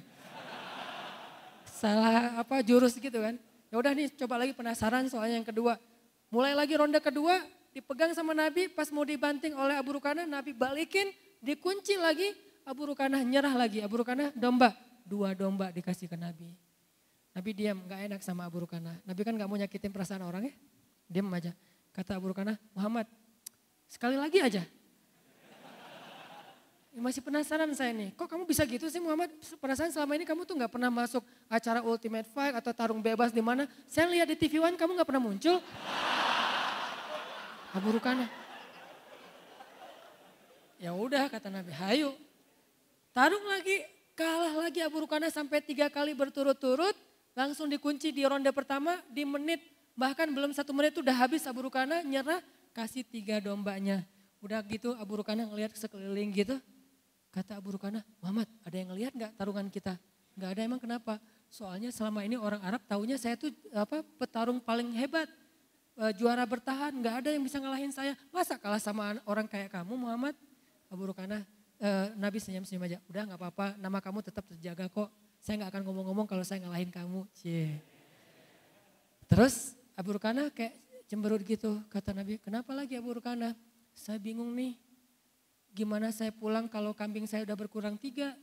salah 1.82 2.38
apa 2.38 2.62
jurus 2.62 2.94
gitu 2.94 3.18
kan. 3.18 3.34
Ya 3.70 3.76
udah 3.78 3.90
nih 3.90 4.14
coba 4.14 4.38
lagi 4.38 4.54
penasaran 4.54 5.10
soalnya 5.10 5.42
yang 5.42 5.48
kedua. 5.48 5.74
Mulai 6.30 6.54
lagi 6.54 6.78
ronde 6.78 7.02
kedua 7.02 7.42
dipegang 7.74 8.14
sama 8.14 8.30
Nabi 8.30 8.70
pas 8.70 8.86
mau 8.94 9.02
dibanting 9.02 9.54
oleh 9.54 9.74
Abu 9.74 9.98
Rukana 9.98 10.26
Nabi 10.26 10.54
balikin 10.54 11.10
dikunci 11.42 11.98
lagi 11.98 12.34
Abu 12.66 12.90
Rukana 12.90 13.22
nyerah 13.22 13.54
lagi 13.54 13.78
Abu 13.82 14.02
Rukana 14.02 14.34
domba 14.34 14.74
dua 15.02 15.34
domba 15.34 15.74
dikasih 15.74 16.06
ke 16.06 16.14
Nabi. 16.14 16.54
Nabi 17.30 17.50
diam 17.54 17.78
nggak 17.86 18.00
enak 18.10 18.20
sama 18.22 18.46
Abu 18.46 18.66
Rukana. 18.66 18.98
Nabi 19.02 19.22
kan 19.26 19.34
nggak 19.34 19.50
mau 19.50 19.58
nyakitin 19.58 19.90
perasaan 19.90 20.22
orang 20.22 20.50
ya. 20.50 20.54
Diam 21.10 21.26
aja. 21.34 21.50
Kata 21.90 22.14
Abu 22.14 22.30
Rukana 22.30 22.54
Muhammad 22.70 23.10
sekali 23.90 24.14
lagi 24.14 24.38
aja. 24.38 24.62
Masih 26.90 27.22
penasaran 27.22 27.70
saya 27.70 27.94
nih, 27.94 28.10
kok 28.18 28.26
kamu 28.26 28.42
bisa 28.42 28.66
gitu 28.66 28.90
sih 28.90 28.98
Muhammad? 28.98 29.30
Perasaan 29.62 29.94
selama 29.94 30.18
ini 30.18 30.26
kamu 30.26 30.42
tuh 30.42 30.58
nggak 30.58 30.74
pernah 30.74 30.90
masuk 30.90 31.22
acara 31.46 31.86
Ultimate 31.86 32.26
Fight 32.34 32.50
atau 32.50 32.74
tarung 32.74 32.98
bebas 32.98 33.30
di 33.30 33.38
mana? 33.38 33.70
Saya 33.86 34.10
lihat 34.10 34.26
di 34.26 34.34
TV 34.34 34.58
One 34.58 34.74
kamu 34.74 34.98
nggak 34.98 35.06
pernah 35.06 35.22
muncul. 35.22 35.62
Abu 37.70 37.88
Rukana. 37.94 38.26
Ya 40.82 40.90
udah 40.90 41.30
kata 41.30 41.46
Nabi, 41.46 41.70
hayu. 41.78 42.10
Tarung 43.14 43.46
lagi, 43.46 43.86
kalah 44.18 44.66
lagi 44.66 44.82
Abu 44.82 45.06
Rukana 45.06 45.30
sampai 45.30 45.62
tiga 45.62 45.86
kali 45.86 46.10
berturut-turut. 46.10 46.98
Langsung 47.38 47.70
dikunci 47.70 48.10
di 48.10 48.26
ronde 48.26 48.50
pertama 48.50 48.98
di 49.06 49.22
menit, 49.22 49.62
bahkan 49.94 50.26
belum 50.26 50.50
satu 50.50 50.74
menit 50.74 50.98
udah 50.98 51.14
habis 51.14 51.46
Abu 51.46 51.70
Rukana 51.70 52.02
nyerah, 52.02 52.42
kasih 52.74 53.06
tiga 53.06 53.38
dombanya. 53.38 54.02
Udah 54.42 54.58
gitu 54.66 54.98
Abu 54.98 55.22
Rukana 55.22 55.46
ngelihat 55.46 55.76
sekeliling 55.78 56.34
gitu, 56.34 56.58
Kata 57.30 57.62
Abu 57.62 57.78
Rukana, 57.78 58.02
Muhammad 58.18 58.50
ada 58.66 58.74
yang 58.74 58.90
ngelihat 58.90 59.12
nggak 59.14 59.32
tarungan 59.38 59.66
kita? 59.70 59.94
Nggak 60.34 60.50
ada 60.50 60.60
emang 60.66 60.80
kenapa? 60.82 61.14
Soalnya 61.50 61.94
selama 61.94 62.26
ini 62.26 62.34
orang 62.34 62.62
Arab 62.62 62.82
taunya 62.86 63.14
saya 63.18 63.38
tuh 63.38 63.54
apa 63.70 64.02
petarung 64.18 64.58
paling 64.58 64.90
hebat. 64.98 65.30
E, 65.94 66.10
juara 66.18 66.42
bertahan, 66.42 66.90
nggak 66.90 67.14
ada 67.22 67.28
yang 67.34 67.42
bisa 67.46 67.62
ngalahin 67.62 67.94
saya. 67.94 68.18
Masa 68.34 68.58
kalah 68.58 68.82
sama 68.82 69.18
orang 69.26 69.46
kayak 69.46 69.70
kamu 69.70 69.94
Muhammad? 69.94 70.34
Abu 70.90 71.10
Rukana, 71.10 71.46
e, 71.78 71.88
Nabi 72.18 72.38
senyum-senyum 72.42 72.82
aja. 72.86 72.98
Udah 73.06 73.22
nggak 73.26 73.38
apa-apa, 73.38 73.66
nama 73.78 73.98
kamu 74.02 74.26
tetap 74.26 74.46
terjaga 74.50 74.90
kok. 74.90 75.10
Saya 75.38 75.62
nggak 75.62 75.70
akan 75.70 75.82
ngomong-ngomong 75.86 76.26
kalau 76.26 76.42
saya 76.42 76.66
ngalahin 76.66 76.90
kamu. 76.90 77.26
Cie. 77.34 77.78
Terus 79.30 79.78
Abu 79.94 80.18
Rukana 80.18 80.50
kayak 80.50 80.74
cemberut 81.06 81.46
gitu. 81.46 81.78
Kata 81.90 82.10
Nabi, 82.10 82.42
kenapa 82.42 82.74
lagi 82.74 82.98
Abu 82.98 83.14
Rukana? 83.14 83.54
Saya 83.94 84.18
bingung 84.22 84.54
nih, 84.54 84.78
Gimana 85.70 86.10
saya 86.10 86.34
pulang 86.34 86.66
kalau 86.66 86.90
kambing 86.90 87.30
saya 87.30 87.46
udah 87.46 87.56
berkurang 87.56 87.94
tiga? 87.94 88.34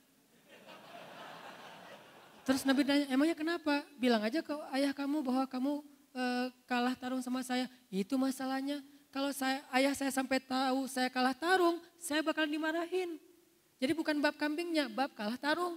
Terus 2.47 2.63
Nabi 2.63 2.87
nanya, 2.87 3.11
emangnya 3.11 3.35
kenapa? 3.35 3.83
Bilang 3.99 4.23
aja 4.23 4.39
ke 4.39 4.55
ayah 4.71 4.95
kamu 4.95 5.19
bahwa 5.19 5.43
kamu 5.51 5.83
e, 6.15 6.23
kalah 6.63 6.95
tarung 6.95 7.19
sama 7.19 7.43
saya. 7.43 7.67
Itu 7.91 8.15
masalahnya. 8.15 8.79
Kalau 9.11 9.35
saya, 9.35 9.59
ayah 9.75 9.91
saya 9.91 10.15
sampai 10.15 10.39
tahu 10.39 10.87
saya 10.87 11.11
kalah 11.11 11.35
tarung, 11.35 11.75
saya 11.99 12.23
bakal 12.23 12.47
dimarahin. 12.47 13.19
Jadi 13.83 13.91
bukan 13.91 14.15
bab 14.23 14.39
kambingnya, 14.39 14.87
bab 14.87 15.11
kalah 15.11 15.35
tarung. 15.35 15.75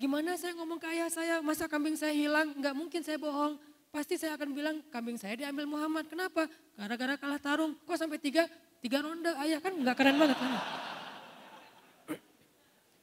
Gimana 0.00 0.40
saya 0.40 0.56
ngomong 0.56 0.80
ke 0.80 0.88
ayah 0.96 1.12
saya, 1.12 1.44
masa 1.44 1.68
kambing 1.68 1.96
saya 1.96 2.16
hilang? 2.16 2.56
Enggak 2.56 2.72
mungkin 2.72 3.04
saya 3.04 3.20
bohong. 3.20 3.60
Pasti 3.92 4.16
saya 4.16 4.32
akan 4.40 4.56
bilang 4.56 4.76
kambing 4.88 5.20
saya 5.20 5.36
diambil 5.36 5.68
Muhammad. 5.68 6.08
Kenapa? 6.08 6.48
Gara-gara 6.72 7.20
kalah 7.20 7.40
tarung. 7.40 7.76
Kok 7.84 7.96
sampai 8.00 8.16
tiga? 8.16 8.48
Tiga 8.86 9.02
ronde 9.02 9.34
ayah 9.42 9.58
kan 9.58 9.74
nggak 9.74 9.98
keren 9.98 10.14
banget 10.14 10.38
kan. 10.38 10.52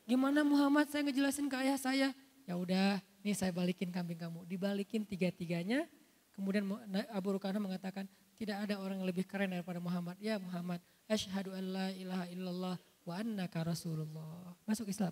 Gimana 0.07 0.39
Muhammad 0.47 0.87
saya 0.87 1.03
ngejelasin 1.03 1.51
ke 1.51 1.59
ayah 1.59 1.75
saya? 1.75 2.07
Ya 2.47 2.55
udah, 2.55 3.03
nih 3.19 3.35
saya 3.35 3.51
balikin 3.51 3.91
kambing 3.91 4.15
kamu. 4.15 4.47
Dibalikin 4.47 5.03
tiga-tiganya. 5.03 5.83
Kemudian 6.31 6.63
Abu 7.11 7.35
Rukana 7.35 7.59
mengatakan, 7.59 8.07
tidak 8.39 8.63
ada 8.63 8.79
orang 8.79 9.03
yang 9.03 9.11
lebih 9.11 9.27
keren 9.27 9.51
daripada 9.51 9.83
Muhammad. 9.83 10.15
Ya 10.23 10.39
Muhammad, 10.39 10.79
asyhadu 11.11 11.51
an 11.51 11.75
la 11.75 11.91
ilaha 11.91 12.31
illallah 12.31 12.75
wa 13.03 13.13
annaka 13.19 13.67
rasulullah. 13.67 14.55
Masuk 14.63 14.87
Islam. 14.87 15.11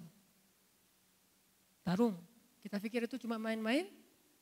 Tarung. 1.84 2.16
Kita 2.64 2.80
pikir 2.80 3.12
itu 3.12 3.20
cuma 3.20 3.36
main-main. 3.36 3.92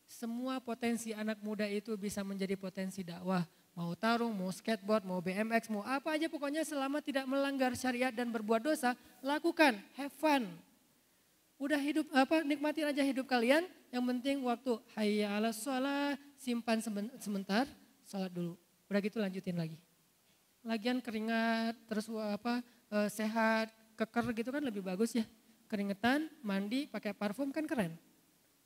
Semua 0.06 0.62
potensi 0.62 1.10
anak 1.10 1.42
muda 1.42 1.66
itu 1.66 1.98
bisa 1.98 2.22
menjadi 2.22 2.54
potensi 2.54 3.02
dakwah 3.02 3.42
Mau 3.78 3.96
tarung, 3.96 4.34
mau 4.36 4.52
skateboard, 4.52 5.08
mau 5.08 5.24
BMX, 5.24 5.72
mau 5.72 5.86
apa 5.88 6.18
aja 6.18 6.28
pokoknya 6.28 6.68
selama 6.68 7.00
tidak 7.00 7.24
melanggar 7.30 7.72
syariat 7.78 8.12
dan 8.12 8.28
berbuat 8.28 8.60
dosa, 8.60 8.98
lakukan, 9.24 9.80
have 9.96 10.12
fun. 10.20 10.50
Udah 11.60 11.80
hidup 11.80 12.08
apa 12.16 12.44
nikmatin 12.44 12.88
aja 12.88 13.04
hidup 13.04 13.28
kalian, 13.28 13.68
yang 13.92 14.04
penting 14.04 14.44
waktu 14.44 14.80
hayya 14.96 15.32
ala 15.36 15.52
sholat, 15.52 16.20
simpan 16.40 16.80
sebentar, 17.20 17.68
sholat 18.08 18.32
dulu. 18.32 18.56
Udah 18.88 19.00
gitu 19.04 19.18
lanjutin 19.20 19.60
lagi. 19.60 19.78
Lagian 20.64 21.00
keringat, 21.00 21.76
terus 21.88 22.08
apa 22.12 22.64
eh, 22.92 23.10
sehat, 23.12 23.72
keker 24.00 24.26
gitu 24.36 24.50
kan 24.52 24.64
lebih 24.64 24.84
bagus 24.84 25.16
ya. 25.16 25.24
Keringetan, 25.70 26.32
mandi, 26.42 26.90
pakai 26.90 27.14
parfum 27.14 27.54
kan 27.54 27.64
keren. 27.64 27.94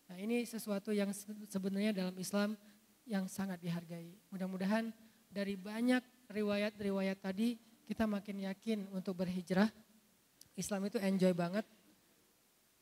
Nah 0.07 0.17
ini 0.21 0.45
sesuatu 0.45 0.93
yang 0.93 1.09
sebenarnya 1.49 1.91
dalam 1.91 2.15
Islam 2.21 2.55
yang 3.07 3.27
sangat 3.27 3.59
dihargai. 3.59 4.15
Mudah-mudahan 4.31 4.91
dari 5.27 5.57
banyak 5.57 6.03
riwayat-riwayat 6.29 7.19
tadi 7.19 7.57
kita 7.83 8.07
makin 8.07 8.47
yakin 8.47 8.87
untuk 8.95 9.23
berhijrah. 9.23 9.67
Islam 10.53 10.87
itu 10.87 11.01
enjoy 11.01 11.33
banget. 11.33 11.65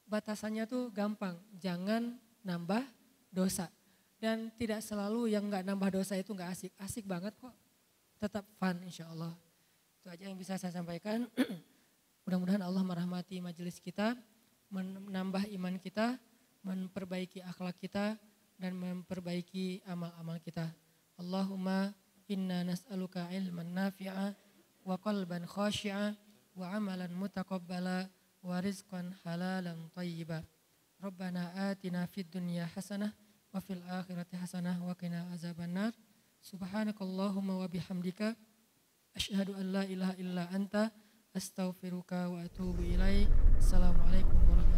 Batasannya 0.06 0.68
tuh 0.68 0.92
gampang, 0.92 1.40
jangan 1.56 2.20
nambah 2.44 2.84
dosa. 3.32 3.72
Dan 4.22 4.54
tidak 4.60 4.86
selalu 4.86 5.32
yang 5.34 5.48
nggak 5.48 5.66
nambah 5.66 5.90
dosa 5.98 6.14
itu 6.20 6.36
nggak 6.36 6.52
asik, 6.52 6.72
asik 6.78 7.06
banget 7.08 7.34
kok. 7.40 7.56
Tetap 8.22 8.46
fun 8.60 8.78
insya 8.86 9.10
Allah. 9.10 9.34
Itu 9.98 10.12
aja 10.12 10.24
yang 10.30 10.38
bisa 10.38 10.60
saya 10.60 10.70
sampaikan. 10.70 11.26
Mudah-mudahan 12.28 12.62
Allah 12.62 12.84
merahmati 12.86 13.42
majelis 13.42 13.82
kita, 13.82 14.14
menambah 14.70 15.50
iman 15.58 15.76
kita, 15.82 16.22
memperbaiki 16.62 17.42
akhlak 17.42 17.82
kita, 17.82 18.20
dan 18.62 18.78
memperbaiki 18.78 19.82
amal-amal 19.90 20.38
kita. 20.38 20.70
Allahumma 21.18 21.90
inna 22.30 22.62
nas'aluka 22.62 23.34
ilman 23.34 23.74
nafi'a 23.74 24.38
wa 24.86 24.94
qalban 25.02 25.50
khashi'a 25.50 26.14
wa 26.54 26.70
amalan 26.70 27.10
mutaqabbala 27.18 28.06
wa 28.46 28.62
rizqan 28.62 29.18
halalan 29.26 29.90
tayyiba. 29.98 30.46
Rabbana 31.02 31.74
atina 31.74 32.06
fid 32.06 32.30
dunya 32.30 32.70
hasanah 32.70 33.10
wa 33.50 33.58
fil 33.58 33.82
akhirati 33.90 34.38
hasanah 34.38 34.78
wa 34.78 34.94
qina 34.94 35.26
azaban 35.34 35.74
nar. 35.74 35.94
Subhanakallahumma 36.46 37.58
wa 37.58 37.66
bihamdika 37.66 38.38
asyhadu 39.18 39.58
an 39.58 39.66
la 39.74 39.84
ilaha 39.90 40.14
illa 40.22 40.46
anta 40.54 40.94
astaghfiruka 41.34 42.30
wa 42.30 42.46
atubu 42.46 42.86
ilaik. 42.86 43.30
Assalamualaikum 43.58 44.71